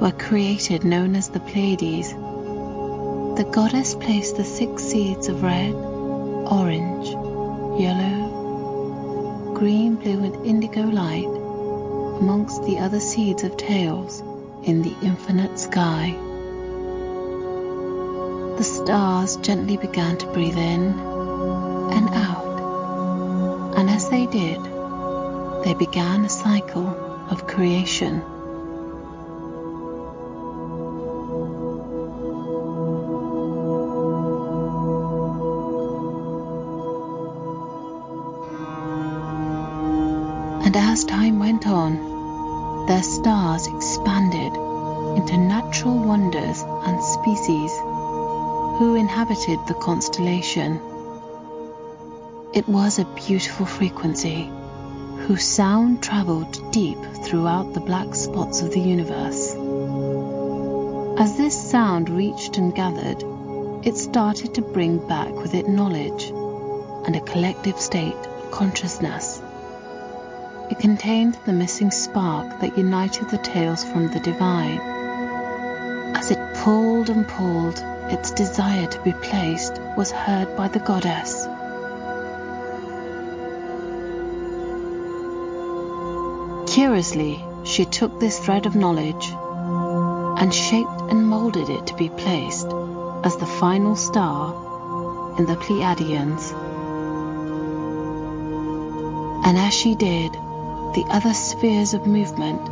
were 0.00 0.10
created, 0.10 0.84
known 0.84 1.14
as 1.14 1.28
the 1.28 1.40
Pleiades, 1.40 2.10
the 2.10 3.48
goddess 3.50 3.94
placed 3.94 4.36
the 4.36 4.44
six 4.44 4.82
seeds 4.82 5.28
of 5.28 5.42
red, 5.42 5.72
orange, 5.72 7.06
yellow, 7.80 9.54
green, 9.54 9.94
blue, 9.94 10.24
and 10.24 10.44
indigo 10.44 10.82
light 10.82 11.24
amongst 12.20 12.64
the 12.64 12.78
other 12.78 12.98
seeds 12.98 13.44
of 13.44 13.56
tails 13.56 14.20
in 14.64 14.82
the 14.82 14.94
infinite 15.02 15.58
sky. 15.58 16.14
The 18.58 18.64
stars 18.64 19.36
gently 19.36 19.76
began 19.76 20.18
to 20.18 20.26
breathe 20.26 20.58
in 20.58 20.98
and 21.96 22.08
out, 22.10 23.76
and 23.76 23.88
as 23.88 24.08
they 24.10 24.26
did, 24.26 24.60
they 25.64 25.74
began 25.74 26.24
a 26.24 26.28
cycle 26.28 26.88
of 27.30 27.46
creation. 27.46 28.22
It 52.54 52.68
was 52.68 52.98
a 52.98 53.04
beautiful 53.16 53.66
frequency 53.66 54.48
whose 55.18 55.44
sound 55.44 56.00
traveled 56.00 56.72
deep 56.72 56.98
throughout 57.24 57.74
the 57.74 57.80
black 57.80 58.14
spots 58.14 58.62
of 58.62 58.70
the 58.70 58.80
universe. 58.80 59.54
As 61.18 61.36
this 61.36 61.70
sound 61.70 62.08
reached 62.08 62.56
and 62.56 62.72
gathered, 62.72 63.24
it 63.84 63.96
started 63.96 64.54
to 64.54 64.62
bring 64.62 64.98
back 65.08 65.32
with 65.34 65.54
it 65.54 65.68
knowledge 65.68 66.30
and 67.04 67.16
a 67.16 67.20
collective 67.20 67.80
state 67.80 68.14
of 68.14 68.50
consciousness. 68.52 69.42
It 70.70 70.78
contained 70.78 71.36
the 71.46 71.52
missing 71.52 71.90
spark 71.90 72.60
that 72.60 72.78
united 72.78 73.28
the 73.28 73.38
tales 73.38 73.82
from 73.82 74.08
the 74.08 74.20
divine. 74.20 74.78
As 76.14 76.30
it 76.30 76.54
pulled 76.58 77.10
and 77.10 77.26
pulled, 77.26 77.82
its 78.12 78.30
desire 78.30 78.86
to 78.86 79.00
be 79.02 79.12
placed 79.14 79.80
was 79.96 80.10
heard 80.10 80.56
by 80.56 80.68
the 80.68 80.78
goddess. 80.78 81.46
Curiously, 86.72 87.44
she 87.64 87.84
took 87.84 88.18
this 88.18 88.38
thread 88.38 88.66
of 88.66 88.74
knowledge 88.74 89.28
and 90.40 90.54
shaped 90.54 91.10
and 91.10 91.28
molded 91.28 91.68
it 91.68 91.86
to 91.88 91.94
be 91.94 92.08
placed 92.08 92.66
as 93.24 93.36
the 93.36 93.46
final 93.46 93.94
star 93.94 95.36
in 95.38 95.46
the 95.46 95.56
Pleiadians. 95.56 96.52
And 99.44 99.58
as 99.58 99.74
she 99.74 99.94
did, 99.94 100.32
the 100.32 101.04
other 101.10 101.34
spheres 101.34 101.94
of 101.94 102.06
movement 102.06 102.64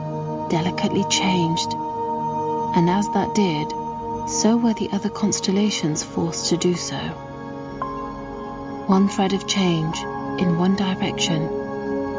delicately 0.51 1.05
changed, 1.05 1.73
and 1.73 2.89
as 2.89 3.09
that 3.11 3.35
did, 3.35 3.73
so 4.31 4.57
were 4.57 4.75
the 4.75 4.89
other 4.93 5.11
constellations 5.11 6.05
forced 6.05 6.51
to 6.51 6.57
do 6.57 6.77
so. 6.77 6.97
One 8.87 9.09
thread 9.09 9.33
of 9.33 9.49
change 9.49 9.99
in 10.41 10.57
one 10.57 10.77
direction 10.77 11.49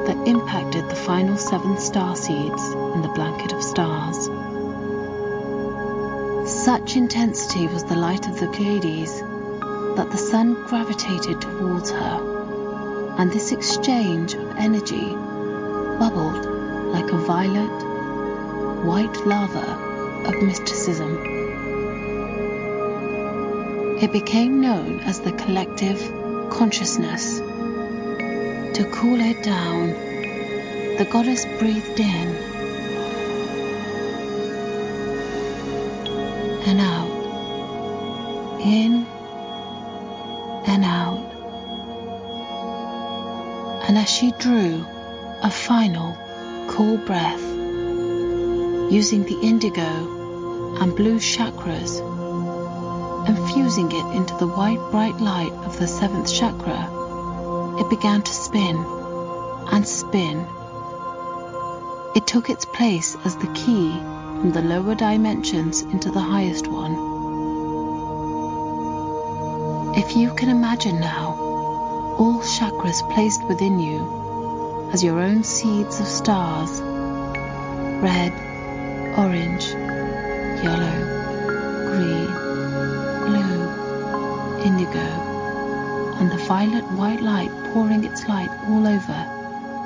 that 0.06 0.28
impacted 0.28 0.90
the 0.90 0.96
final 0.96 1.38
seven 1.38 1.78
star 1.78 2.18
seeds 2.18 2.64
in 2.96 3.02
the 3.02 3.12
blanket 3.16 3.54
of 3.54 3.64
stars. 3.64 4.26
Such 6.52 6.98
intensity 6.98 7.68
was 7.68 7.86
the 7.86 7.96
light 7.96 8.28
of 8.28 8.40
the 8.40 8.48
Pleiades 8.48 9.22
that 9.96 10.10
the 10.12 10.18
sun 10.18 10.54
gravitated 10.68 11.40
towards 11.40 11.92
her, 11.92 13.16
and 13.18 13.32
this 13.32 13.54
exchange 13.54 14.34
of 14.34 14.58
energy 14.58 15.16
bubbled 15.98 16.46
like 16.92 17.10
a 17.12 17.18
violet, 17.18 18.86
white 18.86 19.26
lava 19.26 20.26
of 20.26 20.42
mysticism. 20.44 21.31
It 24.02 24.12
became 24.12 24.62
known 24.62 25.00
as 25.02 25.20
the 25.20 25.32
collective 25.32 26.00
consciousness. 26.50 27.38
To 27.40 28.90
cool 28.92 29.20
it 29.22 29.44
down, 29.44 29.90
the 30.98 31.08
goddess 31.08 31.46
breathed 31.60 32.00
in 32.00 32.51
place 62.82 63.16
as 63.26 63.36
the 63.36 63.54
key 63.54 63.92
from 64.40 64.52
the 64.54 64.62
lower 64.64 64.96
dimensions 64.96 65.84
into 65.84 66.10
the 66.10 66.20
highest 66.20 66.66
one. 66.66 66.94
If 69.96 70.18
you 70.18 70.34
can 70.34 70.50
imagine 70.50 71.00
now 71.00 71.36
all 72.18 72.42
chakras 72.42 73.08
placed 73.14 73.44
within 73.48 73.78
you 73.78 74.90
as 74.94 75.04
your 75.04 75.20
own 75.20 75.44
seeds 75.44 76.00
of 76.00 76.08
stars 76.08 76.82
red, 78.02 78.34
orange, 79.16 79.66
yellow, 80.66 80.98
green, 81.92 82.30
blue, 83.28 83.62
indigo, 84.66 85.10
and 86.20 86.32
the 86.32 86.44
violet 86.48 86.92
white 86.94 87.22
light 87.22 87.52
pouring 87.74 88.06
its 88.06 88.28
light 88.28 88.50
all 88.68 88.88
over 88.88 89.20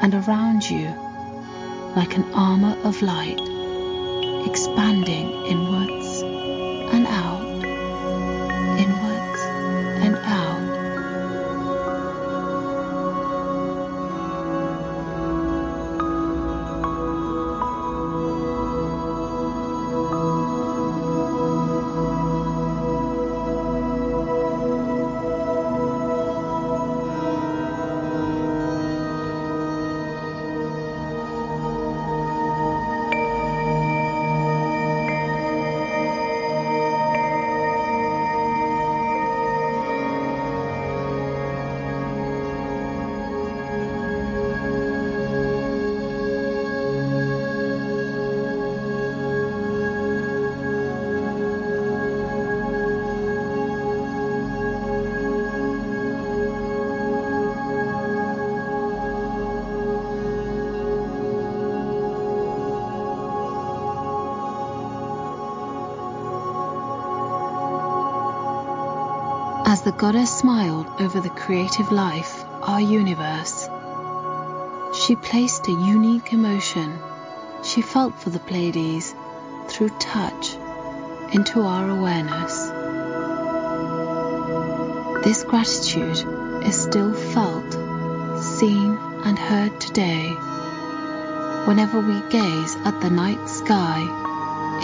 and 0.02 0.16
around 0.16 0.70
you 0.70 1.05
like 1.96 2.18
an 2.18 2.26
armor 2.34 2.78
of 2.84 3.02
light, 3.02 3.55
over 71.00 71.20
the 71.20 71.30
creative 71.30 71.92
life, 71.92 72.44
our 72.62 72.82
universe, 72.82 73.68
she 74.98 75.16
placed 75.16 75.68
a 75.68 75.72
unique 75.72 76.32
emotion 76.32 76.98
she 77.66 77.82
felt 77.82 78.18
for 78.20 78.30
the 78.30 78.40
Pleiades 78.40 79.16
through 79.68 79.90
touch 80.00 80.56
into 81.34 81.62
our 81.62 81.90
awareness. 81.90 82.70
This 85.26 85.44
gratitude 85.44 86.64
is 86.64 86.82
still 86.82 87.14
felt, 87.14 87.74
seen, 88.44 88.98
and 89.26 89.40
heard 89.40 89.82
today 89.82 90.30
whenever 91.66 92.00
we 92.00 92.22
gaze 92.30 92.76
at 92.86 93.02
the 93.02 93.10
night 93.10 93.50
sky 93.50 94.06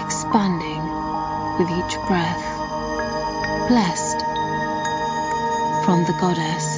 expanding 0.04 0.82
with 1.60 1.70
each 1.70 1.96
breath. 2.08 2.58
Blessed 3.68 4.11
from 5.92 6.06
the 6.06 6.14
goddess. 6.14 6.71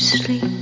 Sleep, 0.00 0.59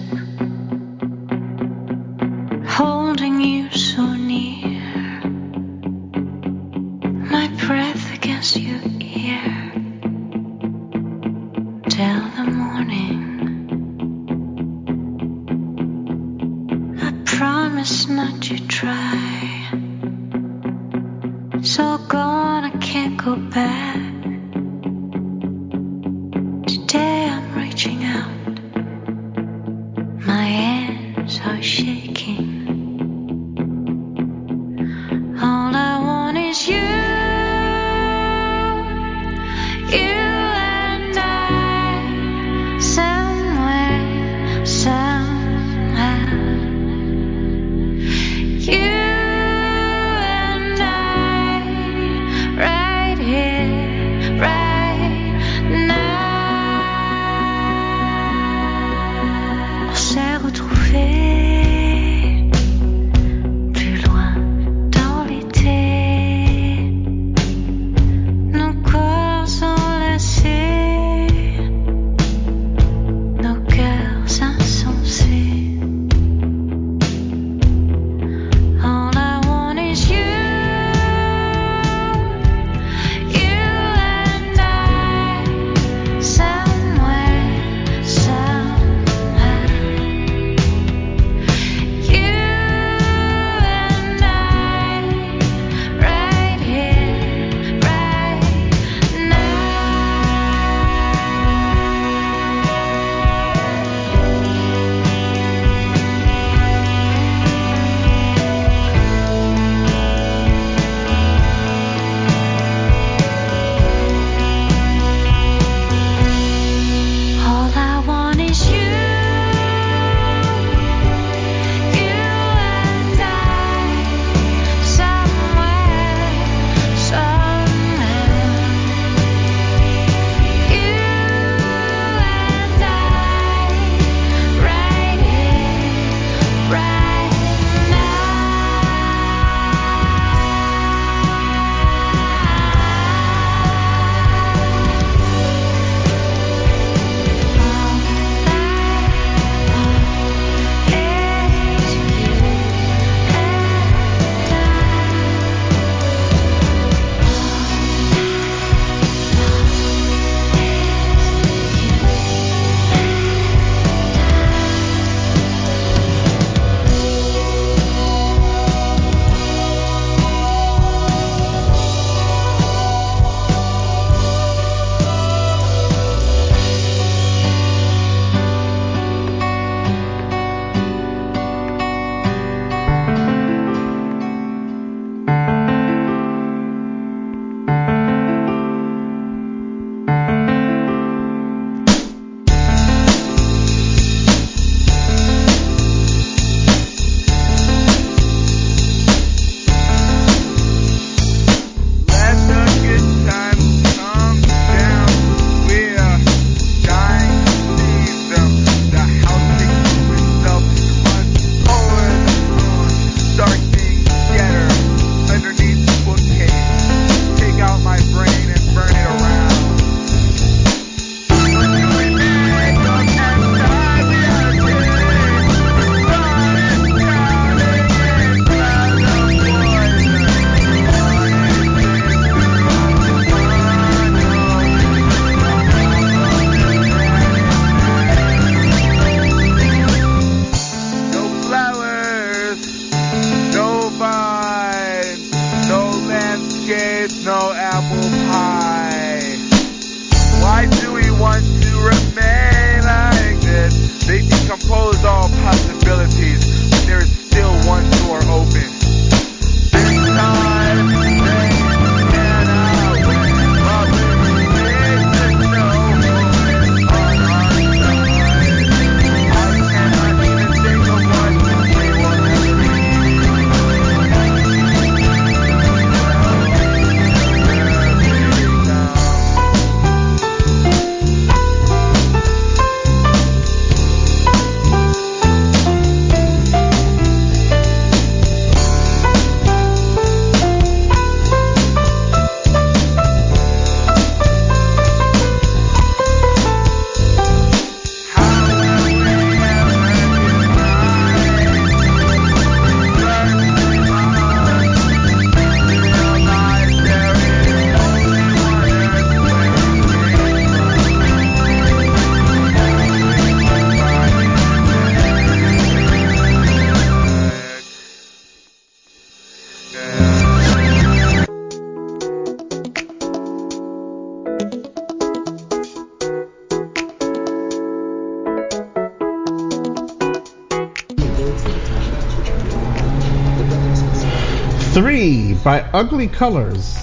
by 334.79 335.69
Ugly 335.73 336.07
Colors 336.07 336.79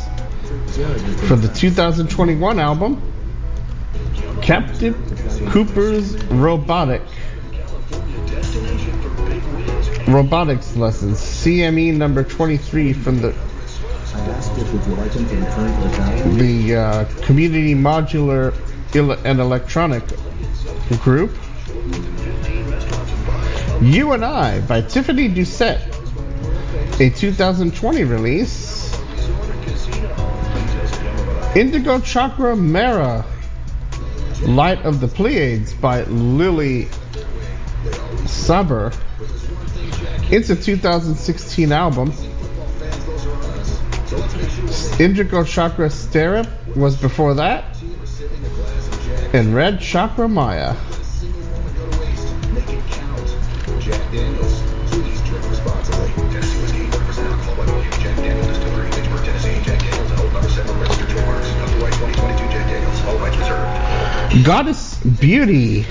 from 1.28 1.40
the 1.40 1.50
2021 1.56 2.60
album 2.60 3.02
Captain 4.42 4.94
Cooper's 5.50 6.22
Robotic 6.26 7.02
Robotics 10.10 10.76
Lessons, 10.76 11.20
CME 11.20 11.96
number 11.96 12.26
23 12.26 12.92
from 12.92 13.22
the 13.22 13.32
the 16.36 16.76
uh, 16.76 17.06
Community 17.26 17.76
Modular 17.76 18.54
and 19.24 19.40
Electronic 19.40 20.04
Group. 21.00 21.32
You 23.82 24.12
and 24.12 24.26
I 24.26 24.60
by 24.60 24.82
Tiphanie 24.82 25.30
Doucet, 25.30 25.95
a 26.98 27.10
2020 27.10 28.04
release. 28.06 28.98
Indigo 31.54 32.00
Chakra 32.00 32.56
Mara, 32.56 33.26
Light 34.44 34.86
of 34.86 35.02
the 35.02 35.08
Pleiades 35.10 35.74
by 35.74 36.04
Lilly 36.04 36.86
Sabir. 38.24 38.96
It's 40.32 40.50
a 40.50 40.56
2016 40.56 41.72
album. 41.74 42.14
Indigo 44.98 45.44
Chakra 45.44 45.90
Sterope 45.90 46.78
was 46.78 46.96
before 46.96 47.34
that. 47.34 47.78
And 49.34 49.54
Red 49.54 49.82
Chakra 49.82 50.30
Maia. 50.30 50.78
Goddess 64.44 64.98
Beauty 64.98 65.86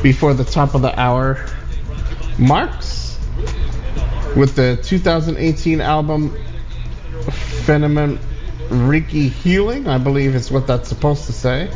before 0.00 0.32
the 0.32 0.44
top 0.44 0.76
of 0.76 0.82
the 0.82 0.98
hour. 0.98 1.44
Marks 2.38 3.18
with 4.36 4.54
the 4.54 4.78
2018 4.82 5.80
album 5.80 6.30
Phenomen 7.64 8.18
Reiki 8.68 9.28
Healing, 9.28 9.88
I 9.88 9.98
believe 9.98 10.36
is 10.36 10.52
what 10.52 10.68
that's 10.68 10.88
supposed 10.88 11.26
to 11.26 11.32
say. 11.32 11.68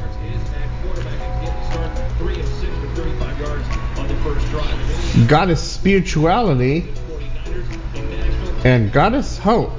Goddess 5.26 5.62
Spirituality 5.62 6.92
and 8.64 8.92
Goddess 8.92 9.36
Hope. 9.36 9.72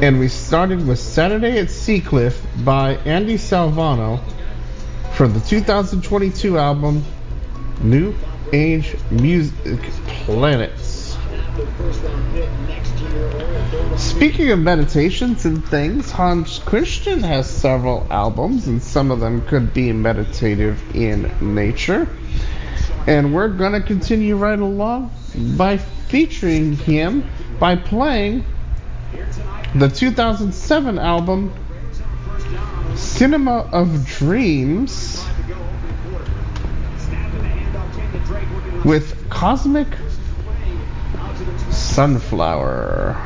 And 0.00 0.20
we 0.20 0.28
started 0.28 0.86
with 0.86 1.00
Saturday 1.00 1.58
at 1.58 1.66
Seacliff 1.66 2.44
by 2.64 2.94
Andy 3.04 3.34
Salvano 3.34 4.20
from 5.12 5.32
the 5.32 5.40
2022 5.40 6.58
album 6.58 7.04
New 7.80 8.14
Age 8.52 8.96
Music 9.10 9.80
Planets. 10.24 11.16
Speaking 13.96 14.50
of 14.50 14.58
meditations 14.58 15.44
and 15.44 15.64
things, 15.68 16.10
Hans 16.10 16.58
Christian 16.58 17.22
has 17.22 17.48
several 17.48 18.06
albums, 18.10 18.66
and 18.66 18.82
some 18.82 19.10
of 19.10 19.20
them 19.20 19.42
could 19.46 19.72
be 19.72 19.92
meditative 19.92 20.80
in 20.96 21.30
nature. 21.54 22.08
And 23.06 23.34
we're 23.34 23.48
going 23.48 23.72
to 23.72 23.80
continue 23.80 24.36
right 24.36 24.58
along 24.58 25.12
by 25.56 25.78
featuring 25.78 26.72
him 26.72 27.28
by 27.58 27.76
playing 27.76 28.44
the 29.74 29.88
2007 29.88 30.98
album 30.98 31.52
Cinema 33.18 33.68
of 33.72 34.06
Dreams 34.06 35.26
with 38.84 39.28
Cosmic 39.28 39.88
Sunflower. 41.70 43.20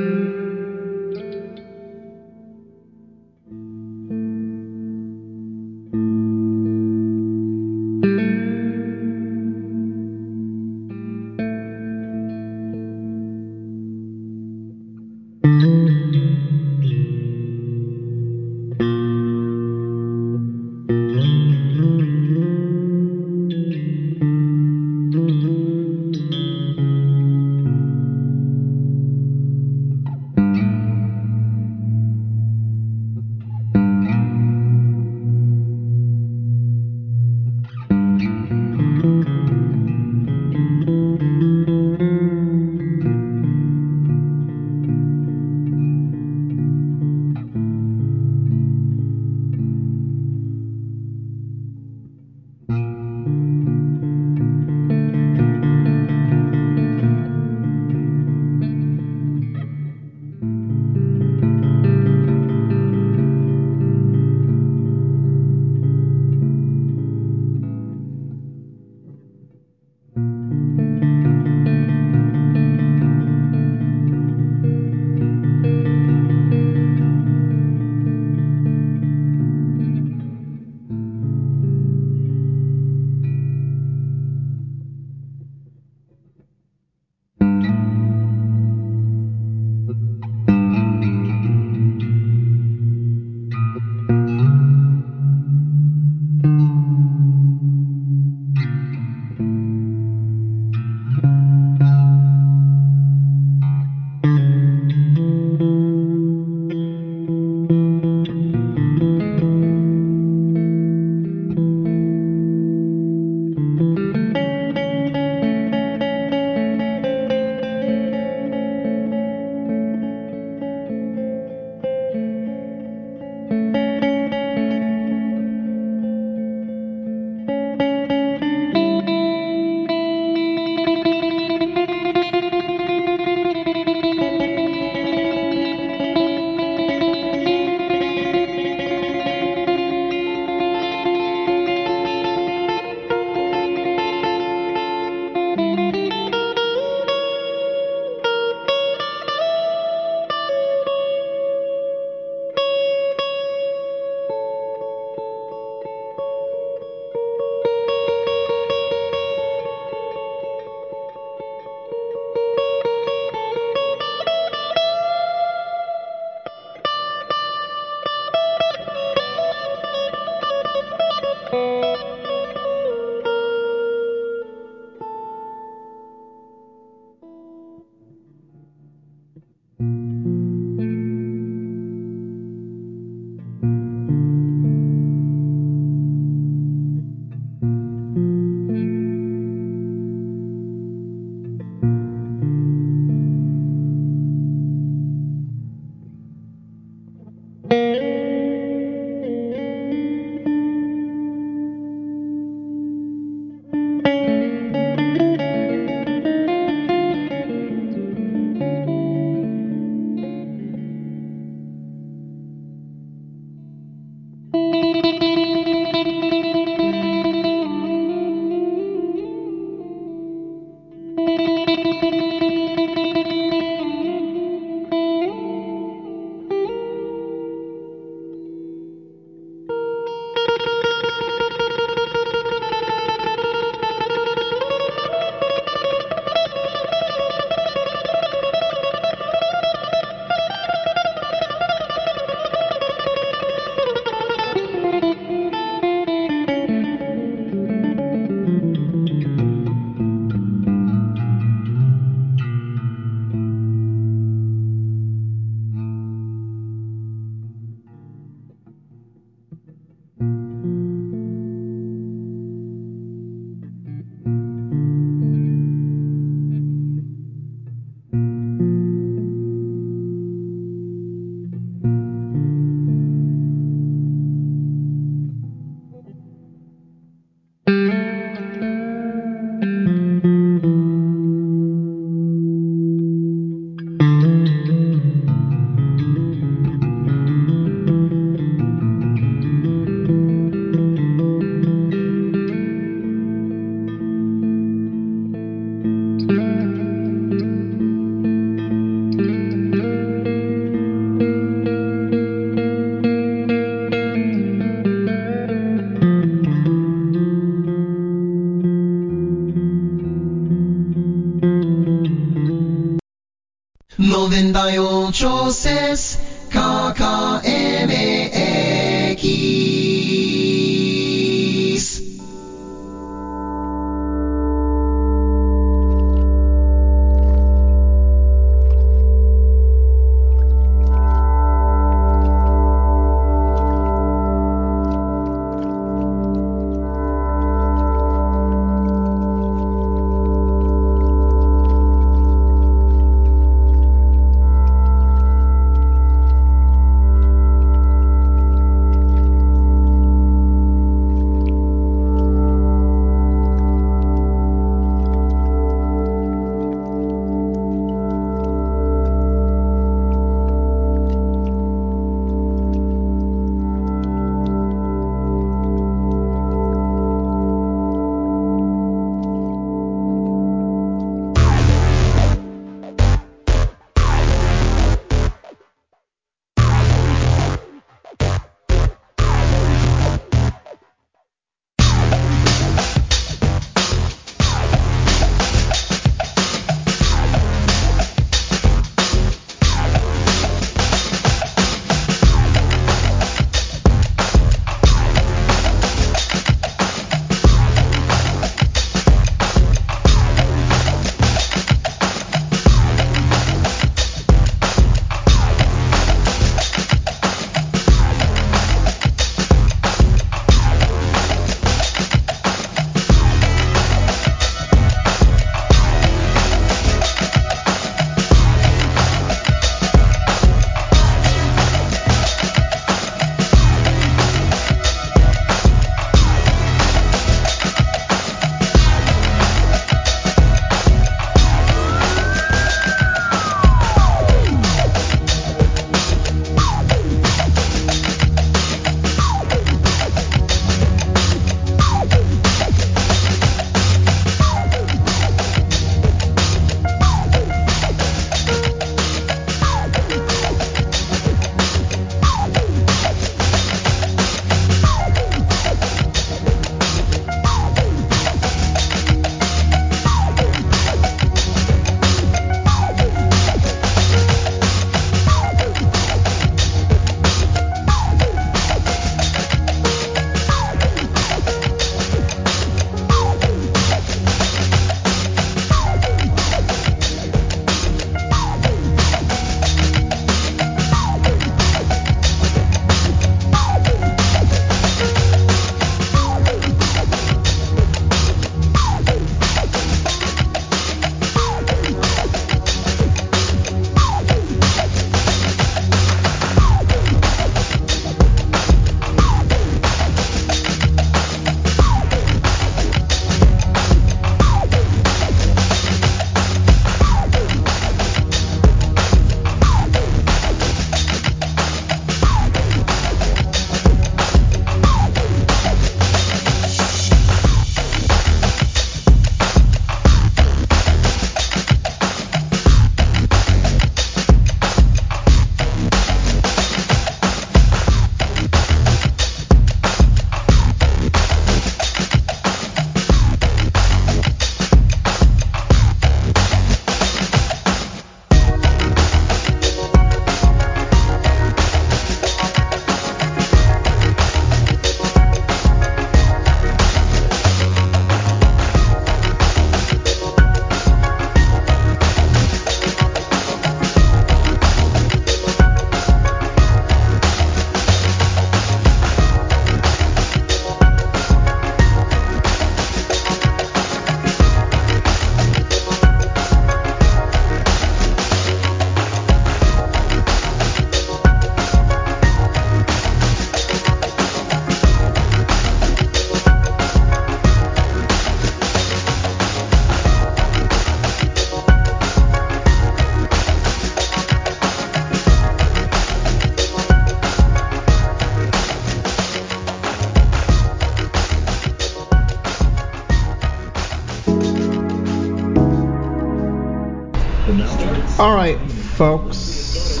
All 598.26 598.34
right, 598.34 598.58
folks. 598.96 600.00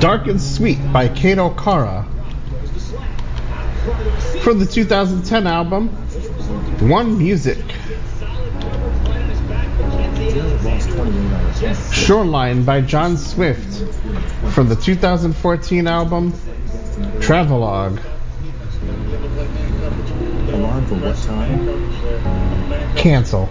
Dark 0.00 0.26
and 0.26 0.42
Sweet 0.42 0.92
by 0.92 1.06
Kato 1.06 1.50
Kahra. 1.50 2.04
From 4.42 4.58
the 4.58 4.66
2010 4.66 5.46
album, 5.46 5.90
One 6.90 7.16
Music. 7.18 7.56
lost 10.64 10.90
20 10.90 11.08
million 11.12 11.32
on 11.32 11.46
its 11.50 11.60
debt. 11.60 11.94
Shoreline 11.94 12.64
by 12.64 12.80
Jon 12.80 13.16
Swift 13.16 13.84
from 14.52 14.68
the 14.68 14.74
2014 14.74 15.86
album 15.86 16.32
Travelogue. 17.20 18.00
Alarm 20.48 20.86
for 20.86 20.96
what 20.96 21.16
time? 21.18 22.96
Cancel. 22.96 23.48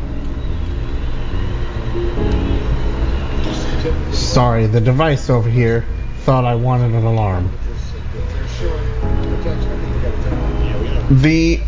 Sorry, 4.11 4.67
the 4.67 4.82
device 4.82 5.30
over 5.30 5.49
here 5.49 5.85
thought 6.22 6.45
I 6.45 6.56
wanted 6.56 6.93
an 6.93 7.06
alarm. 7.06 7.51
The 11.09 11.61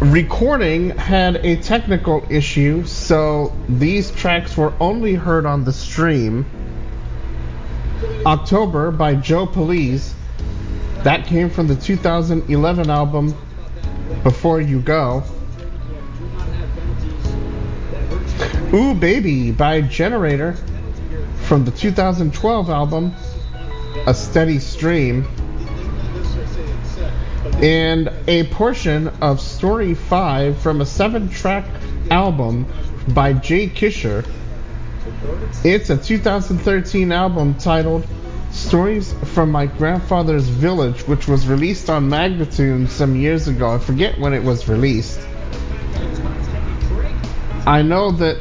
recording 0.00 0.90
had 0.90 1.36
a 1.36 1.56
technical 1.56 2.24
issue, 2.30 2.84
so 2.86 3.54
these 3.68 4.10
tracks 4.12 4.56
were 4.56 4.72
only 4.80 5.14
heard 5.14 5.46
on 5.46 5.64
the 5.64 5.72
stream. 5.72 6.46
October 8.24 8.90
by 8.90 9.14
Joe 9.14 9.46
Palese. 9.46 10.14
That 11.02 11.26
came 11.26 11.50
from 11.50 11.66
the 11.66 11.76
2011 11.76 12.90
album 12.90 13.34
Before 14.22 14.60
You 14.60 14.80
Go. 14.80 15.24
Ooh 18.74 18.94
Baby 18.94 19.52
by 19.52 19.82
Jenraytor 19.82 20.56
from 21.42 21.66
the 21.66 21.70
2012 21.70 22.70
album 22.70 23.14
A 24.06 24.14
Steady 24.14 24.60
Stream. 24.60 25.28
And 27.60 28.10
a 28.26 28.44
portion 28.44 29.08
of 29.20 29.42
Story 29.42 29.92
5 29.92 30.58
from 30.58 30.80
a 30.80 30.86
seven 30.86 31.28
track 31.28 31.66
album 32.10 32.66
by 33.08 33.34
Jay 33.34 33.68
Kishor. 33.68 34.26
It's 35.64 35.90
a 35.90 35.98
2013 35.98 37.12
album 37.12 37.54
titled 37.56 38.06
Stories 38.52 39.12
from 39.34 39.50
My 39.50 39.66
Grandfather's 39.66 40.48
Village, 40.48 41.06
which 41.06 41.28
was 41.28 41.46
released 41.46 41.90
on 41.90 42.08
Magnitude 42.08 42.88
some 42.88 43.16
years 43.16 43.48
ago. 43.48 43.74
I 43.74 43.78
forget 43.78 44.18
when 44.18 44.32
it 44.32 44.42
was 44.42 44.66
released. 44.66 45.20
I 47.66 47.82
know 47.82 48.10
that 48.12 48.38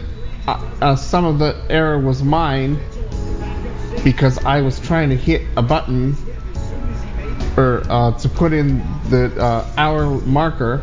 uh, 0.48 0.96
some 0.96 1.26
of 1.26 1.40
the 1.40 1.56
error 1.70 2.00
was 2.00 2.24
mine 2.24 2.80
because 4.04 4.44
I 4.46 4.62
was 4.62 4.80
trying 4.80 5.10
to 5.10 5.16
hit 5.16 5.44
a 5.56 5.62
button 5.62 6.16
or 7.58 7.84
uh, 7.90 8.12
to 8.20 8.30
put 8.30 8.54
in 8.54 8.80
the 9.10 9.36
uh, 9.40 9.68
hour 9.78 10.10
marker, 10.22 10.82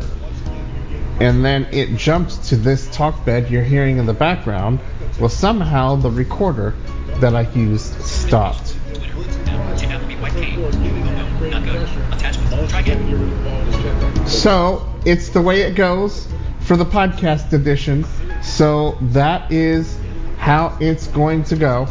and 1.19 1.43
then 1.43 1.67
it 1.71 1.95
jumped 1.97 2.43
to 2.45 2.55
this 2.55 2.89
talk 2.95 3.25
bed 3.25 3.49
you're 3.49 3.63
hearing 3.63 3.97
in 3.97 4.05
the 4.05 4.13
background. 4.13 4.79
Well, 5.19 5.29
somehow 5.29 5.95
the 5.95 6.11
recorder 6.11 6.75
that 7.15 7.35
I 7.35 7.41
used 7.51 8.01
stopped. 8.01 8.77
So 14.27 14.87
it's 15.05 15.29
the 15.29 15.41
way 15.41 15.61
it 15.61 15.75
goes 15.75 16.27
for 16.59 16.77
the 16.77 16.85
podcast 16.85 17.51
edition. 17.51 18.05
So 18.41 18.97
that 19.01 19.51
is 19.51 19.97
how 20.37 20.77
it's 20.79 21.07
going 21.07 21.43
to 21.45 21.55
go. 21.55 21.87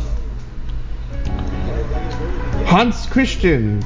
Hans 2.64 3.06
Christian, 3.06 3.82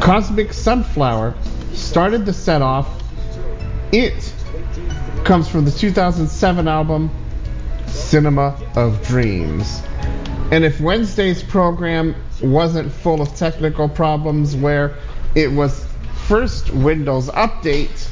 Cosmic 0.00 0.52
Sunflower, 0.52 1.34
started 1.72 2.24
the 2.26 2.32
set 2.32 2.62
off. 2.62 3.02
It 3.92 4.32
comes 5.24 5.48
from 5.48 5.64
the 5.64 5.70
2007 5.70 6.68
album 6.68 7.10
Cinema 7.86 8.56
of 8.76 9.04
Dreams. 9.06 9.82
And 10.52 10.64
if 10.64 10.80
Wednesday's 10.80 11.42
program 11.42 12.14
wasn't 12.40 12.92
full 12.92 13.20
of 13.20 13.34
technical 13.34 13.88
problems 13.88 14.54
where 14.54 14.96
it 15.34 15.50
was 15.50 15.84
first 16.26 16.70
Windows 16.70 17.28
Update, 17.30 18.05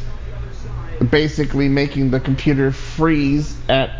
basically 1.10 1.68
making 1.68 2.10
the 2.10 2.20
computer 2.20 2.70
freeze 2.73 3.56
at 3.68 3.90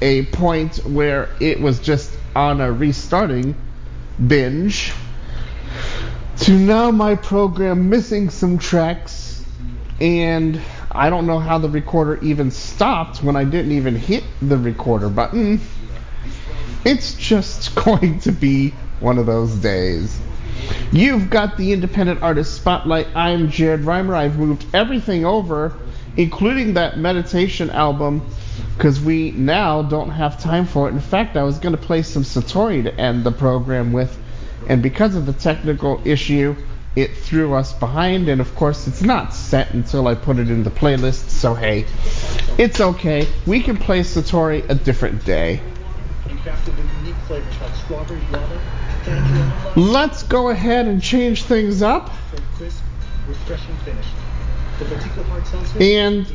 a 0.00 0.24
point 0.26 0.78
where 0.78 1.28
it 1.40 1.60
was 1.60 1.78
just 1.78 2.10
on 2.34 2.60
a 2.60 2.72
restarting 2.72 3.54
binge, 4.26 4.92
to 6.38 6.52
now 6.52 6.90
my 6.90 7.14
program 7.14 7.88
missing 7.88 8.30
some 8.30 8.58
tracks, 8.58 9.44
and 10.00 10.60
I 10.90 11.08
don't 11.08 11.26
know 11.26 11.38
how 11.38 11.58
the 11.58 11.68
recorder 11.68 12.18
even 12.22 12.50
stopped 12.50 13.22
when 13.22 13.36
I 13.36 13.44
didn't 13.44 13.72
even 13.72 13.94
hit 13.94 14.24
the 14.40 14.58
recorder 14.58 15.08
button. 15.08 15.60
It's 16.84 17.14
just 17.14 17.74
going 17.84 18.20
to 18.20 18.32
be 18.32 18.70
one 19.00 19.18
of 19.18 19.26
those 19.26 19.54
days. 19.54 20.18
You've 20.90 21.30
got 21.30 21.56
the 21.56 21.72
independent 21.72 22.22
artist 22.22 22.54
spotlight. 22.54 23.08
I'm 23.14 23.50
Jared 23.50 23.80
Rimer. 23.80 24.14
I've 24.14 24.38
moved 24.38 24.66
everything 24.74 25.24
over, 25.24 25.74
including 26.16 26.74
that 26.74 26.98
meditation 26.98 27.70
album, 27.70 28.22
because 28.76 29.00
we 29.00 29.30
now 29.32 29.82
don't 29.82 30.10
have 30.10 30.40
time 30.40 30.66
for 30.66 30.88
it. 30.88 30.92
In 30.92 31.00
fact, 31.00 31.36
I 31.36 31.42
was 31.42 31.58
going 31.58 31.74
to 31.74 31.80
play 31.80 32.02
some 32.02 32.22
Satori 32.22 32.82
to 32.84 32.94
end 33.00 33.24
the 33.24 33.32
program 33.32 33.92
with, 33.92 34.18
and 34.68 34.82
because 34.82 35.14
of 35.16 35.26
the 35.26 35.32
technical 35.32 36.00
issue, 36.04 36.56
it 36.94 37.16
threw 37.16 37.54
us 37.54 37.72
behind. 37.72 38.28
And 38.28 38.40
of 38.40 38.54
course, 38.54 38.86
it's 38.86 39.02
not 39.02 39.32
set 39.34 39.72
until 39.72 40.06
I 40.08 40.14
put 40.14 40.38
it 40.38 40.50
in 40.50 40.62
the 40.62 40.70
playlist, 40.70 41.30
so 41.30 41.54
hey, 41.54 41.86
it's 42.58 42.80
okay. 42.80 43.26
We 43.46 43.60
can 43.60 43.76
play 43.76 44.00
Satori 44.00 44.68
a 44.68 44.74
different 44.74 45.24
day. 45.24 45.60
Let's 49.76 50.22
go 50.22 50.50
ahead 50.50 50.86
and 50.86 51.02
change 51.02 51.44
things 51.44 51.82
up. 51.82 52.10
And 55.80 56.26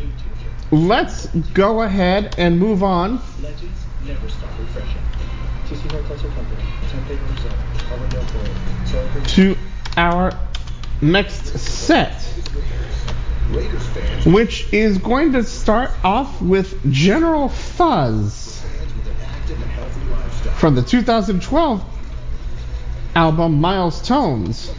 let's 0.71 1.27
go 1.53 1.81
ahead 1.81 2.35
and 2.37 2.59
move 2.59 2.83
on. 2.83 3.21
To 9.27 9.57
our 9.97 10.31
next 11.01 11.59
set, 11.59 12.13
which 14.25 14.71
is 14.73 14.97
going 14.97 15.33
to 15.33 15.43
start 15.43 15.91
off 16.03 16.41
with 16.41 16.91
General 16.91 17.49
Fuzz 17.49 18.63
from 20.55 20.75
the 20.75 20.81
2012 20.81 21.83
album 23.15 23.61
Miles 23.61 24.01
Tones. 24.01 24.71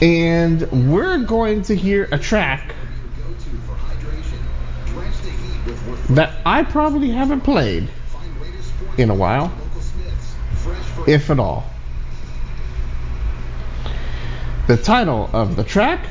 And 0.00 0.90
we're 0.90 1.18
going 1.18 1.62
to 1.62 1.74
hear 1.74 2.08
a 2.12 2.18
track 2.18 2.74
that 6.10 6.34
I 6.46 6.62
probably 6.62 7.10
haven't 7.10 7.42
played 7.42 7.88
in 8.96 9.10
a 9.10 9.14
while, 9.14 9.52
if 11.06 11.30
at 11.30 11.38
all. 11.38 11.64
The 14.66 14.76
title 14.76 15.30
of 15.32 15.56
the 15.56 15.64
track 15.64 16.06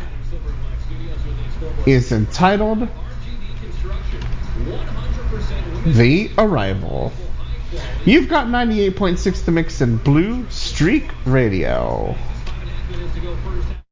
is 1.86 2.12
entitled 2.12 2.88
The 5.86 6.32
Arrival. 6.38 7.12
You've 8.06 8.30
got 8.30 8.48
98.6 8.48 9.46
The 9.46 9.52
Mix 9.52 9.82
in 9.82 9.98
Blue 9.98 10.50
Streak 10.50 11.12
Radio 11.26 12.16
minutes 12.90 13.14
to 13.16 13.20
go 13.20 13.36
first. 13.38 13.87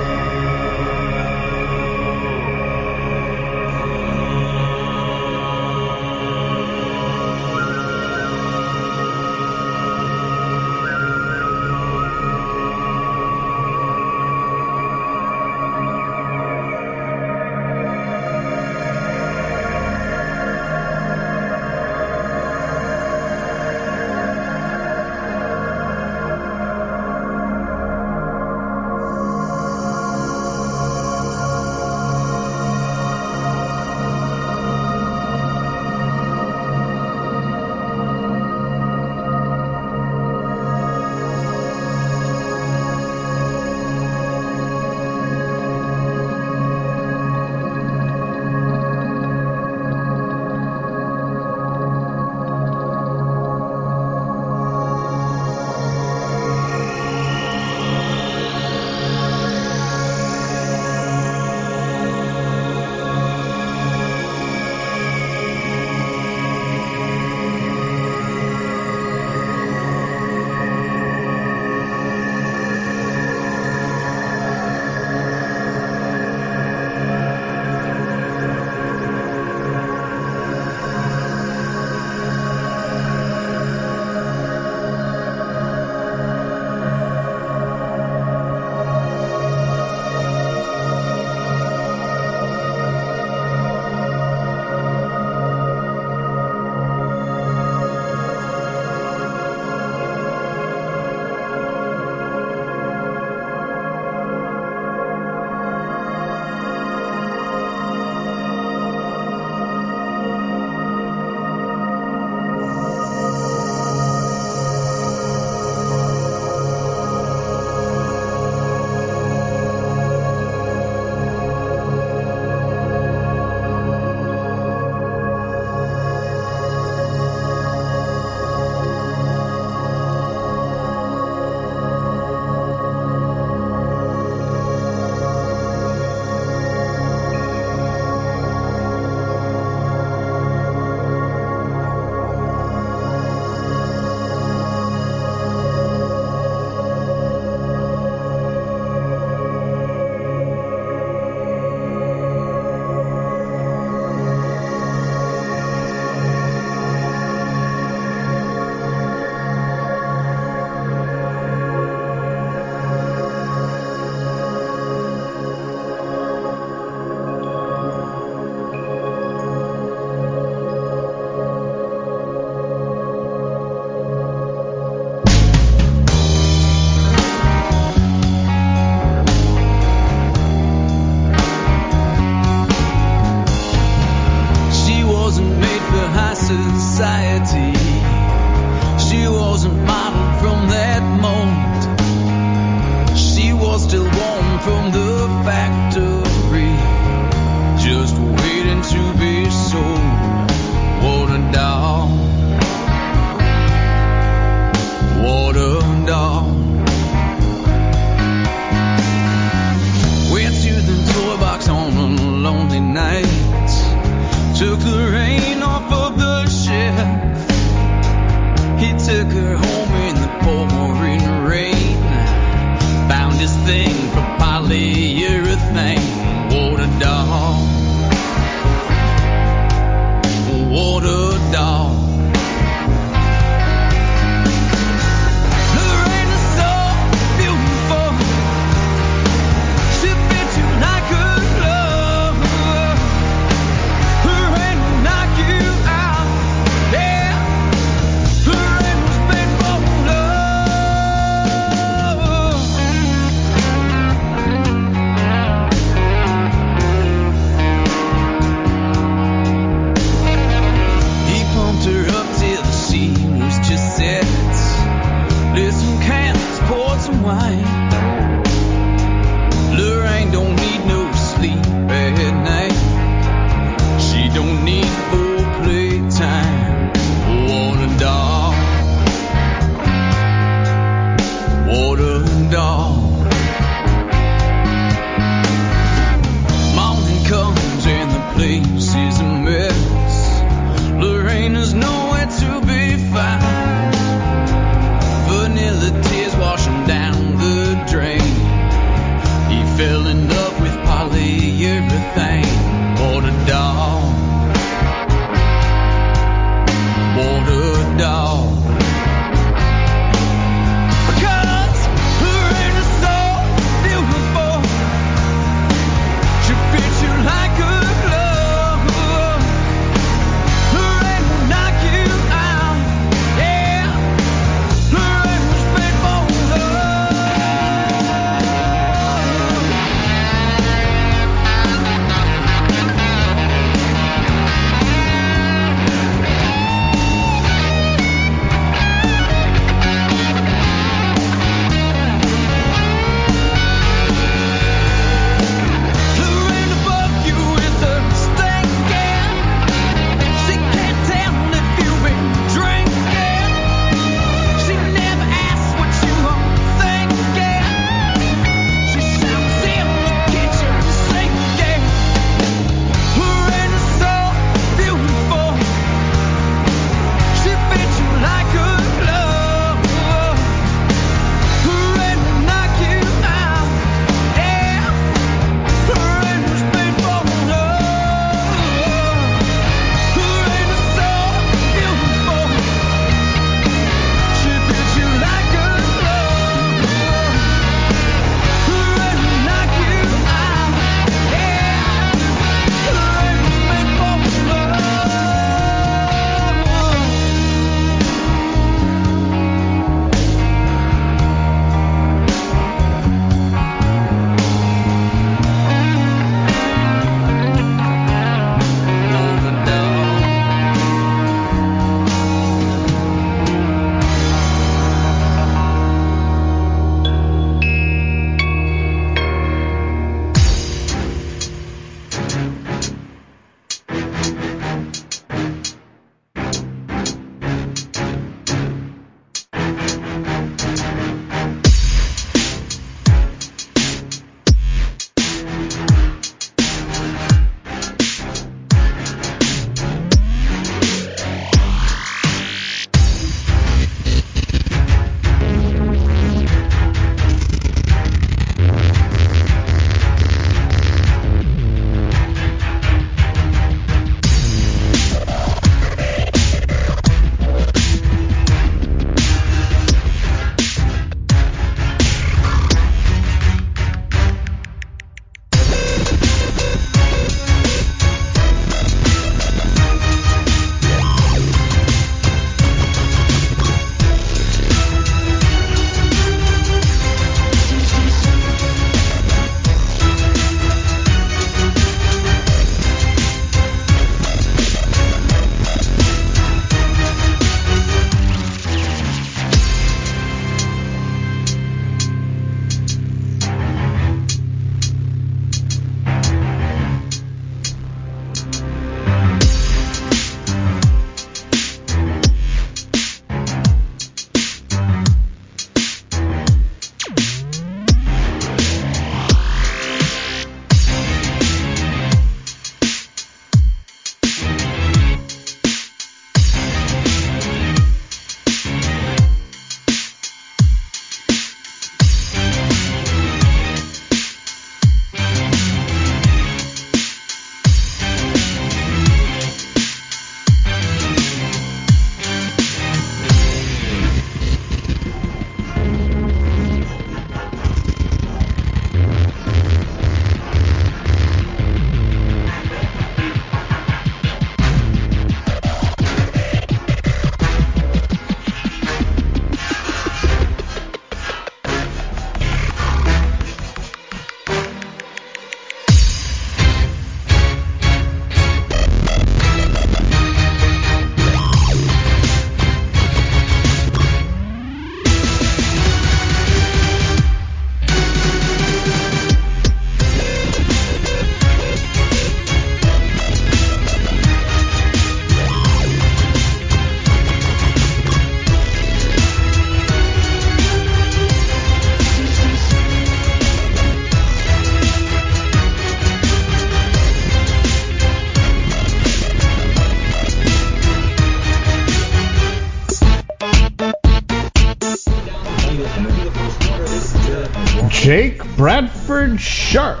Bradford 598.66 599.40
Sharp. 599.40 600.00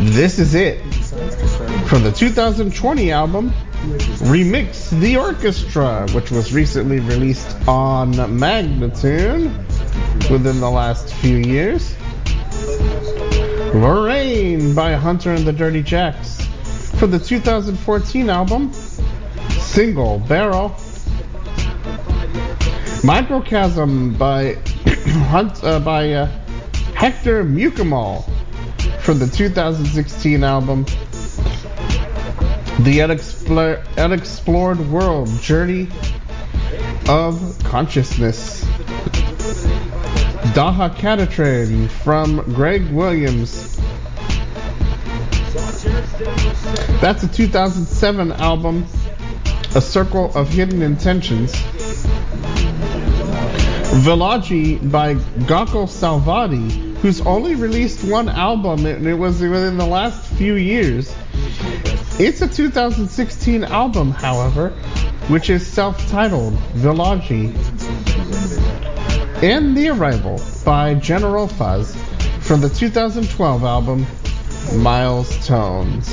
This 0.00 0.40
is 0.40 0.56
it. 0.56 0.82
From 1.86 2.02
the 2.02 2.10
2020 2.10 3.12
album, 3.12 3.52
Remix 4.18 4.90
the 4.98 5.16
Orchestra, 5.16 6.08
which 6.12 6.32
was 6.32 6.52
recently 6.52 6.98
released 6.98 7.56
on 7.68 8.14
Magnatune 8.14 9.56
within 10.28 10.58
the 10.58 10.68
last 10.68 11.14
few 11.14 11.36
years. 11.36 11.94
Lorraine 13.72 14.74
by 14.74 14.94
Hunter 14.94 15.30
and 15.32 15.46
the 15.46 15.52
Dirty 15.52 15.84
Jacks. 15.84 16.44
For 16.98 17.06
the 17.06 17.20
2014 17.20 18.28
album, 18.28 18.72
Single 19.50 20.18
Barrel. 20.18 20.74
Microcosm 23.04 24.14
by 24.14 24.54
Hunt 25.30 25.62
uh, 25.62 25.78
by 25.78 26.12
uh, 26.14 26.47
Hector 26.98 27.44
Mukamal 27.44 28.28
from 28.98 29.20
the 29.20 29.28
2016 29.28 30.42
album 30.42 30.84
The 32.80 33.02
Unexplored, 33.02 33.86
Unexplored 33.96 34.80
World 34.80 35.28
Journey 35.40 35.90
of 37.08 37.56
Consciousness. 37.62 38.64
Daha 40.54 40.92
Catatrain 40.96 41.88
from 41.88 42.42
Greg 42.52 42.90
Williams. 42.90 43.76
That's 47.00 47.22
a 47.22 47.28
2007 47.28 48.32
album, 48.32 48.84
A 49.76 49.80
Circle 49.80 50.32
of 50.34 50.48
Hidden 50.48 50.82
Intentions. 50.82 51.52
Valaji 54.02 54.90
by 54.90 55.14
Gokul 55.14 55.86
Salvadi, 55.86 56.87
who's 57.02 57.20
only 57.20 57.54
released 57.54 58.04
one 58.04 58.28
album 58.28 58.84
and 58.86 59.06
it 59.06 59.14
was 59.14 59.40
within 59.40 59.76
the 59.76 59.86
last 59.86 60.26
few 60.34 60.54
years. 60.54 61.14
It's 62.18 62.42
a 62.42 62.48
2016 62.48 63.64
album, 63.64 64.10
however, 64.10 64.70
which 65.28 65.50
is 65.50 65.64
self-titled 65.66 66.54
Valaji. 66.74 67.54
And 69.42 69.76
The 69.76 69.90
Arrival 69.90 70.40
by 70.64 70.94
General 70.94 71.46
Fuzz 71.46 71.94
from 72.40 72.60
the 72.60 72.68
2012 72.68 73.62
album 73.62 74.04
Miles 74.74 75.46
Tones. 75.46 76.08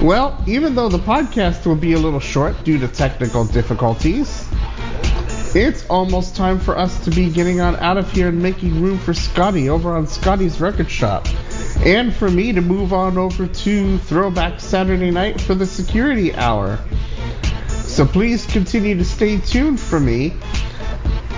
Well, 0.00 0.42
even 0.46 0.74
though 0.74 0.88
the 0.88 0.98
podcast 0.98 1.66
will 1.66 1.76
be 1.76 1.92
a 1.94 1.98
little 1.98 2.20
short 2.20 2.62
due 2.64 2.78
to 2.78 2.88
technical 2.88 3.44
difficulties, 3.44 4.49
it's 5.54 5.84
almost 5.86 6.36
time 6.36 6.60
for 6.60 6.78
us 6.78 7.04
to 7.04 7.10
be 7.10 7.30
getting 7.30 7.60
on 7.60 7.76
out 7.76 7.96
of 7.96 8.10
here 8.12 8.28
and 8.28 8.40
making 8.40 8.82
room 8.82 8.98
for 8.98 9.12
Scotty 9.12 9.68
over 9.68 9.96
on 9.96 10.06
Scotty's 10.06 10.60
Record 10.60 10.90
Shop. 10.90 11.26
And 11.84 12.14
for 12.14 12.30
me 12.30 12.52
to 12.52 12.60
move 12.60 12.92
on 12.92 13.18
over 13.18 13.46
to 13.46 13.98
Throwback 13.98 14.60
Saturday 14.60 15.10
Night 15.10 15.40
for 15.40 15.54
the 15.54 15.66
Security 15.66 16.34
Hour. 16.34 16.78
So 17.68 18.06
please 18.06 18.46
continue 18.46 18.96
to 18.96 19.04
stay 19.04 19.38
tuned 19.38 19.80
for 19.80 19.98
me 19.98 20.34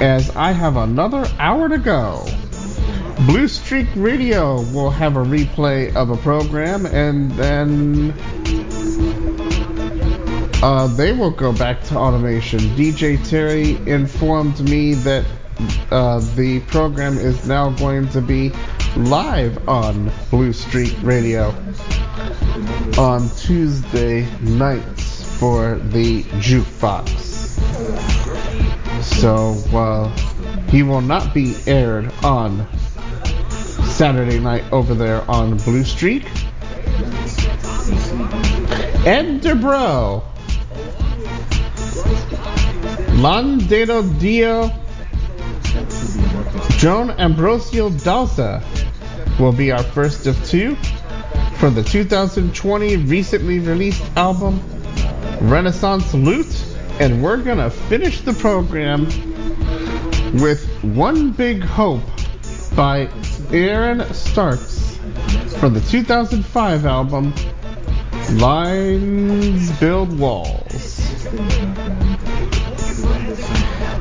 as 0.00 0.31
I 0.36 0.52
have 0.52 0.76
another 0.76 1.26
hour 1.39 1.68
to 1.68 1.78
go. 1.78 2.26
Blue 3.26 3.47
Streak 3.49 3.86
Radio 3.94 4.60
will 4.73 4.91
have 4.91 5.16
a 5.16 5.24
replay 5.24 5.94
of 5.94 6.10
a 6.10 6.16
program 6.16 6.86
and 6.86 7.31
then 7.32 8.12
uh, 10.62 10.86
they 10.86 11.12
will 11.12 11.31
go 11.31 11.52
back 11.52 11.82
to 11.84 11.97
automation. 11.97 12.60
DJ 12.76 13.18
Terry 13.28 13.76
informed 13.91 14.60
me 14.68 14.94
that 14.94 15.26
uh, 15.91 16.20
the 16.36 16.60
program 16.68 17.18
is 17.18 17.47
now 17.47 17.70
going 17.70 18.08
to 18.10 18.20
be 18.20 18.52
live 18.97 19.68
on 19.68 20.10
Blue 20.31 20.52
Streak 20.52 20.94
Radio 21.02 21.49
on 22.99 23.28
Tuesday 23.36 24.26
nights 24.41 25.39
for 25.39 25.76
the 25.76 26.23
jukebox. 26.23 27.08
So 29.02 29.55
uh, 29.76 30.08
he 30.68 30.82
will 30.82 31.00
not 31.00 31.34
be 31.34 31.57
aired 31.66 32.12
on 32.23 32.66
Saturday 33.84 34.39
night 34.39 34.65
over 34.73 34.94
there 34.94 35.28
on 35.31 35.57
Blue 35.58 35.84
Streak. 35.84 36.24
Ed 39.05 39.42
Debro 39.42 40.32
Landero 43.16 44.02
Dio, 44.18 44.70
Joan 46.78 47.10
Ambrosio 47.12 47.91
Dalsa 47.91 48.62
will 49.39 49.52
be 49.52 49.70
our 49.73 49.82
first 49.82 50.26
of 50.26 50.36
two 50.47 50.76
for 51.57 51.70
the 51.70 51.82
2020 51.82 52.97
recently 52.97 53.60
released 53.60 54.02
album 54.16 54.60
Renaissance 55.41 56.12
Loot, 56.12 56.47
and 57.00 57.23
we're 57.23 57.36
gonna 57.36 57.70
finish 57.70 58.20
the 58.20 58.32
program 58.32 59.05
with 60.41 60.66
One 60.82 61.31
Big 61.31 61.62
Hope 61.62 62.02
by 62.74 63.08
Aaron 63.52 64.12
Starks 64.12 64.99
from 65.58 65.74
the 65.74 65.81
2005 65.81 66.86
album 66.86 67.32
Lines 68.39 69.70
Build 69.78 70.18
Walls. 70.18 71.00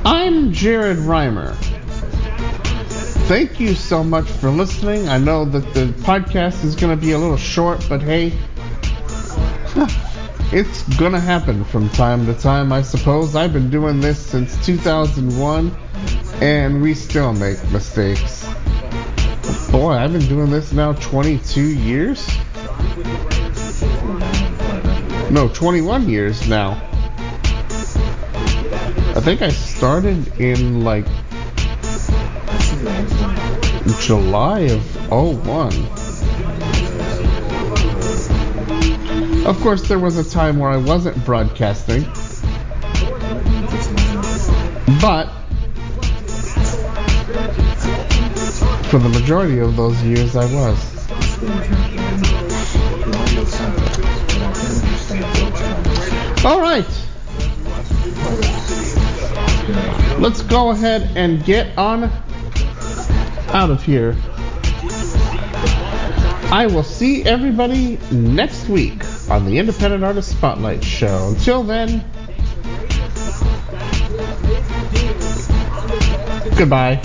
I'm 0.03 0.51
Jared 0.51 0.97
Rimer. 0.97 1.53
Thank 3.27 3.59
you 3.59 3.75
so 3.75 4.03
much 4.03 4.25
for 4.25 4.49
listening. 4.49 5.07
I 5.07 5.19
know 5.19 5.45
that 5.45 5.73
the 5.75 5.85
podcast 6.03 6.63
is 6.63 6.75
going 6.75 6.97
to 6.97 6.99
be 6.99 7.11
a 7.11 7.19
little 7.19 7.37
short, 7.37 7.85
but 7.87 8.01
hey, 8.01 8.33
it's 10.51 10.81
going 10.97 11.11
to 11.11 11.19
happen 11.19 11.63
from 11.63 11.87
time 11.89 12.25
to 12.25 12.33
time, 12.33 12.71
I 12.71 12.81
suppose. 12.81 13.35
I've 13.35 13.53
been 13.53 13.69
doing 13.69 13.99
this 13.99 14.17
since 14.19 14.65
2001, 14.65 15.77
and 16.41 16.81
we 16.81 16.95
still 16.95 17.31
make 17.33 17.63
mistakes. 17.71 18.47
Boy, 19.71 19.93
I've 19.93 20.11
been 20.11 20.27
doing 20.27 20.49
this 20.49 20.73
now 20.73 20.93
22 20.93 21.61
years? 21.61 22.27
No, 25.29 25.47
21 25.53 26.09
years 26.09 26.49
now. 26.49 26.90
I 29.21 29.23
think 29.23 29.43
I 29.43 29.49
started 29.49 30.39
in 30.41 30.83
like 30.83 31.05
July 34.01 34.61
of 34.61 35.11
01. 35.11 35.71
Of 39.45 39.59
course, 39.59 39.87
there 39.87 39.99
was 39.99 40.17
a 40.17 40.27
time 40.27 40.57
where 40.57 40.71
I 40.71 40.77
wasn't 40.77 41.23
broadcasting, 41.23 42.01
but 44.99 45.29
for 48.85 48.97
the 48.97 49.09
majority 49.09 49.59
of 49.59 49.75
those 49.75 50.01
years 50.01 50.35
I 50.35 50.45
was. 50.45 50.97
All 56.43 56.59
right. 56.59 57.10
Let's 60.19 60.41
go 60.41 60.71
ahead 60.71 61.11
and 61.15 61.43
get 61.43 61.77
on 61.77 62.03
out 63.53 63.69
of 63.69 63.83
here. 63.83 64.15
I 66.51 66.67
will 66.67 66.83
see 66.83 67.23
everybody 67.23 67.97
next 68.11 68.67
week 68.67 69.03
on 69.29 69.45
the 69.45 69.57
Independent 69.57 70.03
Artist 70.03 70.31
Spotlight 70.31 70.83
Show. 70.83 71.29
Until 71.29 71.63
then, 71.63 72.03
goodbye. 76.57 77.01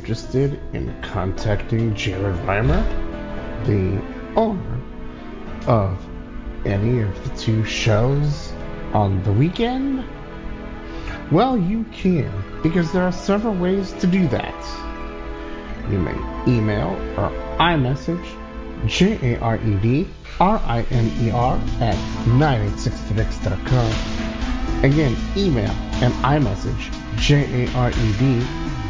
Interested 0.00 0.58
in 0.72 0.88
contacting 1.02 1.94
Jared 1.94 2.34
Rimer, 2.46 2.82
the 3.66 4.00
owner 4.34 4.80
of 5.66 5.98
any 6.64 7.02
of 7.02 7.22
the 7.22 7.28
two 7.36 7.62
shows 7.66 8.50
on 8.94 9.22
the 9.24 9.32
weekend? 9.32 10.02
Well, 11.30 11.58
you 11.58 11.84
can, 11.92 12.32
because 12.62 12.90
there 12.92 13.02
are 13.02 13.12
several 13.12 13.54
ways 13.54 13.92
to 14.00 14.06
do 14.06 14.26
that. 14.28 14.54
You 15.90 15.98
may 15.98 16.16
email 16.48 16.96
or 17.18 17.28
iMessage 17.58 18.24
J-A-R-E-D-R-I-M-E-R 18.86 20.08
at 21.80 21.96
986themix.com. 22.24 24.82
Again, 24.82 25.14
email 25.36 25.70
and 26.02 26.14
iMessage 26.24 26.90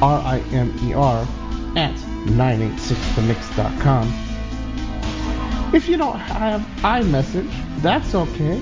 J-A-R-E-D-R-I-M-E-R 0.01 1.29
at 1.77 1.95
986themix.com. 2.27 4.13
If 5.75 5.89
you 5.89 5.97
don't 5.97 6.19
have 6.19 6.61
iMessage, 6.83 7.51
that's 7.81 8.15
okay. 8.15 8.61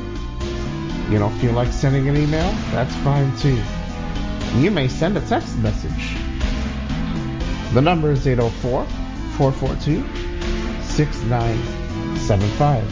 You 1.10 1.18
don't 1.18 1.36
feel 1.38 1.52
like 1.52 1.72
sending 1.72 2.08
an 2.08 2.16
email? 2.16 2.50
That's 2.72 2.94
fine 2.96 3.36
too. 3.38 3.60
You 4.58 4.70
may 4.70 4.88
send 4.88 5.16
a 5.16 5.20
text 5.22 5.56
message. 5.58 6.16
The 7.72 7.80
number 7.80 8.10
is 8.10 8.26
804 8.26 8.84
442 9.36 10.02
6975. 10.82 12.82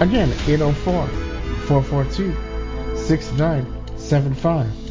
Again, 0.00 0.32
804 0.46 1.06
442 1.66 2.34
6975. 2.96 4.85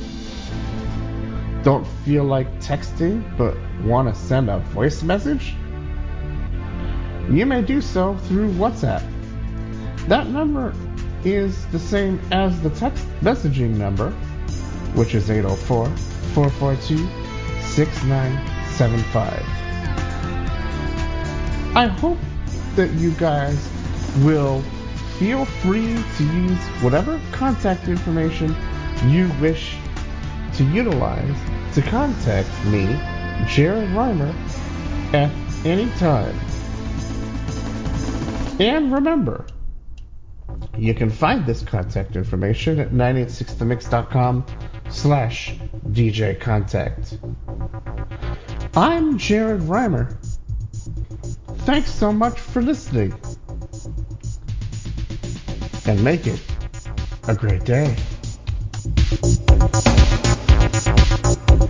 Don't 1.66 1.85
feel 2.06 2.24
like 2.24 2.48
texting 2.60 3.24
but 3.40 3.58
want 3.84 4.08
to 4.08 4.14
send 4.14 4.52
a 4.52 4.60
voice 4.60 5.02
message? 5.02 5.56
You 7.27 7.48
may 7.48 7.64
do 7.64 7.82
so 7.82 8.16
through 8.27 8.52
WhatsApp. 8.52 9.02
That 10.08 10.27
number 10.27 10.76
is 11.24 11.66
the 11.72 11.80
same 11.80 12.22
as 12.32 12.61
the 12.61 12.69
text 12.69 13.08
messaging 13.22 13.77
number, 13.77 14.11
which 14.94 15.16
is 15.16 15.32
804 15.32 15.88
442 16.35 16.98
6975. 17.61 19.44
I 21.76 21.88
hope 21.88 22.19
that 22.76 22.92
you 22.92 23.10
guys 23.14 23.68
will 24.19 24.61
feel 25.18 25.45
free 25.45 25.98
to 26.18 26.24
use 26.24 26.64
whatever 26.84 27.19
contact 27.32 27.88
information 27.88 28.56
you 29.08 29.32
wish 29.42 29.77
to 30.58 30.64
utilize 30.64 31.38
to 31.74 31.82
contact 31.82 32.50
me, 32.66 32.85
Jared 33.48 33.90
Rimer, 33.92 34.34
at 35.14 35.32
any 35.66 35.90
time. 35.98 36.38
And 38.59 38.93
remember, 38.93 39.45
you 40.77 40.93
can 40.93 41.09
find 41.09 41.45
this 41.45 41.61
contact 41.61 42.16
information 42.16 42.80
at 42.80 42.92
986themix.com 42.92 44.45
slash 44.90 45.56
DJ 45.90 46.40
Contact. 46.40 47.17
I'm 48.75 49.17
Jared 49.17 49.64
Rimer. 49.64 50.17
Thanks 51.66 51.92
so 51.92 52.14
much 52.14 52.40
for 52.40 52.61
listening. 52.61 53.14
And 55.85 56.03
make 56.03 56.27
it 56.27 56.42
a 57.27 57.35
great 57.35 57.64
day. 57.64 57.95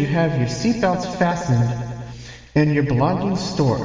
you 0.00 0.06
have 0.08 0.36
your 0.36 0.48
seatbelts 0.48 1.06
fastened 1.06 1.74
and 2.54 2.72
your 2.72 2.82
belongings 2.84 3.40
stored. 3.42 3.84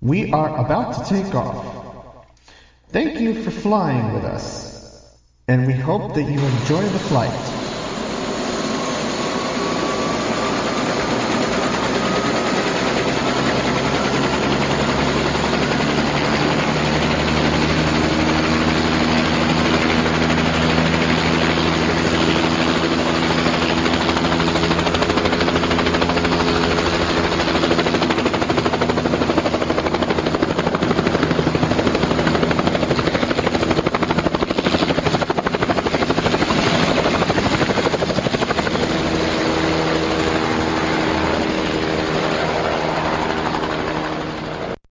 We 0.00 0.26
are 0.32 0.52
about 0.56 0.92
to 0.92 1.02
take 1.02 1.34
off. 1.34 1.80
Thank 2.88 3.20
you 3.20 3.34
for 3.34 3.50
flying 3.52 4.10
with 4.10 4.24
us, 4.24 4.72
and 5.48 5.66
we 5.66 5.74
hope 5.74 6.12
that 6.14 6.24
you 6.24 6.46
enjoy 6.46 6.88
the 6.90 7.00
flight. 7.00 7.55